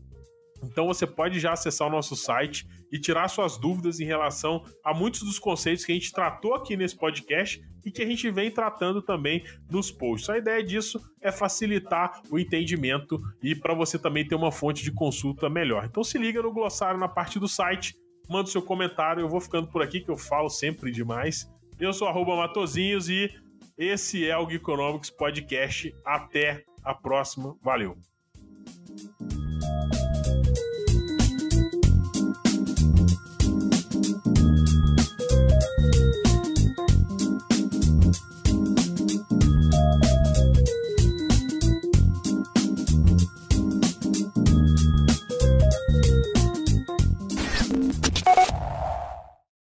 Então 0.63 0.87
você 0.87 1.05
pode 1.05 1.39
já 1.39 1.53
acessar 1.53 1.87
o 1.87 1.91
nosso 1.91 2.15
site 2.15 2.67
e 2.91 2.99
tirar 2.99 3.27
suas 3.27 3.57
dúvidas 3.57 3.99
em 3.99 4.05
relação 4.05 4.63
a 4.83 4.93
muitos 4.93 5.21
dos 5.21 5.39
conceitos 5.39 5.85
que 5.85 5.91
a 5.91 5.95
gente 5.95 6.11
tratou 6.11 6.53
aqui 6.53 6.75
nesse 6.75 6.97
podcast 6.97 7.61
e 7.85 7.91
que 7.91 8.01
a 8.01 8.05
gente 8.05 8.29
vem 8.29 8.51
tratando 8.51 9.01
também 9.01 9.43
nos 9.69 9.91
posts. 9.91 10.29
A 10.29 10.37
ideia 10.37 10.63
disso 10.63 10.99
é 11.21 11.31
facilitar 11.31 12.21
o 12.29 12.37
entendimento 12.37 13.17
e 13.41 13.55
para 13.55 13.73
você 13.73 13.97
também 13.97 14.27
ter 14.27 14.35
uma 14.35 14.51
fonte 14.51 14.83
de 14.83 14.91
consulta 14.91 15.49
melhor. 15.49 15.85
Então 15.85 16.03
se 16.03 16.17
liga 16.17 16.41
no 16.41 16.51
glossário 16.51 16.99
na 16.99 17.07
parte 17.07 17.39
do 17.39 17.47
site, 17.47 17.95
manda 18.27 18.47
o 18.47 18.51
seu 18.51 18.61
comentário, 18.61 19.21
eu 19.21 19.29
vou 19.29 19.41
ficando 19.41 19.67
por 19.67 19.81
aqui 19.81 20.01
que 20.01 20.11
eu 20.11 20.17
falo 20.17 20.49
sempre 20.49 20.91
demais. 20.91 21.49
Eu 21.79 21.93
sou 21.93 22.07
arroba 22.07 22.35
Matozinhos 22.35 23.09
e 23.09 23.29
esse 23.77 24.27
é 24.27 24.37
o 24.37 24.49
Geekonomics 24.49 25.09
Podcast. 25.09 25.95
Até 26.05 26.65
a 26.83 26.93
próxima. 26.93 27.55
Valeu! 27.61 27.97